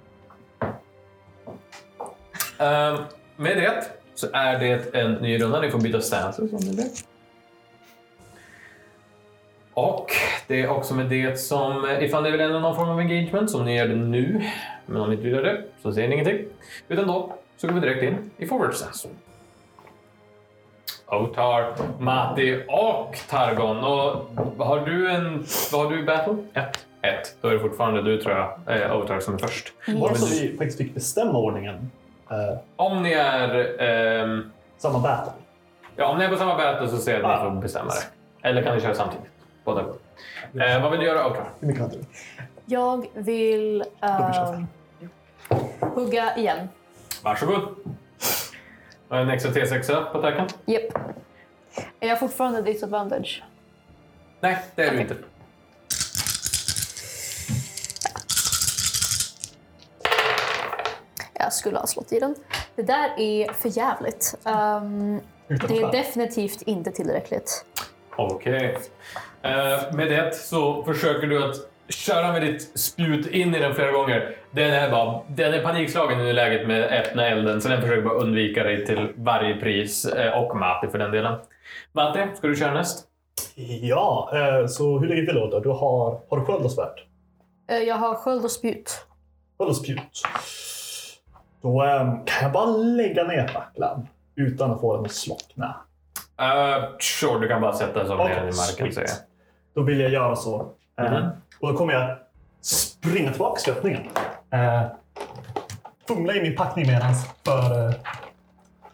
Ehm, 2.58 2.96
med 3.36 3.56
det 3.56 3.84
så 4.14 4.26
är 4.32 4.58
det 4.58 4.94
en 4.94 5.12
ny 5.12 5.42
runda. 5.42 5.60
Ni 5.60 5.70
får 5.70 5.80
byta 5.80 6.00
stances 6.00 6.52
om 6.52 6.58
ni 6.60 6.76
vill. 6.76 6.90
Och 9.74 10.10
det 10.46 10.62
är 10.62 10.68
också 10.68 10.94
med 10.94 11.06
det 11.06 11.40
som, 11.40 11.84
eh, 11.84 12.04
ifall 12.04 12.22
ni 12.22 12.30
vill 12.30 12.40
ändra 12.40 12.60
någon 12.60 12.76
form 12.76 12.88
av 12.88 12.98
engagement, 12.98 13.50
som 13.50 13.64
ni 13.64 13.76
gör 13.76 13.88
det 13.88 13.94
nu, 13.96 14.42
men 14.86 15.00
om 15.00 15.08
ni 15.08 15.14
inte 15.14 15.24
vill 15.24 15.34
göra 15.34 15.52
det 15.52 15.62
så 15.82 15.92
säger 15.92 16.08
ni 16.08 16.14
ingenting. 16.14 16.46
Utan 16.88 17.06
då 17.06 17.34
så 17.56 17.66
går 17.66 17.74
vi 17.74 17.80
direkt 17.80 18.02
in 18.02 18.30
i 18.36 18.46
forward 18.46 18.74
stance. 18.74 19.08
Otar, 21.10 21.72
Mati 21.98 22.64
och 22.68 23.16
Targon. 23.30 23.76
Och 23.78 24.66
har 24.66 24.86
du 24.86 25.10
en... 25.10 25.44
Vad 25.72 25.80
har 25.84 25.90
du 25.90 26.00
i 26.00 26.02
battle? 26.02 26.34
Ett. 26.54 26.86
Ett. 27.02 27.36
Då 27.40 27.48
är 27.48 27.52
det 27.52 27.60
fortfarande 27.60 28.02
du 28.02 28.22
tror 28.22 28.34
jag, 28.36 28.82
eh, 28.82 28.96
Otar, 28.96 29.20
som 29.20 29.34
är 29.34 29.38
först. 29.38 29.72
Var 29.86 30.08
det 30.08 30.14
så 30.14 30.26
vi 30.26 30.56
faktiskt 30.56 30.78
fick 30.78 30.94
bestämma 30.94 31.38
ordningen? 31.38 31.90
Eh, 32.30 32.58
Om 32.76 33.02
ni 33.02 33.12
är... 33.12 33.80
ehm, 33.82 34.50
samma 34.78 34.98
battle? 34.98 35.32
ja, 35.96 36.06
om 36.06 36.18
ni 36.18 36.24
är 36.24 36.28
på 36.28 36.36
samma 36.36 36.54
battle 36.56 36.88
så 36.88 36.96
säger 36.96 37.20
jag 37.20 37.30
att 37.30 37.40
ni 37.42 37.46
Ah. 37.48 37.50
får 37.54 37.60
bestämma 37.60 37.90
det. 37.90 38.48
Eller 38.48 38.62
kan 38.62 38.74
ni 38.76 38.80
köra 38.82 38.94
samtidigt? 38.94 39.26
Båda 39.64 39.82
går. 39.82 39.94
Eh, 40.62 40.82
vad 40.82 40.90
vill 40.90 41.00
du 41.00 41.06
göra, 41.06 41.26
Otar? 41.26 41.44
Hur 41.60 41.68
mycket 41.68 41.82
hade 41.82 41.96
du? 41.96 42.04
Jag 42.66 43.06
vill 43.14 43.84
Dubbelkör. 44.00 44.54
ehm, 44.54 44.66
hugga 45.94 46.36
igen. 46.36 46.68
Varsågod. 47.22 47.62
Och 49.08 49.16
en 49.16 49.30
extra 49.30 49.52
T6 49.52 50.12
på 50.12 50.18
attacken? 50.18 50.48
Japp. 50.66 50.98
Är 52.00 52.08
jag 52.08 52.20
fortfarande 52.20 52.62
disadvantage? 52.62 53.42
Nej, 54.40 54.58
det 54.74 54.82
är 54.82 54.92
du 54.92 55.00
inte. 55.00 55.16
Jag 61.34 61.52
skulle 61.52 61.78
ha 61.78 61.86
slått 61.86 62.12
i 62.12 62.20
den. 62.20 62.34
Det 62.76 62.82
där 62.82 63.10
är 63.18 63.52
för 63.52 63.78
jävligt. 63.78 64.34
Utan 65.48 65.68
det 65.68 65.82
är 65.82 65.92
definitivt 65.92 66.62
inte 66.62 66.90
tillräckligt. 66.90 67.64
Okej. 68.16 68.78
Eh, 69.42 69.94
med 69.94 70.08
det 70.10 70.34
så 70.36 70.84
försöker 70.84 71.26
du 71.26 71.44
att 71.44 71.56
köra 71.88 72.32
med 72.32 72.42
ditt 72.42 72.78
spjut 72.78 73.26
in 73.26 73.54
i 73.54 73.58
den 73.58 73.74
flera 73.74 73.92
gånger. 73.92 74.36
Den 74.50 74.72
är, 74.74 74.90
bara, 74.90 75.20
den 75.28 75.54
är 75.54 75.62
panikslagen 75.62 76.20
i 76.20 76.32
läget 76.32 76.66
med 76.68 76.82
öppna 76.84 77.26
elden 77.26 77.60
så 77.62 77.68
den 77.68 77.80
försöker 77.82 78.02
bara 78.02 78.14
undvika 78.14 78.62
dig 78.64 78.86
till 78.86 79.12
varje 79.16 79.56
pris. 79.56 80.04
Eh, 80.04 80.42
och 80.42 80.56
Matti 80.56 80.88
för 80.88 80.98
den 80.98 81.10
delen. 81.10 81.38
Matti, 81.92 82.20
ska 82.36 82.46
du 82.46 82.56
köra 82.56 82.74
näst? 82.74 83.04
Ja, 83.82 84.30
eh, 84.32 84.66
så 84.66 84.98
hur 84.98 85.06
ligger 85.08 85.20
vi 85.22 85.26
till 85.26 85.34
då? 85.50 85.60
Du 85.60 85.68
har, 85.68 86.20
har 86.30 86.38
du 86.38 86.44
sköld 86.44 86.64
och 86.64 86.72
svärd? 86.72 87.00
Eh, 87.70 87.76
Jag 87.78 87.96
har 87.96 88.14
sköld 88.14 88.44
och 88.44 88.50
spjut. 88.50 89.06
Sköld 89.58 89.70
och 89.70 89.76
spjut. 89.76 90.22
Då 91.62 91.84
eh, 91.84 92.00
kan 92.24 92.42
jag 92.42 92.52
bara 92.52 92.66
lägga 92.66 93.24
ner 93.24 93.46
facklan 93.46 94.08
utan 94.36 94.70
att 94.70 94.80
få 94.80 94.96
den 94.96 95.04
att 95.04 95.12
slockna. 95.12 95.76
Uh, 96.40 96.84
sure, 97.00 97.38
du 97.40 97.48
kan 97.48 97.60
bara 97.60 97.72
sätta 97.72 98.06
som 98.06 98.20
Okej, 98.20 98.34
ner 98.34 98.40
den 98.40 98.48
i 98.54 98.56
marken. 98.56 98.92
sweet. 98.92 99.10
Då 99.74 99.82
vill 99.82 100.00
jag 100.00 100.10
göra 100.10 100.36
så. 100.36 100.72
Eh, 101.00 101.12
Mhm. 101.12 101.28
Och 101.60 101.72
då 101.72 101.78
kommer 101.78 101.92
jag 101.92 102.18
springa 102.60 103.30
tillbaka 103.30 103.60
till 103.60 103.72
öppningen. 103.72 104.02
Eh, 104.50 104.82
fumla 106.08 106.34
i 106.34 106.42
min 106.42 106.56
packning 106.56 106.86
medan 106.86 107.14
för 107.44 107.88
eh, 107.88 107.94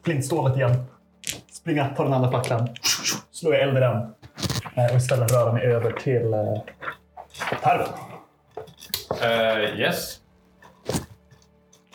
flintstålet 0.05 0.57
igen. 0.57 0.85
Springa, 1.53 1.89
ta 1.97 2.05
den 2.05 2.13
andra 2.13 2.31
facklan. 2.31 2.69
Slå 3.31 3.55
i 3.55 3.57
eld 3.57 3.77
i 3.77 3.81
den. 3.81 3.97
Eh, 4.77 4.91
och 4.91 4.97
istället 4.97 5.33
röra 5.33 5.53
mig 5.53 5.63
över 5.63 5.93
till 5.93 6.35
eh, 6.35 6.59
Tarven. 7.63 7.89
Eh, 9.23 9.81
yes, 9.81 10.21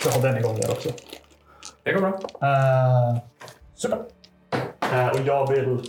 Så 0.01 0.09
jag 0.09 0.13
har 0.13 0.21
den 0.21 0.37
igång 0.37 0.55
där 0.59 0.71
också. 0.71 0.89
det 1.83 1.93
går 1.93 2.01
bra. 2.01 2.19
Uh, 2.49 3.17
super. 3.75 3.99
Eh, 4.91 5.07
och 5.07 5.19
jag 5.25 5.51
vill... 5.51 5.81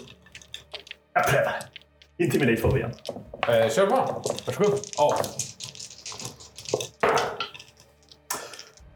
Jag 1.13 1.27
prövar. 1.27 1.53
Intimidate 2.25 2.61
får 2.63 2.71
vi 2.73 2.79
igen. 2.81 2.93
Eh, 3.49 3.71
kör 3.71 3.87
bara. 3.87 4.07
Varsågod. 4.47 4.79
Ja. 4.97 5.17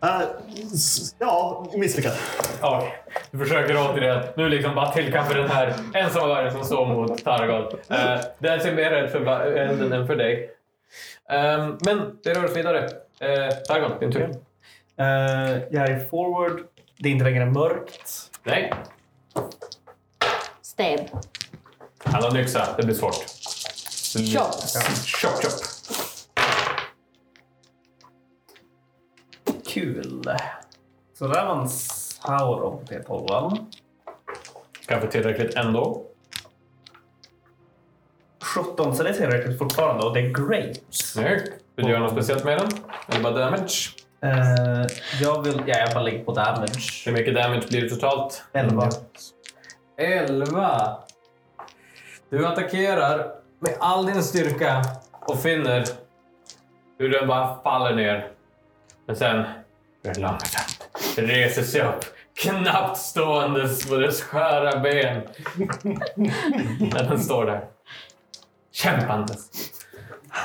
Eh, 0.03 0.21
s- 0.75 1.15
ja, 1.19 1.67
misslyckad. 1.75 2.13
Ja, 2.61 2.89
Du 3.31 3.39
försöker 3.39 3.77
återigen. 3.77 4.23
Nu 4.37 4.49
liksom 4.49 4.75
bara 4.75 4.93
tillkampa 4.93 5.35
den 5.35 5.49
här 5.51 5.75
ensamma 5.95 6.27
vargen 6.27 6.53
som 6.53 6.65
står 6.65 6.87
mot 6.87 7.25
Targon. 7.25 7.63
Uh, 7.65 8.21
den 8.39 8.61
ser 8.61 8.75
mer 8.75 8.91
rädd 8.91 9.11
för 9.11 9.21
va- 9.21 9.45
elden 9.45 9.93
än 9.93 10.07
för 10.07 10.17
dig. 10.17 10.51
Ehm, 11.31 11.79
men 11.85 12.19
det 12.25 12.35
rör 12.35 12.45
oss 12.45 12.57
vidare. 12.57 12.81
Uh, 12.85 13.51
Targon, 13.69 13.99
din 14.01 14.13
tur. 14.13 14.31
Eh, 14.97 15.07
jag 15.71 15.89
är 15.91 16.09
forward. 16.11 16.61
Det 16.99 17.09
är 17.09 17.13
inte 17.13 17.25
längre 17.25 17.47
mörkt. 17.47 18.31
Nej, 18.45 18.73
Stäb. 20.63 21.01
Han 22.15 22.23
har 22.23 22.31
en 22.31 22.37
yxa. 22.37 22.75
Det 22.77 22.83
blir 22.83 22.95
svårt. 22.95 23.15
Chop. 24.33 24.55
Chop, 25.05 25.43
chop. 25.43 25.53
Kul. 29.67 30.25
Så 31.19 31.27
där 31.27 31.47
var 31.47 31.63
en 31.63 31.69
Sauron 31.69 32.79
på 32.79 32.93
T12. 32.95 33.67
Kanske 34.87 35.09
tillräckligt 35.09 35.55
ändå. 35.55 36.03
17, 38.43 38.97
så 38.97 39.03
det 39.03 39.09
är 39.09 39.15
tillräckligt 39.15 39.59
fortfarande 39.59 40.07
och 40.07 40.15
det 40.15 40.21
är 40.21 40.49
great. 40.49 40.77
Snyggt. 40.91 41.53
Vill 41.77 41.87
du 41.87 41.93
göra 41.93 42.03
något 42.03 42.13
speciellt 42.13 42.45
med 42.45 42.59
den? 42.59 42.69
Eller 43.09 43.21
bara 43.21 43.33
damage? 43.33 43.91
Eh, 44.23 44.87
jag 45.21 45.43
vill... 45.43 45.63
Ja, 45.67 45.79
jag 45.79 45.91
bara 45.95 46.03
lägger 46.03 46.25
på 46.25 46.33
damage. 46.33 47.03
Hur 47.05 47.13
mycket 47.13 47.35
damage 47.35 47.67
blir 47.69 47.83
det 47.83 47.89
totalt? 47.89 48.43
11. 48.53 48.91
11. 49.99 50.99
Du 52.35 52.47
attackerar 52.47 53.33
med 53.61 53.75
all 53.81 54.07
din 54.07 54.23
styrka 54.23 54.85
och 55.21 55.43
finner 55.43 55.85
hur 56.99 57.11
den 57.11 57.29
bara 57.29 57.63
faller 57.63 57.95
ner. 57.95 58.29
Men 59.07 59.17
sen 59.17 59.45
det 60.03 60.19
långsamt. 60.19 60.89
Reser 61.17 61.63
sig 61.63 61.83
upp, 61.83 62.05
knappt 62.43 62.97
ståendes 62.97 63.91
på 63.91 63.97
dess 63.97 64.23
sköra 64.23 64.81
ben. 64.81 65.23
När 66.79 67.09
den 67.09 67.21
står 67.21 67.47
där. 67.47 67.65
Kämpandes. 68.73 69.51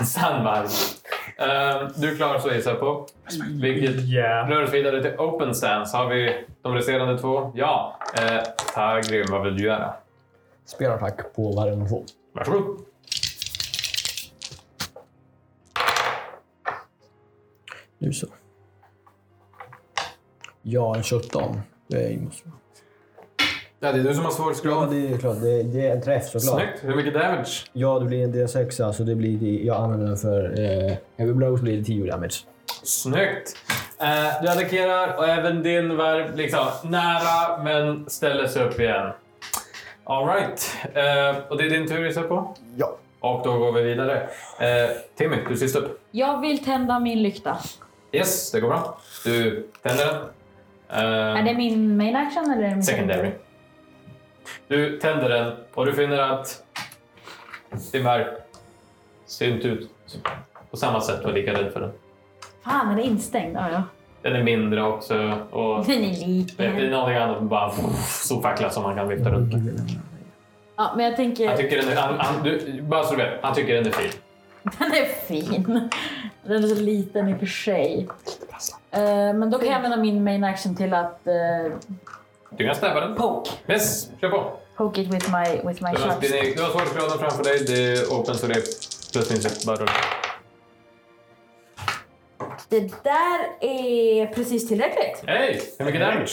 Sandvarg. 0.05 0.67
Uh, 1.41 1.89
du 1.95 2.17
klarar 2.17 2.39
så 2.39 2.51
gissar 2.51 2.71
jag 2.71 2.79
på. 2.79 3.07
Vilket 3.61 3.95
Yeah. 3.95 4.49
rör 4.49 4.63
oss 4.63 4.73
vidare 4.73 5.01
till 5.01 5.19
open 5.19 5.55
stance. 5.55 5.97
Har 5.97 6.07
vi 6.07 6.45
de 6.61 6.73
resterande 6.73 7.19
två? 7.19 7.51
Ja. 7.55 7.99
Uh, 8.19 8.41
Tagrim, 8.73 9.25
vad 9.29 9.43
vill 9.43 9.57
du 9.57 9.63
göra? 9.63 9.93
Spelattack 10.75 11.33
på 11.35 11.51
varje 11.51 11.87
två. 11.87 12.03
Varsågod. 12.33 12.85
Nu 17.97 18.13
så. 18.13 18.27
Ja, 20.61 20.95
en 20.95 21.03
17. 21.03 21.61
Det 21.87 22.13
är, 22.13 22.17
måste 22.17 22.47
vara- 22.49 22.55
Ja, 23.81 23.91
det 23.91 23.99
är 23.99 24.03
du 24.03 24.13
som 24.13 24.25
har 24.25 24.31
ja, 24.63 24.87
det 24.91 25.07
är 25.13 25.17
klart. 25.17 25.41
Det, 25.41 25.63
det 25.63 25.87
är 25.87 25.95
en 25.95 26.01
träff 26.01 26.25
såklart. 26.29 26.61
Snyggt. 26.61 26.83
Hur 26.83 26.95
mycket 26.95 27.13
damage? 27.13 27.49
Ja, 27.73 27.99
det 27.99 28.05
blir 28.05 28.23
en 28.23 28.33
D6 28.33 28.91
så 28.91 29.03
det 29.03 29.15
blir 29.15 29.37
det, 29.37 29.65
jag 29.65 29.77
använder 29.77 30.07
den 30.07 30.17
för... 30.17 30.59
Eh, 30.59 30.93
Heavy 31.17 31.33
blows 31.33 31.61
blir 31.61 31.77
det 31.77 31.83
10 31.83 32.11
damage. 32.11 32.33
Snyggt. 32.83 33.55
Eh, 33.99 34.41
du 34.43 34.47
attackerar 34.49 35.17
och 35.17 35.27
även 35.27 35.63
din 35.63 35.97
var 35.97 36.31
liksom 36.35 36.65
nära 36.83 37.63
men 37.63 38.09
ställer 38.09 38.47
sig 38.47 38.63
upp 38.63 38.79
igen. 38.79 39.11
Alright. 40.09 40.77
Uh, 40.85 41.41
och 41.49 41.57
det 41.57 41.65
är 41.65 41.69
din 41.69 41.87
tur 41.87 42.05
gissar 42.05 42.23
på? 42.23 42.55
Ja. 42.77 42.95
Och 43.19 43.43
då 43.43 43.57
går 43.57 43.71
vi 43.71 43.81
vidare. 43.83 44.21
Uh, 44.23 44.95
Timmy, 45.15 45.37
du 45.49 45.57
sist 45.57 45.75
upp. 45.75 46.01
Jag 46.11 46.41
vill 46.41 46.63
tända 46.65 46.99
min 46.99 47.23
lykta. 47.23 47.57
Yes, 48.11 48.51
det 48.51 48.59
går 48.59 48.67
bra. 48.67 48.97
Du 49.23 49.67
tänder 49.81 50.05
den. 50.05 50.15
Eh, 50.89 51.39
Är 51.39 51.43
det 51.43 51.53
min 51.53 51.97
main 51.97 52.15
action 52.15 52.51
eller 52.51 52.63
är 52.63 52.69
det 52.69 52.75
min 52.75 52.83
Secondary. 52.83 53.31
Du 54.67 54.99
tänder 54.99 55.29
den 55.29 55.53
och 55.73 55.85
du 55.85 55.93
finner 55.93 56.17
att 56.17 56.63
din 57.91 58.03
värld 58.03 58.27
ser 59.25 59.47
inte 59.47 59.67
ut 59.67 59.89
på 60.71 60.77
samma 60.77 61.01
sätt 61.01 61.23
och 61.23 61.29
är 61.29 61.33
lika 61.33 61.53
rädd 61.53 61.73
för 61.73 61.79
den. 61.79 61.91
Fan, 62.63 62.91
är 62.91 62.95
det 62.95 63.03
instängd? 63.03 63.55
Ja, 63.55 63.69
ja. 63.71 63.83
Den 64.21 64.35
är 64.35 64.43
mindre 64.43 64.83
också 64.83 65.13
och 65.51 65.85
Den 65.85 65.95
är 65.95 65.99
det 65.99 66.23
är 66.23 66.27
liten. 66.27 66.89
någonting 66.91 67.17
annat 67.17 67.37
än 67.37 67.47
bara 67.47 67.71
stor 68.07 68.41
fackla 68.41 68.69
som 68.69 68.83
man 68.83 68.95
kan 68.95 69.07
vifta 69.07 69.29
runt 69.29 69.53
med. 69.53 69.79
Ja, 70.77 70.93
men 70.95 71.05
jag 71.05 71.15
tänker... 71.15 71.47
Han 71.47 71.57
tycker 71.57 71.77
den 71.77 71.87
är, 71.89 71.95
han, 71.95 72.19
han, 72.19 72.43
du, 72.43 72.81
bara 72.81 73.03
så 73.03 73.11
du 73.15 73.17
vet, 73.23 73.39
han 73.41 73.55
tycker 73.55 73.73
den 73.75 73.87
är 73.87 73.91
fin. 73.91 74.11
Den 74.79 74.91
är 74.91 75.05
fin. 75.27 75.89
Den 76.43 76.63
är 76.63 76.67
så 76.67 76.75
liten 76.81 77.29
i 77.29 77.33
och 77.33 77.39
för 77.39 77.45
sig. 77.45 78.07
Eh, 78.91 79.01
men 79.33 79.49
då 79.51 79.57
kan 79.57 79.67
jag 79.67 79.75
använda 79.75 79.97
min 79.97 80.23
main 80.23 80.43
action 80.43 80.75
till 80.75 80.93
att 80.93 81.19
uh, 81.65 81.73
Du 82.49 82.65
kan 82.65 82.75
stabba 82.75 82.99
den. 82.99 83.15
poke. 83.15 83.49
Yes, 83.67 84.09
kör 84.21 84.29
på. 84.29 84.51
Poke 84.77 85.01
it 85.01 85.07
with 85.13 85.31
my, 85.31 85.69
with 85.69 85.83
my 85.83 85.89
Du 85.95 86.01
har, 86.01 86.09
shots. 86.13 86.19
din- 86.19 86.53
du 86.55 86.61
har 86.63 86.69
svårighetsgraden 86.69 87.17
framför 87.19 87.43
dig, 87.43 87.63
det 87.67 87.99
är 87.99 88.05
open 88.05 88.35
så 88.35 88.47
det 88.47 88.53
är 88.53 88.61
plus 89.11 89.29
minus 89.29 89.65
bara 89.65 89.75
rulla. 89.75 89.91
Det 92.69 93.03
där 93.03 93.39
är 93.61 94.25
precis 94.25 94.67
tillräckligt. 94.67 95.23
Hej! 95.27 95.61
Hur 95.77 95.85
mycket 95.85 96.01
damage? 96.01 96.31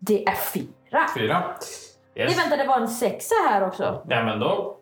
Det 0.00 0.24
är 0.28 0.34
fyra. 0.34 1.06
Fyra. 1.16 1.42
Yes. 2.14 2.38
vänta, 2.38 2.56
det 2.56 2.64
var 2.64 2.80
en 2.80 2.88
sexa 2.88 3.34
här 3.48 3.66
också. 3.66 4.02
Ja, 4.08 4.24
men 4.24 4.40
då. 4.40 4.74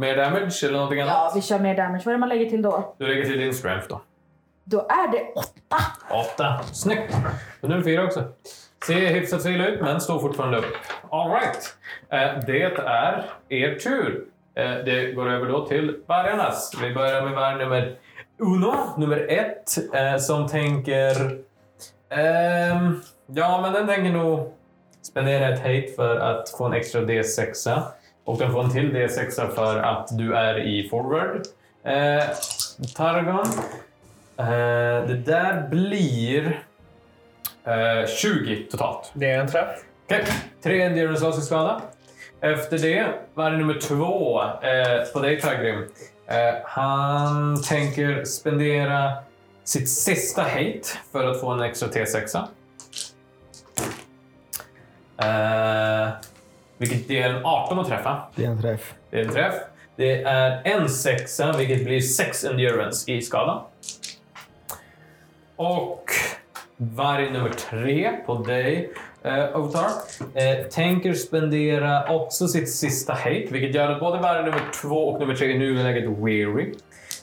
Mer 0.00 0.16
damage 0.16 0.64
eller 0.64 0.72
någonting 0.72 1.00
annat? 1.00 1.14
Ja, 1.14 1.32
vi 1.34 1.42
kör 1.42 1.58
mer 1.58 1.76
damage. 1.76 2.02
Vad 2.04 2.06
är 2.06 2.12
det 2.12 2.18
man 2.18 2.28
lägger 2.28 2.50
till 2.50 2.62
då? 2.62 2.94
Du 2.98 3.06
lägger 3.06 3.24
till 3.24 3.38
din 3.38 3.54
strength 3.54 3.88
då. 3.88 4.00
Då 4.64 4.78
är 4.80 5.12
det 5.12 5.32
åtta. 5.34 5.76
Åtta. 6.10 6.62
Snyggt! 6.72 7.14
Och 7.60 7.68
nu 7.68 7.74
är 7.74 7.78
det 7.78 7.84
fyra 7.84 8.04
också. 8.04 8.24
Ser 8.86 8.94
hyfsat 8.94 9.40
still 9.40 9.60
ut, 9.60 9.80
men 9.80 10.00
står 10.00 10.18
fortfarande 10.18 10.58
upp. 10.58 10.76
Alright. 11.10 11.76
Eh, 12.10 12.44
det 12.46 12.62
är 12.62 13.24
er 13.48 13.78
tur. 13.78 14.24
Eh, 14.54 14.70
det 14.70 15.12
går 15.12 15.30
över 15.30 15.46
då 15.48 15.66
till 15.66 15.96
vargarnas. 16.06 16.72
Vi 16.82 16.94
börjar 16.94 17.22
med 17.22 17.32
varg 17.32 17.58
nummer 17.58 17.98
uno, 18.38 18.74
nummer 18.98 19.26
ett, 19.28 19.78
eh, 19.94 20.16
som 20.16 20.48
tänker... 20.48 21.38
ehm, 22.10 23.00
ja, 23.26 23.60
men 23.62 23.72
den 23.72 23.86
tänker 23.86 24.12
nog 24.12 24.52
spendera 25.02 25.48
ett 25.48 25.58
hate 25.58 25.92
för 25.96 26.16
att 26.16 26.50
få 26.50 26.64
en 26.64 26.72
extra 26.72 27.00
D6. 27.00 27.82
Och 28.24 28.38
den 28.38 28.52
får 28.52 28.64
en 28.64 28.70
till 28.70 28.96
D6 28.96 29.54
för 29.54 29.78
att 29.78 30.18
du 30.18 30.34
är 30.34 30.58
i 30.58 30.88
forward. 30.88 31.42
Eh, 31.84 32.24
Targon. 32.96 33.46
Eh, 34.36 35.06
det 35.08 35.22
där 35.26 35.68
blir 35.70 36.60
eh, 37.64 38.06
20 38.06 38.56
totalt. 38.70 39.10
Det 39.14 39.30
är 39.30 39.38
en 39.38 39.48
träff. 39.48 39.68
Okej, 40.04 40.24
tre 40.62 40.82
endurance 40.82 41.40
skada. 41.42 41.80
Efter 42.40 42.78
det 42.78 43.06
var 43.34 43.50
det 43.50 43.56
nummer 43.56 43.78
två 43.80 44.42
eh, 44.42 45.12
på 45.12 45.20
dig 45.20 45.40
Tagrim. 45.40 45.88
Eh, 46.26 46.54
han 46.64 47.62
tänker 47.62 48.24
spendera 48.24 49.12
sitt 49.64 49.90
sista 49.90 50.42
hate 50.42 50.82
för 51.12 51.24
att 51.24 51.40
få 51.40 51.50
en 51.50 51.60
extra 51.60 51.88
T6. 51.88 52.46
Eh, 55.18 56.12
vilket 56.78 57.10
ger 57.10 57.30
en 57.30 57.44
18 57.44 57.78
att 57.78 57.88
träffa. 57.88 58.22
Det 58.34 58.44
är 58.44 58.50
en 58.50 58.62
träff. 58.62 58.94
Det 59.10 59.20
är 59.20 59.24
en 59.24 59.32
träff. 59.32 59.54
Det 59.96 60.22
är 60.22 60.62
en 60.64 60.88
sexa, 60.88 61.52
vilket 61.52 61.84
blir 61.84 62.00
sex 62.00 62.44
endurance 62.44 63.12
i 63.12 63.22
skada. 63.22 63.64
Och 65.56 66.04
varg 66.76 67.30
nummer 67.30 67.50
tre 67.50 68.12
på 68.26 68.34
dig, 68.34 68.92
eh, 69.24 69.56
Otar, 69.60 69.90
eh, 70.34 70.66
tänker 70.70 71.12
spendera 71.14 72.14
också 72.16 72.48
sitt 72.48 72.70
sista 72.74 73.12
hate, 73.12 73.46
vilket 73.50 73.74
gör 73.74 73.90
att 73.90 74.00
både 74.00 74.18
varg 74.18 74.44
nummer 74.44 74.70
två 74.82 75.08
och 75.08 75.20
nummer 75.20 75.34
tre 75.34 75.50
i 75.50 75.58
nuläget 75.58 76.04
weary. 76.10 76.74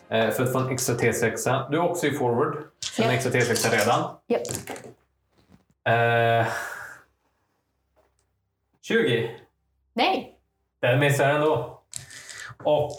Eh, 0.09 0.29
för 0.29 0.43
att 0.43 0.51
få 0.51 0.59
en 0.59 0.69
extra 0.69 0.95
T6. 0.95 1.67
Du 1.71 1.77
är 1.77 1.81
också 1.81 2.07
i 2.07 2.11
forward. 2.11 2.55
En 2.55 3.05
Ja. 3.05 3.11
extra 3.11 3.31
T6 3.31 3.71
redan. 3.79 4.15
Japp. 4.27 4.41
Eh, 6.41 6.47
20. 8.81 9.31
Nej. 9.93 10.37
Den 10.81 10.99
missar 10.99 11.29
ändå. 11.29 11.81
Och 12.63 12.95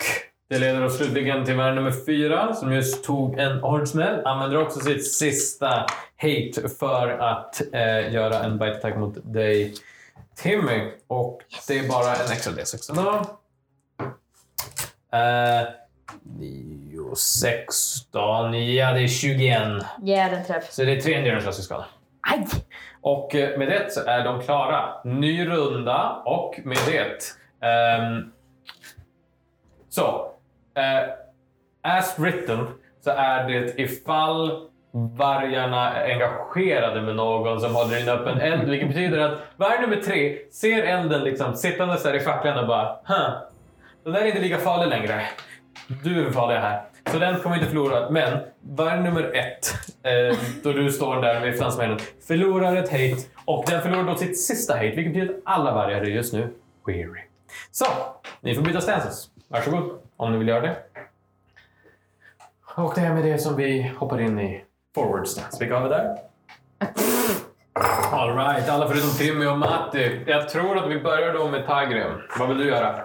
det 0.48 0.58
leder 0.58 0.84
oss 0.84 0.96
slutligen 0.96 1.44
till 1.44 1.54
värld 1.56 1.74
nummer 1.74 1.92
fyra 2.06 2.54
som 2.54 2.72
just 2.72 3.04
tog 3.04 3.38
en 3.38 3.58
hård 3.58 3.88
smäll. 3.88 4.26
Använder 4.26 4.62
också 4.62 4.80
sitt 4.80 5.12
sista 5.12 5.86
hate 6.22 6.68
för 6.78 7.08
att 7.18 7.62
eh, 7.72 8.12
göra 8.14 8.44
en 8.44 8.58
bite 8.58 8.72
attack 8.76 8.96
mot 8.96 9.16
dig 9.34 9.74
Timmy. 10.36 10.90
Och 11.06 11.42
det 11.68 11.78
är 11.78 11.88
bara 11.88 12.14
en 12.14 12.32
extra 12.32 12.52
D6 12.52 12.90
ändå. 12.90 13.38
Eh, 15.12 15.68
9, 16.22 17.14
16, 17.16 18.74
ja 18.74 18.92
det 18.92 19.00
är 19.02 19.08
21. 19.08 19.62
Ja, 20.02 20.28
den 20.28 20.44
träff. 20.44 20.72
Så 20.72 20.84
det 20.84 20.92
är 20.92 21.00
tre 21.00 21.14
endurance 21.14 21.60
i 21.60 21.64
skada. 21.64 21.86
Aj! 22.30 22.46
Och 23.00 23.34
eh, 23.34 23.58
med 23.58 23.68
det 23.68 23.92
så 23.92 24.00
är 24.06 24.24
de 24.24 24.42
klara. 24.42 25.02
Ny 25.04 25.46
runda 25.46 26.22
och 26.24 26.60
med 26.64 26.78
det... 26.86 27.22
ehm, 27.68 28.32
så. 29.88 30.32
eh, 30.74 31.08
as 31.82 32.18
written 32.18 32.66
så 33.00 33.10
är 33.10 33.48
det 33.48 33.80
ifall 33.80 34.68
vargarna 34.92 35.92
är 35.92 36.12
engagerade 36.12 37.02
med 37.02 37.16
någon 37.16 37.60
som 37.60 37.74
håller 37.74 38.00
en 38.00 38.08
öppen 38.08 38.40
eld. 38.40 38.68
Vilket 38.68 38.88
betyder 38.88 39.18
att 39.18 39.38
varg 39.56 39.80
nummer 39.80 39.96
tre 39.96 40.38
ser 40.50 40.82
elden 40.82 41.24
liksom 41.24 41.56
sittandes 41.56 42.02
där 42.02 42.14
i 42.14 42.20
facklan 42.20 42.58
och 42.58 42.66
bara 42.66 42.96
huh, 43.04 43.30
den 44.04 44.12
där 44.12 44.20
är 44.20 44.26
inte 44.26 44.40
lika 44.40 44.58
farlig 44.58 44.88
längre. 44.88 45.22
Du 46.04 46.26
är 46.26 46.30
farlig 46.30 46.56
här. 46.56 46.82
Så 47.10 47.18
den 47.18 47.40
kommer 47.40 47.56
inte 47.56 47.68
förlora. 47.68 48.10
Men 48.10 48.38
varg 48.60 49.00
nummer 49.00 49.22
ett, 49.34 49.74
eh, 50.02 50.38
då 50.62 50.72
du 50.72 50.92
står 50.92 51.22
där 51.22 51.40
med 51.40 51.58
fransmännen, 51.58 51.98
förlorar 52.26 52.76
ett 52.76 52.90
hate. 52.90 53.28
Och 53.44 53.64
den 53.68 53.82
förlorar 53.82 54.04
då 54.04 54.16
sitt 54.16 54.40
sista 54.40 54.74
hate, 54.74 54.90
vilket 54.90 55.14
betyder 55.14 55.34
att 55.34 55.40
alla 55.44 55.74
vargar 55.74 56.00
är 56.00 56.06
just 56.06 56.32
nu 56.32 56.48
weary. 56.86 57.20
Så, 57.70 57.86
ni 58.40 58.54
får 58.54 58.62
byta 58.62 58.80
stances. 58.80 59.30
Varsågod, 59.48 59.98
om 60.16 60.32
ni 60.32 60.38
vill 60.38 60.48
göra 60.48 60.60
det. 60.60 60.76
Och 62.74 62.92
det 62.94 63.00
är 63.00 63.14
med 63.14 63.24
det 63.24 63.38
som 63.38 63.56
vi 63.56 63.92
hoppar 63.98 64.20
in 64.20 64.40
i 64.40 64.64
forward 64.94 65.28
stance. 65.28 65.56
Vilka 65.60 65.74
har 65.76 65.82
vi 65.82 65.88
där? 65.88 66.16
All 68.12 68.36
right, 68.36 68.68
alla 68.68 68.88
förutom 68.88 69.10
Timmy 69.10 69.46
och 69.46 69.58
Matti. 69.58 70.20
Jag 70.26 70.48
tror 70.48 70.78
att 70.78 70.90
vi 70.90 71.00
börjar 71.00 71.34
då 71.34 71.48
med 71.48 71.66
Tigrim. 71.66 72.12
Vad 72.38 72.48
vill 72.48 72.58
du 72.58 72.68
göra? 72.68 73.00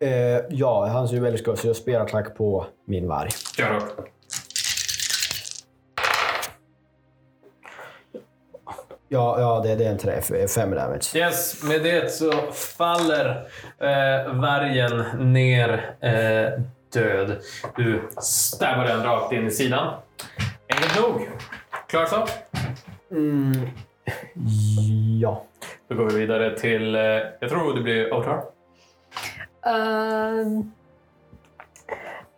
Eh, 0.00 0.40
ja, 0.48 0.86
han 0.86 1.08
ser 1.08 1.14
ju 1.14 1.22
väldigt 1.22 1.40
skott 1.40 1.58
så 1.58 1.66
jag 1.66 1.76
spelar 1.76 2.00
attack 2.00 2.36
på 2.36 2.66
min 2.84 3.08
varg. 3.08 3.30
Kör 3.56 3.72
då. 3.72 4.04
Ja, 9.08 9.40
ja 9.40 9.60
det, 9.64 9.74
det 9.74 9.84
är 9.84 9.90
en 9.90 9.98
träff. 9.98 10.30
Fem 10.54 10.70
damage. 10.70 11.16
Yes, 11.16 11.62
med 11.62 11.82
det 11.82 12.12
så 12.12 12.32
faller 12.52 13.46
eh, 13.78 14.34
vargen 14.34 15.04
ner 15.32 15.94
eh, 16.00 16.62
död. 16.92 17.36
Du 17.76 18.08
stabbar 18.20 18.84
den 18.84 19.02
rakt 19.02 19.32
in 19.32 19.46
i 19.46 19.50
sidan. 19.50 19.94
Enkelt 20.68 21.00
nog. 21.00 21.28
Klar 21.86 22.06
så? 22.06 22.26
Mm. 23.10 23.52
Ja. 25.20 25.42
Då 25.88 25.94
går 25.94 26.04
vi 26.10 26.18
vidare 26.20 26.58
till, 26.58 26.94
eh, 26.94 27.00
jag 27.40 27.50
tror 27.50 27.74
det 27.74 27.80
blir 27.82 28.14
Otar. 28.14 28.44
Ehm, 29.66 30.72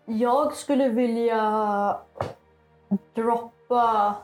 jag 0.06 0.52
skulle 0.52 0.88
vilja 0.88 1.96
droppa 3.14 4.14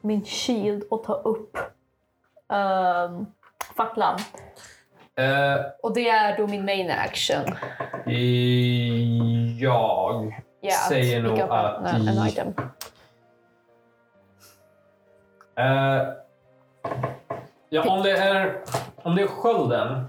min 0.00 0.24
shield 0.24 0.84
och 0.90 1.04
ta 1.04 1.14
upp 1.14 1.58
um, 2.48 3.26
facklan. 3.76 4.18
Eh, 5.16 5.56
Och 5.82 5.94
det 5.94 6.08
är 6.08 6.36
då 6.36 6.46
min 6.46 6.64
main 6.64 6.90
action. 6.90 7.42
i, 8.06 9.58
jag 9.60 10.42
Ja, 10.60 10.72
säger 10.88 11.22
nog 11.22 11.34
pick 11.34 11.44
up 11.44 11.50
att... 11.50 12.28
item. 12.28 12.54
Eh, 15.58 16.02
ja, 17.68 17.90
om 17.90 18.02
det 18.02 18.10
är, 18.10 18.52
om 19.02 19.16
det 19.16 19.22
är 19.22 19.26
skölden, 19.26 20.04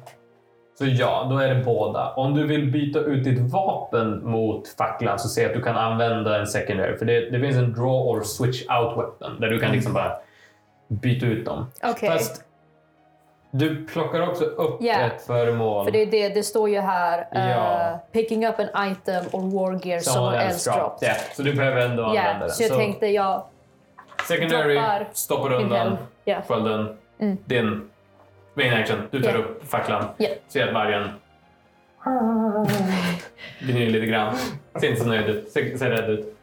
så 0.78 0.86
ja, 0.86 1.28
då 1.30 1.38
är 1.38 1.54
det 1.56 1.64
båda. 1.64 2.14
Om 2.14 2.34
du 2.36 2.48
vill 2.48 2.72
byta 2.72 3.00
ut 3.00 3.24
ditt 3.24 3.40
vapen 3.52 4.26
mot 4.32 4.68
facklan 4.68 5.20
så 5.20 5.28
säg 5.30 5.46
att 5.46 5.54
du 5.54 5.62
kan 5.62 5.76
använda 5.78 6.40
en 6.40 6.48
secondary. 6.48 6.98
För 6.98 7.06
det, 7.06 7.30
det 7.30 7.40
finns 7.40 7.56
en 7.56 7.74
draw 7.74 8.10
or 8.10 8.24
switch 8.24 8.62
out 8.62 8.98
weapon 8.98 9.40
där 9.40 9.48
du 9.48 9.60
kan 9.60 9.72
liksom 9.72 9.94
bara 9.94 10.18
byta 10.88 11.26
ut 11.26 11.46
dem. 11.46 11.72
Okej, 11.84 12.10
Fast 12.10 12.44
du 13.52 13.86
plockar 13.86 14.30
också 14.30 14.44
upp 14.46 14.78
Ja, 14.82 14.94
ett 15.00 15.22
föremål 15.22 15.86
för 15.86 15.92
det, 15.92 16.02
är 16.02 16.06
det, 16.12 16.30
det 16.30 16.44
står 16.44 16.70
ju 16.70 16.80
här 16.80 17.28
Ja. 17.32 18.00
picking 18.12 18.48
up 18.48 18.56
an 18.60 18.92
item 18.92 19.26
or 19.32 19.42
war 19.42 19.88
gear 19.88 20.00
someone 20.00 20.38
else 20.38 20.72
dropped. 20.72 21.10
Ja, 21.10 21.14
så 21.36 21.42
du 21.44 21.54
behöver 21.54 21.82
ändå 21.82 22.04
använda 22.04 22.32
Ja, 22.34 22.40
den. 22.40 22.50
så 22.50 22.64
jag 22.64 22.72
tänkte 22.78 23.08
jag 23.08 23.44
secondary, 24.28 24.74
droppar 24.74 25.08
stoppar 25.14 25.54
undan. 25.54 25.98
Ja. 26.26 26.42
skölden. 26.48 26.98
Mm. 27.20 27.38
Din 27.46 27.90
main 28.54 28.74
action. 28.74 28.98
Du 29.12 29.22
tar 29.22 29.32
Ja. 29.32 29.38
upp 29.38 29.70
facklan. 29.70 30.06
Ja. 30.18 30.30
Ser 30.48 30.68
att 30.68 30.74
vargen 30.74 31.10
gnyr 33.60 33.90
lite 33.90 34.06
grann. 34.06 34.36
Ser 34.80 34.88
inte 34.90 35.02
så 35.02 35.08
nöjd 35.08 35.30
ut. 35.30 35.52
Ser, 35.52 35.78
ser 35.78 35.90
rädd 35.90 36.10
ut. 36.10 36.36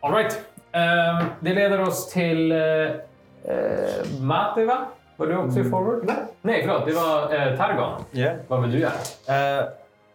All 0.00 0.14
right. 0.14 0.40
Ehm, 0.72 1.24
det 1.40 1.54
leder 1.54 1.80
oss 1.82 2.10
till 2.12 2.52
uh, 2.52 2.58
uh, 2.58 4.20
Matti, 4.20 4.64
va? 4.64 4.78
Var 5.16 5.26
du 5.26 5.36
också 5.36 5.60
i 5.60 5.64
forward? 5.64 6.04
Nej. 6.04 6.16
Nej, 6.42 6.62
förlåt. 6.66 6.86
Det 6.86 6.92
var 6.92 7.22
uh, 7.50 7.56
Targon. 7.56 8.04
Ja. 8.10 8.30
Vad 8.48 8.62
vill 8.62 8.70
du 8.72 8.78
göra? 8.78 9.58
Eh, 9.60 9.64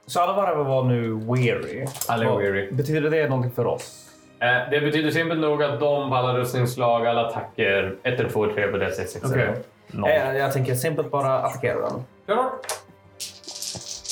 så 0.06 0.20
alla 0.20 0.34
varvar 0.34 0.64
var 0.64 0.84
nu 0.84 1.14
weary. 1.14 1.86
Alla 2.08 2.26
är 2.26 2.38
weary. 2.38 2.72
Betyder 2.72 3.10
det 3.10 3.28
någonting 3.30 3.52
för 3.52 3.66
oss? 3.66 4.11
Eh, 4.42 4.70
det 4.72 4.82
betyder 4.82 5.12
simpelt 5.12 5.40
nog 5.42 5.64
att 5.64 5.80
de 5.80 6.10
på 6.10 6.16
alla 6.16 6.38
rustningsslag, 6.38 7.08
alla 7.08 7.28
attacker, 7.28 7.96
1, 8.04 8.32
2, 8.34 8.54
3 8.54 8.68
på 8.68 8.78
D6. 8.78 8.92
6, 8.92 9.20
Okej. 9.26 9.56
Noll. 9.88 10.10
Eh, 10.10 10.38
jag 10.38 10.54
tänker 10.54 10.76
simpelt 10.76 11.12
bara 11.12 11.40
attackera 11.40 11.80
den. 11.80 12.04
Kör 12.28 12.36
då. 12.36 12.52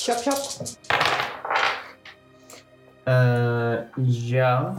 Chop 0.06 0.18
chop. 0.26 0.68
Eh, 3.06 3.80
ja. 4.34 4.76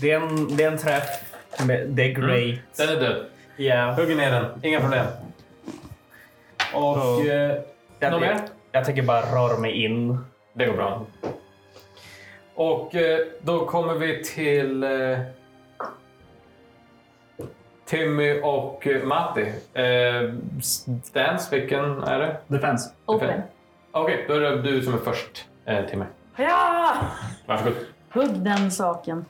Det 0.00 0.10
är, 0.10 0.20
en, 0.20 0.56
det 0.56 0.64
är 0.64 0.70
en 0.72 0.78
träff. 0.78 1.04
Det 1.86 2.02
är 2.02 2.08
great. 2.12 2.58
Den 2.76 2.88
är 2.88 3.00
död. 3.00 3.24
Ja. 3.56 3.92
Hugger 3.92 4.16
ner 4.16 4.30
den. 4.30 4.46
Inga 4.62 4.80
problem. 4.80 5.06
Och... 6.74 6.96
Så- 6.96 7.22
Eh, 7.30 7.56
Jag, 7.98 8.10
något 8.12 8.20
mer? 8.20 8.28
jag, 8.30 8.40
jag 8.72 8.84
tänker 8.84 9.02
bara 9.02 9.20
röra 9.20 9.58
mig 9.58 9.84
in. 9.84 10.18
Det 10.56 10.66
går 10.66 10.74
bra. 10.74 11.06
Och 12.54 12.94
eh, 12.94 13.26
då 13.42 13.66
kommer 13.66 13.94
vi 13.94 14.24
till 14.24 14.82
eh, 14.82 15.18
Timmy 17.84 18.40
och 18.40 18.86
eh, 18.86 19.04
Matti. 19.04 19.52
Stance, 21.04 21.58
vilken 21.60 22.02
är 22.02 22.18
det? 22.18 22.36
Defense. 22.46 22.90
Open. 23.06 23.42
Okej, 23.90 24.24
då 24.28 24.34
är 24.34 24.40
det 24.40 24.62
du 24.62 24.82
som 24.82 24.94
är 24.94 24.98
först, 24.98 25.48
Timmy. 25.90 26.04
Ja! 26.36 26.96
Varsågod. 27.46 27.74
Hugg 28.12 28.30
den 28.30 28.70
saken. 28.70 29.24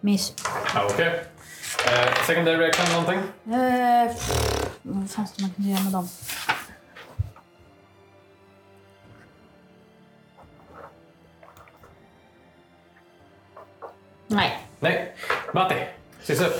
Miss. 0.00 0.34
Okej. 0.90 1.33
Eh, 1.86 2.24
secondary 2.26 2.56
reaction 2.56 2.86
någonting? 2.92 3.18
Eh, 3.54 4.08
pff, 4.08 4.70
vad 4.82 5.10
fan 5.10 5.26
ska 5.26 5.42
man 5.42 5.50
kunna 5.50 5.68
göra 5.68 5.82
med 5.82 5.92
dem? 5.92 6.08
Nej. 14.26 14.58
Nej. 14.80 15.12
Matti, 15.54 15.74
sist 16.22 16.42
upp. 16.42 16.54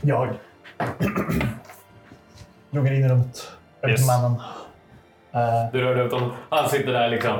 Jag 0.00 0.28
gungar 2.70 2.92
in 2.92 3.04
i 3.04 3.08
rummet. 3.08 3.52
Över 3.82 3.94
till 3.96 4.04
Yes. 4.04 4.06
mannen. 4.06 4.40
Eh, 5.32 5.72
Du 5.72 5.80
rörde 5.80 6.02
ut 6.02 6.12
honom. 6.12 6.32
Han 6.50 6.68
sitter 6.68 6.92
där 6.92 7.08
liksom. 7.08 7.38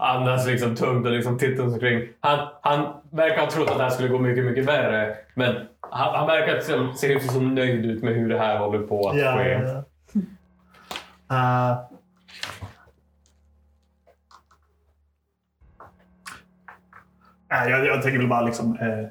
Andas 0.00 0.46
liksom 0.46 0.76
tungt 0.76 1.06
och 1.06 1.12
liksom 1.12 1.38
tittar 1.38 1.64
sig 1.64 1.72
omkring. 1.72 2.08
Han, 2.20 2.48
han 2.62 2.94
verkar 3.10 3.40
ha 3.40 3.50
trott 3.50 3.70
att 3.70 3.76
det 3.76 3.82
här 3.82 3.90
skulle 3.90 4.08
gå 4.08 4.18
mycket, 4.18 4.44
mycket 4.44 4.64
värre. 4.64 5.16
Men 5.34 5.54
han, 5.80 6.14
han 6.14 6.26
verkar 6.26 6.60
som, 6.60 6.94
se 6.94 7.12
ut 7.12 7.22
som 7.30 7.54
nöjd 7.54 7.84
ut 7.86 8.02
med 8.02 8.14
hur 8.14 8.28
det 8.28 8.38
här 8.38 8.58
håller 8.58 8.78
på 8.78 9.08
att 9.08 9.14
ske. 9.14 9.20
ja, 9.20 9.84
ja. 11.28 11.88
Nej, 17.50 17.70
jag, 17.70 17.86
jag 17.86 18.02
tänker 18.02 18.18
väl 18.18 18.28
bara 18.28 18.40
liksom... 18.42 18.76
Eh, 18.76 19.06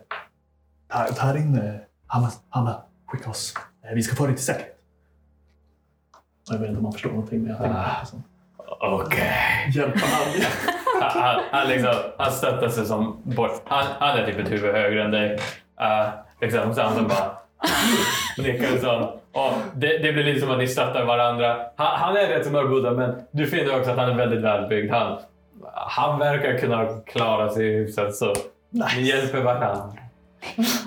här 1.19 1.37
in 1.37 1.57
eh, 1.57 1.75
Hanna. 2.07 2.31
Hanna, 2.49 2.81
skicka 3.05 3.29
oss. 3.29 3.53
Eh, 3.83 3.93
vi 3.95 4.03
ska 4.03 4.15
få 4.15 4.25
dig 4.25 4.35
till 4.35 4.45
säkerhet. 4.45 4.73
Jag 6.49 6.57
vet 6.59 6.67
inte 6.67 6.77
om 6.77 6.83
man 6.83 6.91
förstår 6.93 7.09
någonting, 7.09 7.39
men 7.41 7.49
jag 7.49 7.57
tänker 7.59 7.79
Ah. 7.79 7.97
liksom, 7.99 8.23
Okej. 8.81 9.71
hjälpa 9.73 9.99
honom. 9.99 10.33
Han, 11.01 11.21
han, 11.21 11.41
han, 11.51 11.67
liksom, 11.67 11.93
han 12.17 12.31
stöttar 12.31 12.69
sig 12.69 12.85
som 12.85 13.21
bort. 13.23 13.61
Han, 13.65 13.85
han 13.99 14.17
är 14.17 14.25
typ 14.25 14.39
ett 14.39 14.51
huvud 14.51 14.75
högre 14.75 15.03
än 15.03 15.11
dig. 15.11 15.33
Uh, 15.81 16.09
liksom, 16.41 16.75
så 16.75 16.81
han 16.81 16.95
som 16.95 17.07
bara 17.07 17.31
nickar 18.37 18.77
som. 18.77 19.03
Och 19.31 19.53
det, 19.75 19.97
det 19.97 20.13
blir 20.13 20.23
lite 20.23 20.39
som 20.41 20.51
att 20.51 20.57
ni 20.57 20.67
stöttar 20.67 21.05
varandra. 21.05 21.57
Han, 21.75 21.99
han 21.99 22.17
är 22.17 22.27
rätt 22.27 22.45
så 22.45 22.51
mörkhuda 22.51 22.91
men 22.91 23.21
du 23.31 23.47
finner 23.47 23.79
också 23.79 23.91
att 23.91 23.97
han 23.97 24.09
är 24.09 24.15
väldigt 24.15 24.41
välbyggd. 24.41 24.91
Han, 24.91 25.19
han 25.73 26.19
verkar 26.19 26.57
kunna 26.57 26.87
klara 27.05 27.49
sig 27.49 27.63
hyfsat 27.63 28.15
så 28.15 28.33
ni 28.69 29.01
hjälper 29.01 29.41
varandra. 29.41 29.93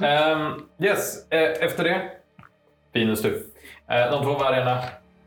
Ehm, 0.02 0.52
yes, 0.78 1.30
eh, 1.30 1.64
efter 1.64 1.84
det. 1.84 2.10
Pinus 2.92 3.22
du. 3.22 3.46
Eh, 3.88 4.10
de 4.10 4.24
två 4.24 4.32
vargarna 4.32 4.78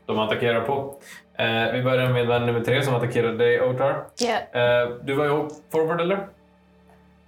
de 0.06 0.18
attackerar 0.18 0.60
på. 0.60 0.94
Eh, 1.38 1.72
vi 1.72 1.82
börjar 1.82 2.08
med 2.12 2.26
vän 2.26 2.46
nummer 2.46 2.60
tre 2.60 2.82
som 2.82 2.94
attackerar 2.94 3.32
dig, 3.32 3.60
Otar. 3.62 4.04
Ja. 4.18 4.60
Eh, 4.60 4.88
du 5.02 5.14
var 5.14 5.24
ju 5.24 5.48
forward 5.72 6.00
eller? 6.00 6.26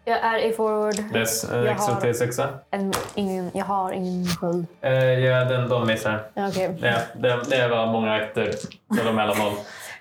Jag 0.04 0.18
är 0.18 0.38
i 0.38 0.52
forward. 0.52 0.94
Dess 1.12 1.44
eh, 1.52 1.58
Jag 1.58 1.66
extra 1.68 1.94
har- 1.94 2.00
T6. 2.00 2.58
En, 2.70 2.92
ingen, 3.14 3.50
jag 3.54 3.64
har 3.64 3.92
ingen 3.92 4.26
sköld. 4.26 4.66
Eh, 4.80 4.92
ja, 5.18 5.44
den, 5.44 5.68
de 5.68 5.86
missar. 5.86 6.22
Ja, 6.34 6.48
Okej. 6.48 6.76
Det, 6.80 7.02
det, 7.14 7.42
det 7.50 7.68
var 7.68 7.86
många 7.86 8.22
ettor, 8.22 8.50
så 8.52 8.68
de 9.02 9.08
är 9.08 9.12
mellan 9.12 9.36
noll. 9.38 9.52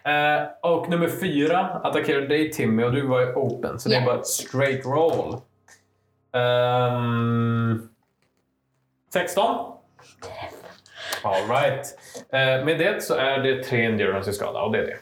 Eh, 0.04 0.48
och 0.72 0.90
nummer 0.90 1.08
fyra 1.08 1.60
attackerar 1.84 2.22
dig 2.22 2.52
Timmy 2.52 2.84
och 2.84 2.92
du 2.92 3.08
var 3.08 3.20
ju 3.22 3.34
open, 3.34 3.80
så 3.80 3.90
det 3.90 3.96
är 3.96 4.00
Ja. 4.00 4.06
bara 4.06 4.20
ett 4.20 4.28
straight 4.28 4.86
roll. 4.86 5.38
Ehm, 6.34 7.90
16. 9.14 9.72
All 11.24 11.48
right. 11.50 11.98
Eh, 12.30 12.66
med 12.66 12.80
det 12.80 13.04
så 13.04 13.16
är 13.16 13.40
det 13.40 13.64
tre 13.64 13.86
endurance 13.86 14.30
i 14.30 14.34
skada 14.34 14.62
och 14.62 14.72
det 14.72 14.80
är 14.80 14.86
det. 14.86 14.98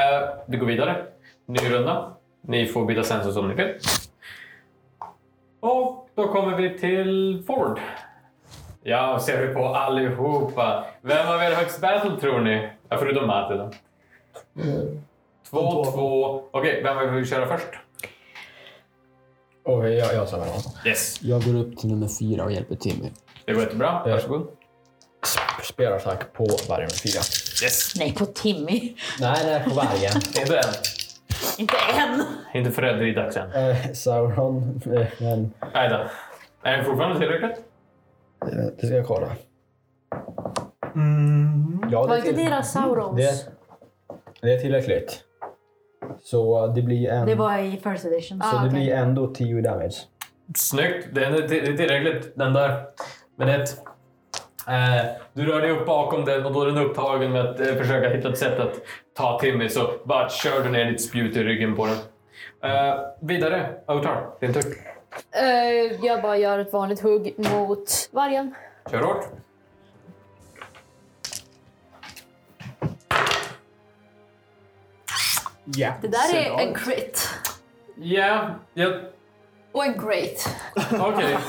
Eh, 0.00 0.28
vi 0.46 0.56
går 0.56 0.66
vidare. 0.66 1.06
Ny 1.46 1.58
runda. 1.70 2.16
Ni 2.40 2.66
får 2.66 2.84
byta 2.84 3.02
sensus 3.02 3.36
om 3.36 3.48
ni 3.48 3.54
vill. 3.54 3.74
Och 5.60 6.08
då 6.14 6.28
kommer 6.28 6.56
vi 6.56 6.78
till 6.78 7.42
Ford. 7.46 7.80
Ja, 8.82 9.18
ser 9.18 9.46
vi 9.46 9.54
på 9.54 9.66
allihopa. 9.66 10.84
Vem 11.00 11.28
av 11.28 11.34
er 11.42 11.50
har 11.50 11.52
högst 11.54 11.80
battle 11.80 12.20
tror 12.20 12.40
ni? 12.40 12.68
Ja, 12.88 12.96
förutom 12.98 13.26
Matti 13.26 13.54
då. 13.54 13.70
Två, 15.50 15.84
två. 15.84 16.42
Okej, 16.50 16.82
vem 16.82 17.14
vill 17.14 17.26
köra 17.26 17.46
först? 17.46 17.68
Och 19.64 19.88
jag, 19.90 20.14
jag 20.14 20.30
väl 20.30 20.40
något. 20.40 20.86
Yes. 20.86 21.22
Jag 21.22 21.42
går 21.42 21.56
upp 21.56 21.76
till 21.78 21.90
nummer 21.90 22.08
fyra 22.20 22.44
och 22.44 22.52
hjälper 22.52 22.74
Timmy. 22.74 23.10
Det 23.44 23.52
går 23.52 23.62
jättebra. 23.62 24.02
Varsågod. 24.06 24.48
Sp- 25.74 25.76
Spelattack 25.76 26.32
på 26.32 26.46
varje 26.68 26.82
med 26.84 26.92
fyra. 26.92 27.20
Yes. 27.64 27.92
Nej, 27.98 28.14
på 28.14 28.26
Timmy. 28.26 28.96
Nej, 29.20 29.44
det 29.44 29.50
är 29.50 29.64
på 29.64 29.70
vargen. 29.70 30.12
Inte 30.40 30.56
än. 30.58 30.74
Inte 31.58 31.74
än. 31.98 32.22
Inte 32.54 32.70
för 32.70 32.82
rädd 32.82 33.02
i 33.08 33.12
dags 33.14 33.36
än. 33.36 33.52
eh, 33.52 33.92
Sauron, 33.92 34.80
eh, 34.86 35.06
men 35.18 35.52
Nej 35.74 35.88
då. 35.88 36.06
Är 36.68 36.76
det 36.78 36.84
fortfarande 36.84 37.18
tillräckligt? 37.18 37.58
eh, 38.42 38.64
det 38.80 38.86
ska 38.86 38.96
jag 38.96 39.06
kolla. 39.06 39.36
Mm. 40.94 41.84
Ja, 41.92 42.06
Var 42.06 42.16
inte 42.16 42.32
till- 42.34 42.44
deras 42.44 42.72
Saurons? 42.72 43.16
det, 43.16 43.48
det 44.40 44.54
är 44.54 44.58
tillräckligt. 44.58 45.20
Så 46.22 46.66
det 46.66 46.82
blir, 46.82 47.08
en, 47.10 47.26
Det 47.26 47.34
var 47.34 47.58
i 47.58 47.80
first 47.84 48.04
edition. 48.04 48.40
så 48.42 48.56
Ah, 48.56 48.64
det 48.64 48.70
blir 48.70 48.92
ändå 48.94 49.34
10 49.34 49.62
damage. 49.62 49.94
Snyggt. 50.56 51.08
Det 51.12 51.24
är 51.24 51.30
det 51.30 51.58
är 51.58 51.76
tillräckligt, 51.76 52.32
den 52.36 52.52
där. 52.52 52.84
Men 53.36 53.46
det... 53.48 53.66
Eh, 54.68 55.04
du 55.32 55.46
rör 55.46 55.60
dig 55.60 55.70
upp 55.70 55.86
bakom 55.86 56.24
den 56.24 56.46
och 56.46 56.52
då 56.52 56.62
är 56.62 56.66
den 56.66 56.78
upptagen 56.78 57.32
med 57.32 57.46
att 57.46 57.60
eh, 57.60 57.74
försöka 57.74 58.08
hitta 58.08 58.28
ett 58.28 58.38
sätt 58.38 58.60
att 58.60 58.74
ta 59.16 59.38
Timmy. 59.40 59.68
Så 59.68 59.90
bara 60.04 60.28
kör 60.30 60.62
du 60.64 60.70
ner 60.70 60.84
ditt 60.84 61.02
spjut 61.02 61.36
i 61.36 61.42
ryggen 61.44 61.76
på 61.76 61.86
den. 61.86 61.96
Eh, 62.70 62.94
vidare. 63.20 63.70
Outar, 63.86 64.26
din 64.40 64.52
tur. 64.54 64.62
Jag 66.02 66.22
bara 66.22 66.36
gör 66.36 66.58
ett 66.58 66.72
vanligt 66.72 67.00
hugg 67.00 67.34
mot 67.36 68.08
vargen. 68.12 68.54
Kör 68.90 69.00
hårt. 69.02 69.24
Ja. 75.64 75.92
Det 76.02 76.08
där 76.08 76.34
är 76.36 76.60
en 76.60 76.74
crit. 76.74 77.28
Ja, 77.96 78.50
ja 78.74 78.88
Och 79.72 79.84
en 79.84 79.92
great. 79.92 80.48
okej. 81.00 81.36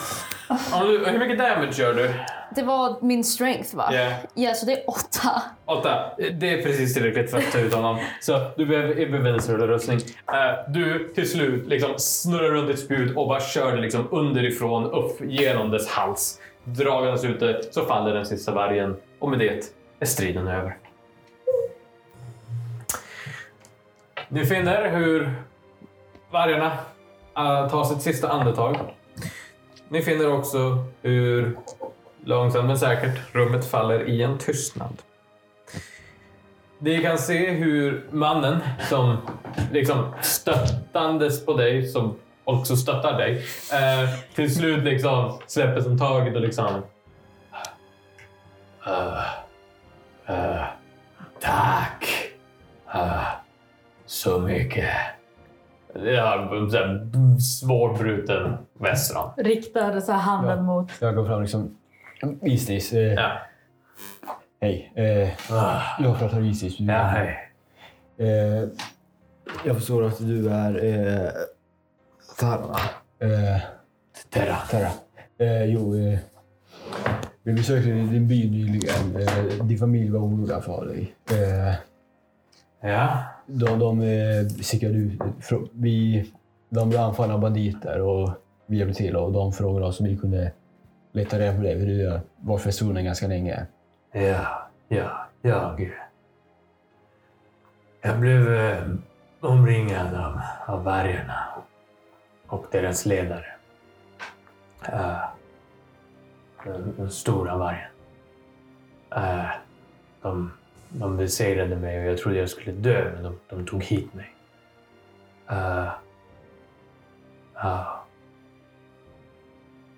Du- 0.81 1.05
Hur 1.05 1.19
mycket 1.19 1.37
damage 1.37 1.73
gör 1.81 1.93
du? 1.93 2.13
Det 2.55 2.63
var 2.63 2.97
min 3.01 3.23
strength 3.23 3.75
va? 3.75 3.89
Ja. 3.91 4.11
Ja, 4.33 4.53
så 4.53 4.65
det 4.65 4.71
är 4.71 4.89
åtta. 4.89 5.41
Åtta. 5.65 6.11
Det 6.17 6.53
är 6.53 6.63
precis 6.63 6.93
tillräckligt 6.93 7.31
för 7.31 7.37
att 7.37 7.51
ta 7.51 7.59
ut 7.59 7.73
honom. 7.73 7.99
Så 8.21 8.51
du 8.57 8.65
behöver, 8.65 8.95
behöver 8.95 9.29
en 9.29 9.67
rustning. 9.67 9.97
Uh, 9.97 10.71
du 10.71 11.13
till 11.15 11.31
slut 11.31 11.67
liksom 11.67 11.93
snurrar 11.97 12.49
runt 12.49 12.67
ditt 12.67 12.79
spjut 12.79 13.17
och 13.17 13.27
bara 13.27 13.41
kör 13.41 13.75
det 13.75 13.81
liksom 13.81 14.07
underifrån 14.11 14.91
upp 14.91 15.21
genom 15.21 15.71
dess 15.71 15.87
hals. 15.87 16.39
Dragandes 16.63 17.23
ut 17.23 17.39
det 17.39 17.73
så 17.73 17.85
faller 17.85 18.13
den 18.13 18.25
sista 18.25 18.51
vargen 18.51 18.95
och 19.19 19.29
med 19.29 19.39
det 19.39 19.71
är 19.99 20.05
striden 20.05 20.47
över. 20.47 20.77
Ni 24.29 24.45
finner 24.45 24.89
hur 24.89 25.33
vargarna 26.31 26.65
uh, 27.37 27.69
tar 27.69 27.83
sitt 27.83 28.01
sista 28.01 28.29
andetag. 28.29 28.77
Ni 29.89 30.01
finner 30.01 30.33
också 30.33 30.83
hur 31.01 31.57
långsamt 32.25 32.65
men 32.67 32.79
säkert 32.79 33.35
rummet 33.35 33.65
faller 33.65 34.09
i 34.09 34.23
en 34.23 34.37
tystnad. 34.37 34.93
Ni 36.79 37.01
kan 37.01 37.17
se 37.17 37.49
hur 37.51 38.05
mannen 38.11 38.59
som 38.89 39.17
liksom 39.71 40.13
stöttandes 40.21 41.45
på 41.45 41.53
dig, 41.53 41.87
som 41.87 42.15
också 42.43 42.75
stöttar 42.75 43.17
dig, 43.17 43.37
eh, 43.73 44.09
till 44.35 44.55
slut 44.55 44.83
liksom 44.83 45.39
släpper 45.47 45.81
som 45.81 45.97
taget 45.97 46.35
och 46.35 46.41
liksom... 46.41 46.81
"Eh, 48.87 49.25
eh, 50.35 50.63
tack! 51.41 52.05
Eh, 52.93 53.23
så 54.05 54.39
mycket. 54.39 54.89
Ja, 56.03 56.49
svårbruten 57.59 58.57
västran. 58.79 59.29
Riktar 59.37 59.99
så 59.99 60.11
här 60.11 60.19
handen 60.19 60.63
mot... 60.63 60.91
Jag 60.99 61.15
går 61.15 61.25
fram 61.25 61.41
liksom. 61.41 61.77
Istis. 62.41 62.93
Eh, 62.93 63.13
Ja. 63.13 63.31
Hej. 64.61 64.91
Eh, 64.95 65.29
Ah, 65.51 65.81
jag 65.99 66.19
pratar 66.19 66.41
Istis. 66.41 66.79
ja, 66.79 66.93
hej. 67.03 67.37
Eh, 68.17 68.69
jag 69.65 69.75
förstår 69.75 70.03
att 70.07 70.17
du 70.19 70.49
är 70.49 70.85
eh, 70.85 71.29
Tarna. 72.39 72.77
Eh, 73.19 73.61
Terra. 74.29 74.55
Terra. 74.71 74.89
Eh, 75.37 75.63
jo, 75.65 75.95
eh, 75.97 76.19
vi 77.43 77.53
besökte 77.53 77.89
din 77.89 78.27
by 78.27 78.49
nyligen. 78.49 79.15
Eh, 79.15 79.65
din 79.65 79.77
familj 79.77 80.09
var 80.09 80.19
oroliga 80.19 80.61
för 80.61 80.85
dig. 80.85 81.15
Eh, 81.31 81.73
Ja. 82.89 83.23
de 83.47 83.79
de 83.79 84.01
eh, 84.01 84.47
stickade 84.47 84.93
ut. 84.93 85.19
Vi, 85.71 86.25
de 86.69 86.89
blev 86.89 87.01
anfallna 87.01 87.33
av 87.33 87.39
banditer 87.39 88.01
och 88.01 88.29
vi 88.67 88.77
hjälpte 88.77 88.97
till 88.97 89.15
och 89.15 89.31
de 89.31 89.53
frågade 89.53 89.85
oss 89.85 89.99
om 89.99 90.05
vi 90.05 90.17
kunde 90.17 90.51
leta 91.15 91.39
reda 91.39 91.55
på 91.55 91.61
dig. 91.61 91.79
hur 91.79 91.85
du 91.85 91.93
gör. 91.93 92.21
var 92.37 92.57
försvunnen 92.57 93.05
ganska 93.05 93.27
länge. 93.27 93.65
Ja, 94.11 94.69
ja, 94.87 95.27
jag... 95.41 95.91
Jag 98.01 98.19
blev 98.19 98.53
eh, 98.53 98.83
omringad 99.39 100.15
av, 100.15 100.41
av 100.65 100.83
vargarna 100.83 101.45
och 102.47 102.65
deras 102.71 103.05
ledare. 103.05 103.45
Uh, 104.93 105.23
den, 106.63 106.93
den 106.97 107.11
stora 107.11 107.57
vargen. 107.57 107.89
Uh, 109.17 109.51
de, 110.21 110.51
de 110.89 111.17
besegrade 111.17 111.75
mig 111.75 111.99
och 111.99 112.11
jag 112.11 112.17
trodde 112.17 112.37
jag 112.37 112.49
skulle 112.49 112.71
dö, 112.71 113.11
men 113.13 113.23
de, 113.23 113.39
de 113.49 113.65
tog 113.65 113.83
hit 113.83 114.13
mig. 114.13 114.35
Uh. 115.51 115.89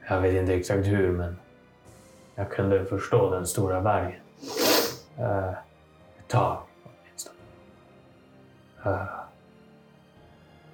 Jag 0.10 0.22
vet 0.22 0.36
inte 0.36 0.54
exakt 0.54 0.88
hur, 0.88 1.12
men 1.12 1.38
jag 2.36 2.52
kunde 2.52 2.86
förstå 2.86 3.32
den 3.32 3.48
stora 3.48 3.80
vargen. 3.80 4.22
Uh, 5.20 5.50
ett 6.20 6.28
tag 6.28 6.62
åtminstone. 6.84 7.38
Uh, 8.86 9.06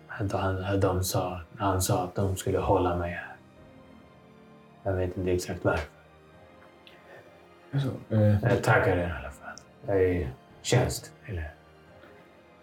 han, 0.07 0.79
de 0.79 1.03
sa, 1.03 1.41
han 1.57 1.81
sa 1.81 2.03
att 2.03 2.15
de 2.15 2.36
skulle 2.36 2.59
hålla 2.59 2.95
mig 2.95 3.11
här. 3.11 3.36
Jag 4.84 4.93
vet 4.93 5.17
inte 5.17 5.31
exakt 5.31 5.65
varför. 5.65 5.89
Eh, 8.09 8.43
Jag 8.43 8.63
tackar 8.63 8.97
er 8.97 9.07
i 9.07 9.11
alla 9.19 9.31
fall. 9.31 9.55
Jag 9.86 9.95
är 9.95 10.07
i 10.07 10.27
tjänst. 10.61 11.11
Eller? 11.25 11.53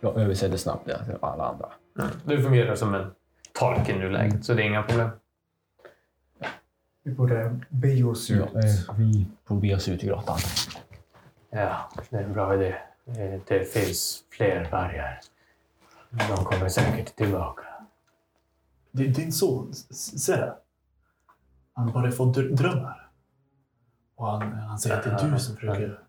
jag 0.01 0.17
översätter 0.17 0.57
snabbt 0.57 0.87
det 0.87 1.05
till 1.05 1.17
alla 1.21 1.45
andra. 1.45 1.69
Du 2.25 2.43
fungerar 2.43 2.75
som 2.75 2.95
en 2.95 3.11
tolk 3.53 3.89
i 3.89 3.99
nuläget, 3.99 4.45
så 4.45 4.55
det 4.55 4.63
är 4.63 4.67
inga 4.67 4.83
problem. 4.83 5.11
Vi 7.03 7.13
borde 7.13 7.61
be 7.69 8.03
oss 8.05 8.31
ut. 8.31 8.49
Ja, 8.55 8.61
eh, 8.61 8.97
vi 8.97 9.27
får 9.45 9.55
bege 9.57 9.75
oss 9.77 9.89
ut 9.89 10.05
i 10.05 10.07
grottan. 10.07 10.39
Ja, 11.51 11.91
det 12.11 12.17
är 12.17 12.23
en 12.23 12.33
bra 12.33 12.55
idé. 12.55 12.75
Det, 13.05 13.41
det 13.47 13.65
finns 13.65 14.25
fler 14.31 14.71
vargar. 14.71 15.21
De 16.11 16.45
kommer 16.45 16.69
säkert 16.69 17.17
tillbaka. 17.17 17.63
Din, 18.93 19.13
din 19.13 19.33
son, 19.33 19.75
Sera, 19.75 20.55
han 21.73 21.93
börjar 21.93 22.11
få 22.11 22.25
dr- 22.33 22.55
drömmar. 22.57 23.11
Och 24.15 24.27
han, 24.27 24.53
han 24.53 24.79
säger 24.79 24.97
att 24.97 25.05
det 25.05 25.11
är 25.11 25.31
du 25.31 25.39
som 25.39 25.57
försöker... 25.57 26.01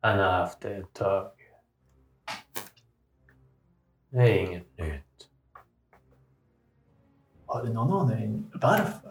Han 0.00 0.18
har 0.18 0.32
haft 0.32 0.60
det 0.60 0.74
ett 0.76 0.92
tag. 0.92 1.30
Det 4.10 4.18
är 4.18 4.46
inget 4.46 4.78
nytt. 4.78 5.28
Har 7.46 7.62
du 7.64 7.72
någon 7.72 7.92
aning 8.10 8.50
varför? 8.54 9.07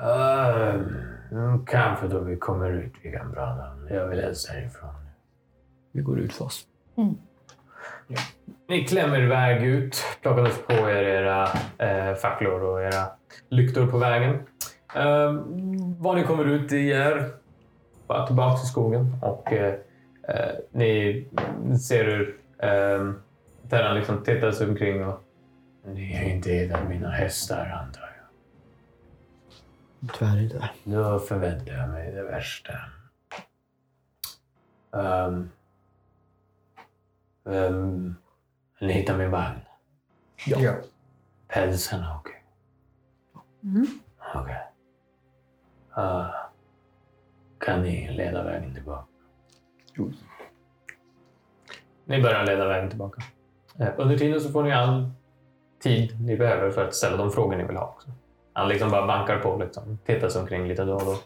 Uh, 0.00 1.64
kanske 1.66 2.08
då 2.08 2.20
vi 2.20 2.36
kommer 2.36 2.70
ut 2.70 2.92
vi 3.02 3.12
kan 3.12 3.32
prata. 3.32 3.64
Jag 3.90 4.08
vill 4.08 4.20
helst 4.20 4.50
härifrån. 4.50 4.94
Vi 5.92 6.02
går 6.02 6.20
ut 6.20 6.32
först. 6.32 6.66
Ni 8.68 8.84
klämmer 8.84 9.22
iväg 9.22 9.66
ut, 9.66 9.96
plockandes 10.22 10.58
på 10.66 10.74
facklor 12.22 12.62
och 12.62 12.82
era 12.82 13.06
lyktor 13.48 13.86
på 13.86 13.98
vägen. 13.98 14.38
Eh, 14.94 15.32
vad 15.98 16.16
ni 16.16 16.24
kommer 16.24 16.44
ut 16.44 16.72
i 16.72 16.92
är 16.92 17.30
bara 18.06 18.26
tillbaka 18.26 18.58
till 18.58 18.68
skogen 18.68 19.16
och 19.22 19.52
eh, 19.52 19.74
eh, 20.28 20.54
ni 20.70 21.24
ser 21.88 22.04
hur 22.04 22.36
eh, 22.58 23.12
Terran 23.68 23.96
liksom 23.96 24.22
tittar 24.24 24.50
sig 24.50 24.68
omkring 24.68 25.06
och 25.06 25.20
ni 25.86 26.16
har 26.16 26.24
inte 26.24 26.50
hittat 26.50 26.88
mina 26.88 27.10
hästar 27.10 27.82
antar 27.84 28.02
jag. 28.02 28.11
Tyvärr 30.18 30.42
inte. 30.42 30.70
Då 30.84 31.18
förväntar 31.18 31.72
jag 31.72 31.88
mig 31.88 32.12
det 32.12 32.22
värsta. 32.22 32.72
Um, 34.90 35.50
um, 37.44 38.14
ni 38.80 38.92
hittar 38.92 39.18
min 39.18 39.30
vagn. 39.30 39.60
Ja. 40.46 40.74
Pälsarna, 41.48 42.16
okej. 42.20 42.44
Mm. 43.62 43.86
Okej. 44.34 44.62
Ah, 45.90 46.26
kan 47.58 47.82
ni 47.82 48.10
leda 48.12 48.44
vägen 48.44 48.74
tillbaka? 48.74 49.06
Jo. 49.94 50.12
Ni 52.04 52.22
börjar 52.22 52.46
leda 52.46 52.68
vägen 52.68 52.88
tillbaka. 52.88 53.22
Eh, 53.78 53.88
Under 53.96 54.18
tiden 54.18 54.40
så 54.40 54.50
får 54.50 54.62
ni 54.62 54.72
all 54.72 55.10
tid 55.78 56.20
ni 56.20 56.36
behöver 56.36 56.70
för 56.70 56.86
att 56.86 56.94
ställa 56.94 57.16
de 57.16 57.30
frågor 57.30 57.56
ni 57.56 57.64
vill 57.64 57.76
ha. 57.76 57.86
Också. 57.86 58.10
Han 58.52 58.68
liksom 58.68 58.90
bara 58.90 59.06
bankar 59.06 59.38
på, 59.38 59.56
liksom, 59.56 59.98
tittar 60.04 60.28
sig 60.28 60.40
omkring 60.40 60.68
lite 60.68 60.84
då 60.84 60.94
och 60.94 61.04
då. 61.04 61.16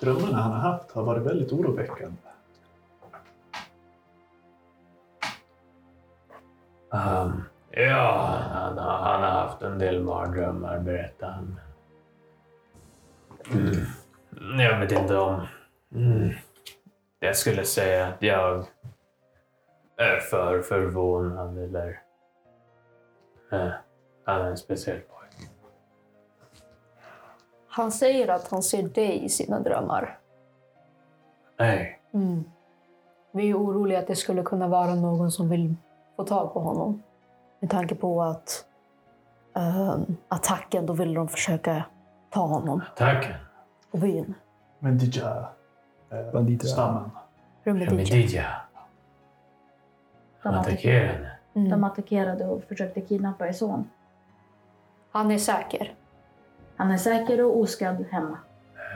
Drömmarna 0.00 0.36
han 0.36 0.52
har 0.52 0.58
haft 0.58 0.90
har 0.92 1.02
varit 1.02 1.22
väldigt 1.22 1.52
oroväckande. 1.52 2.16
Um, 6.90 7.44
ja, 7.70 8.38
han 8.52 8.78
har, 8.78 8.98
han 8.98 9.22
har 9.22 9.30
haft 9.30 9.62
en 9.62 9.78
del 9.78 10.02
mardrömmar, 10.02 10.78
berättar 10.78 11.30
han. 11.30 11.60
Mm. 13.52 14.60
Jag 14.60 14.80
vet 14.80 14.92
inte 14.92 15.16
om... 15.16 15.46
Mm. 15.94 16.30
Jag 17.20 17.36
skulle 17.36 17.64
säga 17.64 18.06
att 18.06 18.22
jag 18.22 18.64
är 19.96 20.20
för 20.20 20.62
förvånad 20.62 21.58
eller... 21.58 22.02
Eh, 23.52 23.68
han 24.24 24.40
är 24.40 24.44
en 24.50 24.56
speciell 24.56 25.00
pojke. 25.00 25.50
Han 27.68 27.92
säger 27.92 28.28
att 28.28 28.48
han 28.50 28.62
ser 28.62 28.82
dig 28.82 29.24
i 29.24 29.28
sina 29.28 29.60
drömmar. 29.60 30.18
Nej, 31.58 31.92
Mm. 32.14 32.44
Vi 33.32 33.50
är 33.50 33.54
oroliga 33.54 33.98
att 33.98 34.06
det 34.06 34.16
skulle 34.16 34.42
kunna 34.42 34.68
vara 34.68 34.94
någon 34.94 35.30
som 35.30 35.48
vill 35.48 35.74
få 36.16 36.24
tag 36.24 36.52
på 36.52 36.60
honom. 36.60 37.02
Med 37.60 37.70
tanke 37.70 37.94
på 37.94 38.22
att 38.22 38.64
ehm, 39.56 40.16
attacken, 40.28 40.86
då 40.86 40.92
vill 40.92 41.14
de 41.14 41.28
försöka 41.28 41.84
ta 42.30 42.40
honom 42.40 42.82
tack. 42.96 43.26
på 43.90 43.98
byn. 43.98 44.34
Men 44.78 44.98
Dija, 44.98 45.48
eh, 46.10 46.32
Banditer. 46.32 46.66
stammen. 46.66 47.10
Medidja. 47.64 48.42
De, 48.42 48.48
Han 50.48 50.54
attack- 50.54 50.66
attackerar 50.72 51.06
henne. 51.06 51.30
Mm. 51.54 51.70
de 51.70 51.84
attackerade 51.84 52.44
och 52.46 52.64
försökte 52.64 53.00
kidnappa 53.00 53.48
er 53.48 53.52
son. 53.52 53.90
Han 55.10 55.30
är 55.30 55.38
säker. 55.38 55.94
Han 56.76 56.90
är 56.90 56.96
säker 56.96 57.44
och 57.44 57.58
oskadd 57.60 58.04
hemma. 58.10 58.38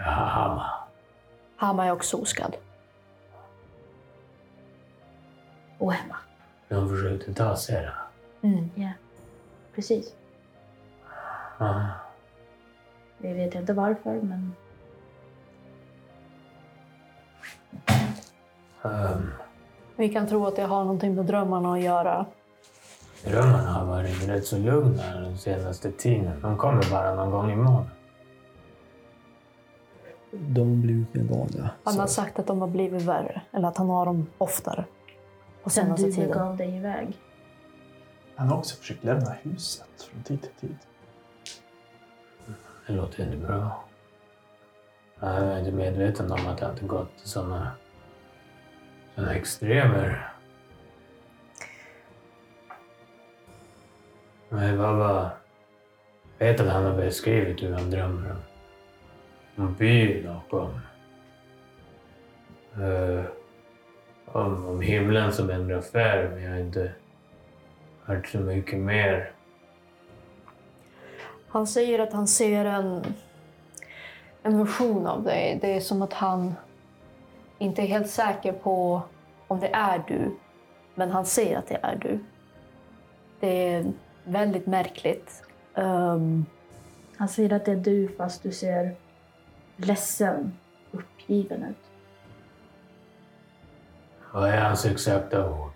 Hama. 0.04 0.70
Hama 1.56 1.86
är 1.86 1.92
också 1.92 2.16
oskadd. 2.16 2.56
Och 5.78 5.92
hemma. 5.92 6.16
De 6.68 6.88
försökte 6.88 7.34
ta 7.34 7.56
Sera. 7.56 7.92
Mm. 8.42 8.70
Ja, 8.74 8.90
precis. 9.74 10.14
Ah. 11.58 11.84
Vi 13.18 13.32
vet 13.32 13.54
inte 13.54 13.72
varför, 13.72 14.14
men 14.20 14.54
Um, 18.82 19.30
Vi 19.96 20.08
kan 20.08 20.26
tro 20.26 20.46
att 20.46 20.56
det 20.56 20.62
har 20.62 20.84
någonting 20.84 21.14
med 21.14 21.24
drömmarna 21.26 21.72
att 21.72 21.80
göra. 21.80 22.26
drömmarna 23.24 23.72
har 23.72 23.86
varit 23.86 24.28
rätt 24.28 24.46
så 24.46 24.58
lugna 24.58 25.20
den 25.20 25.38
senaste 25.38 25.92
tiden. 25.92 26.40
De 26.42 26.56
kommer 26.56 26.90
bara 26.90 27.14
någon 27.14 27.30
gång 27.30 27.50
i 27.52 27.56
månaden. 27.56 27.90
De 30.32 30.60
har 30.68 30.76
blivit 30.76 31.14
mer 31.14 31.22
vanliga. 31.24 31.70
Han 31.84 31.98
har 31.98 32.06
Så- 32.06 32.12
sagt 32.14 32.38
att 32.38 32.46
de 32.46 32.60
har 32.60 32.68
blivit 32.68 33.02
värre. 33.02 33.42
Eller 33.52 33.68
att 33.68 33.76
han 33.76 33.88
har 33.88 34.06
dem 34.06 34.26
oftare. 34.38 34.84
På 35.62 35.70
sen 35.70 35.84
senaste 35.84 36.06
du 36.06 36.12
tiden. 36.12 36.30
gav 36.30 36.56
dig 36.56 36.76
iväg. 36.76 37.18
Han 38.36 38.48
har 38.48 38.58
också 38.58 38.76
försökt 38.76 39.04
lämna 39.04 39.30
huset 39.42 40.02
från 40.10 40.22
tid 40.22 40.42
till 40.42 40.50
tid. 40.68 40.76
Det 42.86 42.92
låter 42.92 43.24
inte 43.24 43.36
bra. 43.46 43.84
Jag 45.20 45.30
är 45.30 45.58
inte 45.58 45.72
medveten 45.72 46.32
om 46.32 46.46
att 46.46 46.60
jag 46.60 46.70
inte 46.70 46.84
gått 46.84 47.18
till 47.18 47.28
sådana 47.28 47.70
sådana 49.20 49.34
extremer. 49.34 50.32
Men 54.48 54.66
jag 54.66 54.94
var... 54.94 55.30
vet 56.38 56.60
att 56.60 56.68
han 56.68 56.84
har 56.84 56.96
beskrivit 56.96 57.62
hur 57.62 57.72
han 57.72 57.90
drömmer 57.90 58.30
om, 58.30 59.64
om 59.64 59.74
byn 59.74 60.28
och 60.28 60.54
om, 60.54 60.80
uh, 62.82 63.24
om, 64.26 64.66
om 64.66 64.80
himlen 64.80 65.32
som 65.32 65.50
ändrar 65.50 65.80
färg. 65.80 66.28
Men 66.28 66.42
jag 66.42 66.50
har 66.50 66.58
inte 66.58 66.92
hört 68.04 68.26
så 68.26 68.38
mycket 68.38 68.78
mer. 68.78 69.32
Han 71.48 71.66
säger 71.66 71.98
att 71.98 72.12
han 72.12 72.26
ser 72.26 72.64
en, 72.64 73.04
en 74.42 74.58
version 74.58 75.06
av 75.06 75.22
dig. 75.22 75.58
Det 75.60 75.76
är 75.76 75.80
som 75.80 76.02
att 76.02 76.12
han 76.12 76.54
inte 77.58 77.82
är 77.82 77.86
helt 77.86 78.10
säker 78.10 78.52
på 78.52 79.02
om 79.48 79.60
det 79.60 79.68
är 79.72 80.02
du. 80.08 80.36
Men 80.94 81.10
han 81.10 81.26
säger 81.26 81.58
att 81.58 81.66
det 81.66 81.78
är 81.82 81.96
du. 81.96 82.18
Det 83.40 83.72
är 83.74 83.92
väldigt 84.24 84.66
märkligt. 84.66 85.42
Ehm, 85.74 86.46
Han 87.16 87.28
säger 87.28 87.52
att 87.52 87.64
det 87.64 87.72
är 87.72 87.76
du 87.76 88.08
fast 88.08 88.42
du 88.42 88.52
ser 88.52 88.96
ledsen, 89.76 90.52
uppgiven 90.90 91.62
ut. 91.64 91.76
Vad 94.32 94.48
är 94.50 94.60
hans 94.60 94.86
exakta 94.86 95.50
ord? 95.50 95.72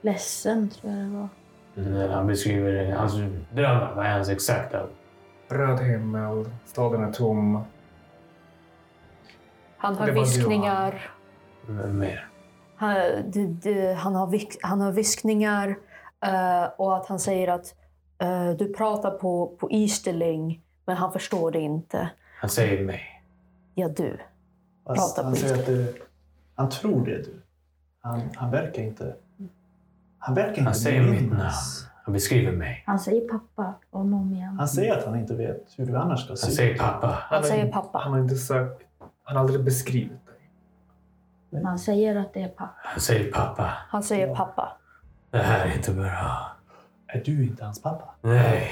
Ledsen 0.00 0.70
tror 0.70 0.92
jag 0.92 1.02
det 1.02 1.16
var. 1.16 1.28
När 1.74 2.08
han 2.08 2.26
beskriver 2.26 2.92
hans 2.92 3.14
drömmar, 3.52 3.94
vad 3.94 4.06
är 4.06 4.10
hans 4.10 4.28
exakta 4.28 4.84
ord? 4.84 4.90
Röd 5.48 5.80
himmel, 5.80 6.50
staden 6.66 7.04
är 7.04 7.12
tom. 7.12 7.64
han 9.76 10.06
du, 10.06 10.12
viskningar. 10.12 11.10
Vem 11.66 11.98
mer? 11.98 12.28
Han, 12.76 12.94
det, 13.30 13.46
det, 13.46 13.94
han, 13.94 14.14
har, 14.14 14.26
vik- 14.26 14.58
han 14.62 14.80
har 14.80 14.92
viskningar 14.92 15.76
eh, 16.26 16.64
och 16.76 16.96
att 16.96 17.06
han 17.06 17.18
säger 17.18 17.48
att 17.48 17.74
eh, 18.18 18.50
du 18.50 18.72
pratar 18.72 19.10
på, 19.10 19.56
på 19.58 19.70
Easterling 19.70 20.62
men 20.86 20.96
han 20.96 21.12
förstår 21.12 21.50
det 21.50 21.60
inte. 21.60 22.10
Han 22.40 22.50
säger 22.50 22.84
mig. 22.84 23.22
Ja, 23.74 23.88
du. 23.88 24.18
Fast 24.86 25.16
Prata 25.16 25.22
han 25.26 25.32
på 25.32 25.38
säger 25.38 25.54
att 25.60 25.66
det, 25.66 25.94
han 26.54 26.70
tror 26.70 27.04
det 27.06 27.12
är 27.12 27.18
du. 27.18 27.42
Han, 28.00 28.22
han 28.36 28.50
verkar 28.50 28.82
inte... 28.82 29.16
Han 30.18 30.34
verkar 30.34 30.50
inte 30.50 30.62
Han 30.62 30.74
säger 30.74 31.00
minnas. 31.00 31.20
mitt 31.22 31.30
namn. 31.30 31.42
Han 32.04 32.12
beskriver 32.12 32.52
mig. 32.52 32.84
Han 32.86 32.98
säger 32.98 33.28
pappa 33.28 33.74
om 33.90 34.14
och 34.14 34.20
om 34.20 34.32
igen. 34.32 34.56
Han 34.58 34.68
säger 34.68 34.98
att 34.98 35.04
han 35.04 35.18
inte 35.18 35.34
vet 35.34 35.74
hur 35.76 35.86
du 35.86 35.96
annars 35.96 36.24
ska 36.24 36.36
se 36.36 36.46
Han 36.46 36.50
ut. 36.50 36.56
säger 36.56 36.78
pappa. 36.78 37.06
Han 37.06 37.42
har 37.42 37.48
säger 37.48 37.72
pappa. 37.72 37.98
Han 37.98 38.12
har 38.12 38.20
inte 38.20 38.34
sagt... 38.36 38.82
Han 39.24 39.36
har 39.36 39.40
aldrig 39.44 39.64
beskrivit 39.64 40.26
dig. 41.50 41.62
Han 41.64 41.78
säger 41.78 42.16
att 42.16 42.34
det 42.34 42.42
är 42.42 42.48
pappa. 42.48 42.74
Han 42.84 43.00
säger 43.00 43.32
pappa. 43.32 43.70
Han 43.88 44.02
säger 44.02 44.34
pappa. 44.34 44.76
Det 45.30 45.38
här 45.38 45.66
är 45.66 45.76
inte 45.76 45.92
bra. 45.92 46.46
Är 47.06 47.22
du 47.24 47.44
inte 47.44 47.64
hans 47.64 47.82
pappa? 47.82 48.14
Nej, 48.22 48.70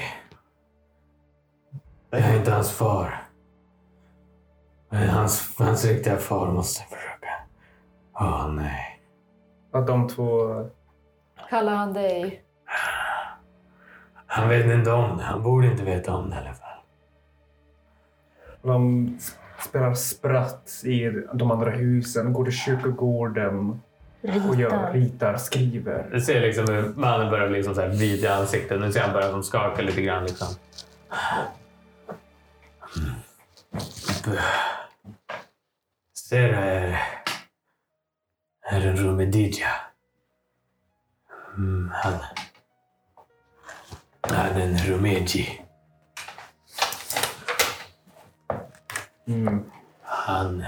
jag 2.11 2.21
är 2.21 2.37
inte 2.39 2.51
hans 2.53 2.71
far. 2.73 3.29
Men 4.91 5.09
hans, 5.09 5.55
hans 5.59 5.85
riktiga 5.85 6.17
far 6.17 6.53
måste 6.53 6.83
försöka. 6.83 7.29
Åh 8.15 8.53
nej. 8.53 9.01
Att 9.73 9.87
de 9.87 10.09
två... 10.09 10.25
Kallar 11.51 11.75
han 11.75 11.93
dig? 11.93 12.42
Han 14.35 14.49
vet 14.49 14.67
inte 14.67 14.91
om 14.91 15.17
det. 15.19 15.25
Han 15.25 15.43
borde 15.43 15.67
inte 15.67 15.83
veta 15.83 16.15
om 16.15 16.31
det 16.31 16.37
i 16.37 16.39
alla 16.39 16.55
fall. 16.55 16.79
De 18.63 19.19
spelar 19.69 19.95
spratt 19.95 20.71
i 20.85 21.11
de 21.35 21.51
andra 21.51 21.71
husen, 21.71 22.33
går 22.33 22.45
till 22.45 22.53
kyrkogården 22.53 23.81
och 24.49 24.57
gör, 24.57 24.71
Ritar. 24.71 24.93
ritar, 24.93 25.37
skriver. 25.37 26.09
Du 26.13 26.21
ser 26.21 26.41
liksom 26.41 26.75
hur 26.75 26.95
mannen 26.95 27.31
börjar 27.31 27.49
bli 27.49 27.57
liksom 27.57 27.75
så 27.75 27.81
här 27.81 27.89
vid 27.89 28.25
i 28.25 28.27
ansiktet. 28.27 28.81
Nu 28.81 28.93
ser 28.93 29.01
han 29.01 29.13
börjar 29.13 29.31
som 29.31 29.43
skaka 29.43 29.83
lite 29.83 30.03
grann. 30.03 30.25
Liksom. 30.25 30.49
Ser 36.15 36.53
här, 36.53 37.01
här 38.61 38.81
är 38.81 38.87
en 38.87 38.97
Rumedija. 38.97 39.69
Mm, 41.57 41.91
han, 41.95 42.13
han 44.33 44.57
är 44.57 44.61
en 44.61 44.79
Rumeji. 44.79 45.63
Mm. 49.27 49.71
Han, 50.03 50.65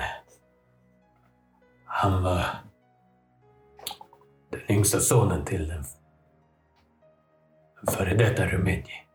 han 1.85 2.23
var 2.23 2.45
den 4.51 4.61
yngsta 4.69 5.01
sonen 5.01 5.45
till 5.45 5.69
den 5.69 5.85
före 7.95 8.15
detta 8.15 8.47
Rumeji. 8.47 9.07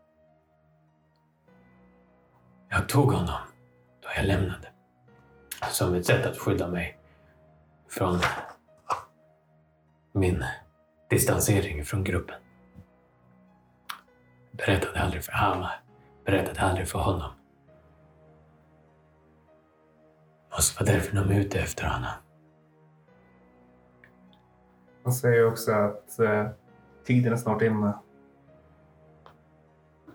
Jag 2.68 2.88
tog 2.88 3.12
honom 3.12 3.40
då 4.00 4.08
jag 4.16 4.26
lämnade. 4.26 4.68
Som 5.70 5.94
ett 5.94 6.06
sätt 6.06 6.26
att 6.26 6.38
skydda 6.38 6.68
mig 6.68 6.98
från 7.88 8.20
min 10.12 10.44
distansering 11.10 11.84
från 11.84 12.04
gruppen. 12.04 12.36
Berättade 14.66 15.00
aldrig 15.00 15.24
för 15.24 15.32
Hama. 15.32 15.70
Berättade 16.24 16.60
aldrig 16.60 16.88
för 16.88 16.98
honom. 16.98 17.30
Måste 20.52 20.84
vara 20.84 20.92
därför 20.94 21.16
de 21.16 21.30
är 21.30 21.40
ute 21.40 21.58
efter 21.60 21.86
honom. 21.86 22.10
Han 25.04 25.12
säger 25.12 25.46
också 25.46 25.72
att 25.72 26.18
eh, 26.18 26.46
tiden 27.04 27.32
är 27.32 27.36
snart 27.36 27.62
inne. 27.62 27.92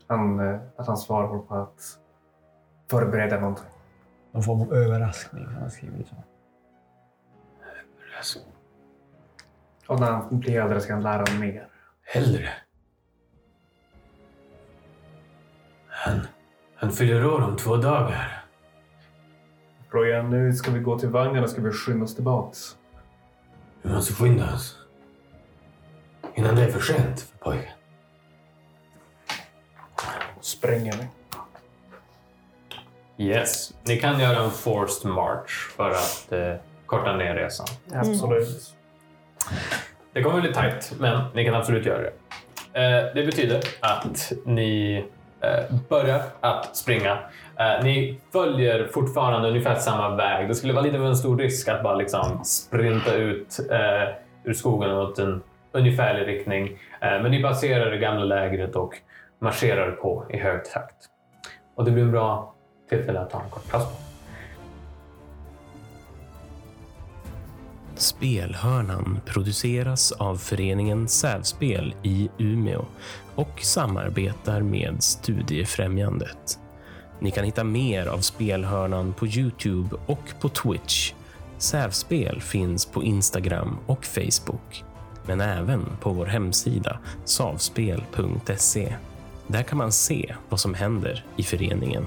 Han, 0.07 0.39
eh, 0.39 0.59
att 0.75 0.87
hans 0.87 1.07
far 1.07 1.23
håller 1.27 1.41
på 1.41 1.55
att 1.55 1.99
förbereda 2.89 3.39
någonting. 3.39 3.65
Någon 4.31 4.43
form 4.43 4.61
av 4.61 4.73
överraskning 4.73 5.45
han 5.45 5.71
skrivit. 5.71 6.07
Så. 6.07 6.15
Alltså, 8.17 8.39
Och 9.87 9.99
när 9.99 10.11
han 10.11 10.39
blir 10.39 10.61
äldre 10.61 10.81
ska 10.81 10.93
han 10.93 11.03
lära 11.03 11.39
mer. 11.39 11.67
Hellre. 12.03 12.49
Han, 16.75 16.91
fyller 16.91 17.25
år 17.25 17.41
om 17.41 17.57
två 17.57 17.77
dagar. 17.77 18.43
Rojan, 19.89 20.29
nu 20.29 20.53
ska 20.53 20.71
vi 20.71 20.79
gå 20.79 20.99
till 20.99 21.09
vagnen 21.09 21.43
och 21.43 21.49
ska 21.49 21.61
vi 21.61 21.71
skynda 21.71 22.03
oss 22.03 22.15
tillbaks. 22.15 22.75
Vi 23.81 23.93
måste 23.93 24.13
skynda 24.13 24.53
oss. 24.53 24.77
Innan 26.35 26.55
det 26.55 26.63
är 26.63 26.71
för 26.71 26.79
sent 26.79 27.19
för 27.21 27.37
pojken. 27.37 27.71
Spränger 30.41 30.93
vi. 30.97 31.07
Yes. 33.25 33.73
Ni 33.83 33.97
kan 33.99 34.19
göra 34.19 34.43
en 34.43 34.51
forced 34.51 35.11
march 35.11 35.71
för 35.75 35.89
att 35.89 36.31
eh, 36.31 36.55
korta 36.85 37.15
ner 37.17 37.35
resan. 37.35 37.67
Absolut. 37.93 38.75
Det 40.13 40.23
kommer 40.23 40.41
bli 40.41 40.53
tajt, 40.53 40.93
men 40.99 41.23
ni 41.33 41.45
kan 41.45 41.55
absolut 41.55 41.85
göra 41.85 42.01
det. 42.01 42.13
Eh, 42.73 43.13
det 43.15 43.25
betyder 43.25 43.61
att 43.81 44.31
ni 44.45 45.05
Eh, 45.45 45.75
börjar 45.89 46.21
att 46.41 46.75
springa. 46.75 47.17
Eh, 47.59 47.83
ni 47.83 48.19
följer 48.31 48.87
fortfarande 48.93 49.49
ungefär 49.49 49.75
samma 49.75 50.15
väg. 50.15 50.47
Det 50.47 50.55
skulle 50.55 50.73
vara 50.73 50.83
lite 50.83 50.97
av 50.97 51.05
en 51.05 51.15
stor 51.15 51.37
risk 51.37 51.67
att 51.67 51.83
bara 51.83 51.95
liksom 51.95 52.43
sprinta 52.43 53.13
ut 53.15 53.59
eh, 53.71 54.15
ur 54.43 54.53
skogen 54.53 54.91
åt 54.91 55.19
en 55.19 55.41
ungefärlig 55.71 56.27
riktning. 56.27 56.79
Men 57.01 57.31
ni 57.31 57.43
passerar 57.43 57.91
det 57.91 57.97
gamla 57.97 58.23
lägret 58.23 58.75
och 58.75 58.93
marscherar 59.39 59.91
på 59.91 60.25
i 60.29 60.37
hög 60.37 60.65
takt. 60.65 60.95
Och 61.75 61.85
det 61.85 61.91
blir 61.91 62.03
en 62.03 62.11
bra 62.11 62.53
tillfälle 62.89 63.19
att 63.19 63.29
ta 63.29 63.41
en 63.41 63.49
kort 63.49 63.71
paus. 63.71 64.04
Spelhörnan 67.97 69.19
produceras 69.25 70.11
av 70.11 70.37
föreningen 70.37 71.07
Sävspel 71.07 71.95
i 72.03 72.29
Umeå 72.37 72.85
och 73.35 73.59
samarbetar 73.61 74.61
med 74.61 75.03
Studiefrämjandet. 75.03 76.59
Ni 77.19 77.31
kan 77.31 77.45
hitta 77.45 77.63
mer 77.63 78.07
av 78.07 78.19
Spelhörnan 78.19 79.13
på 79.13 79.27
Youtube 79.27 79.95
och 80.05 80.33
på 80.41 80.49
Twitch. 80.49 81.13
Sävspel 81.57 82.41
finns 82.41 82.85
på 82.85 83.03
Instagram 83.03 83.77
och 83.85 84.05
Facebook, 84.05 84.83
men 85.25 85.41
även 85.41 85.85
på 86.01 86.09
vår 86.09 86.25
hemsida 86.25 86.99
savspel.se. 87.25 88.95
Där 89.47 89.63
kan 89.63 89.77
man 89.77 89.91
se 89.91 90.35
vad 90.49 90.59
som 90.59 90.73
händer 90.73 91.25
i 91.37 91.43
föreningen. 91.43 92.05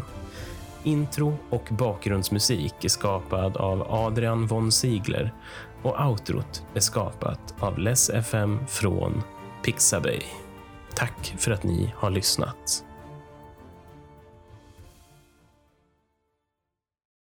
Intro 0.83 1.39
och 1.51 1.69
bakgrundsmusik 1.71 2.85
är 2.85 2.89
skapad 2.89 3.57
av 3.57 3.87
Adrian 3.93 4.47
von 4.47 4.73
Ziegler 4.73 5.33
och 5.83 6.07
outrot 6.07 6.63
är 6.75 6.81
skapat 6.81 7.55
av 7.61 7.79
Less 7.79 8.11
FM 8.11 8.59
från 8.67 9.23
Pixabay. 9.65 10.23
Tack 10.95 11.35
för 11.39 11.51
att 11.51 11.63
ni 11.63 11.95
har 11.97 12.11
lyssnat. 12.11 12.85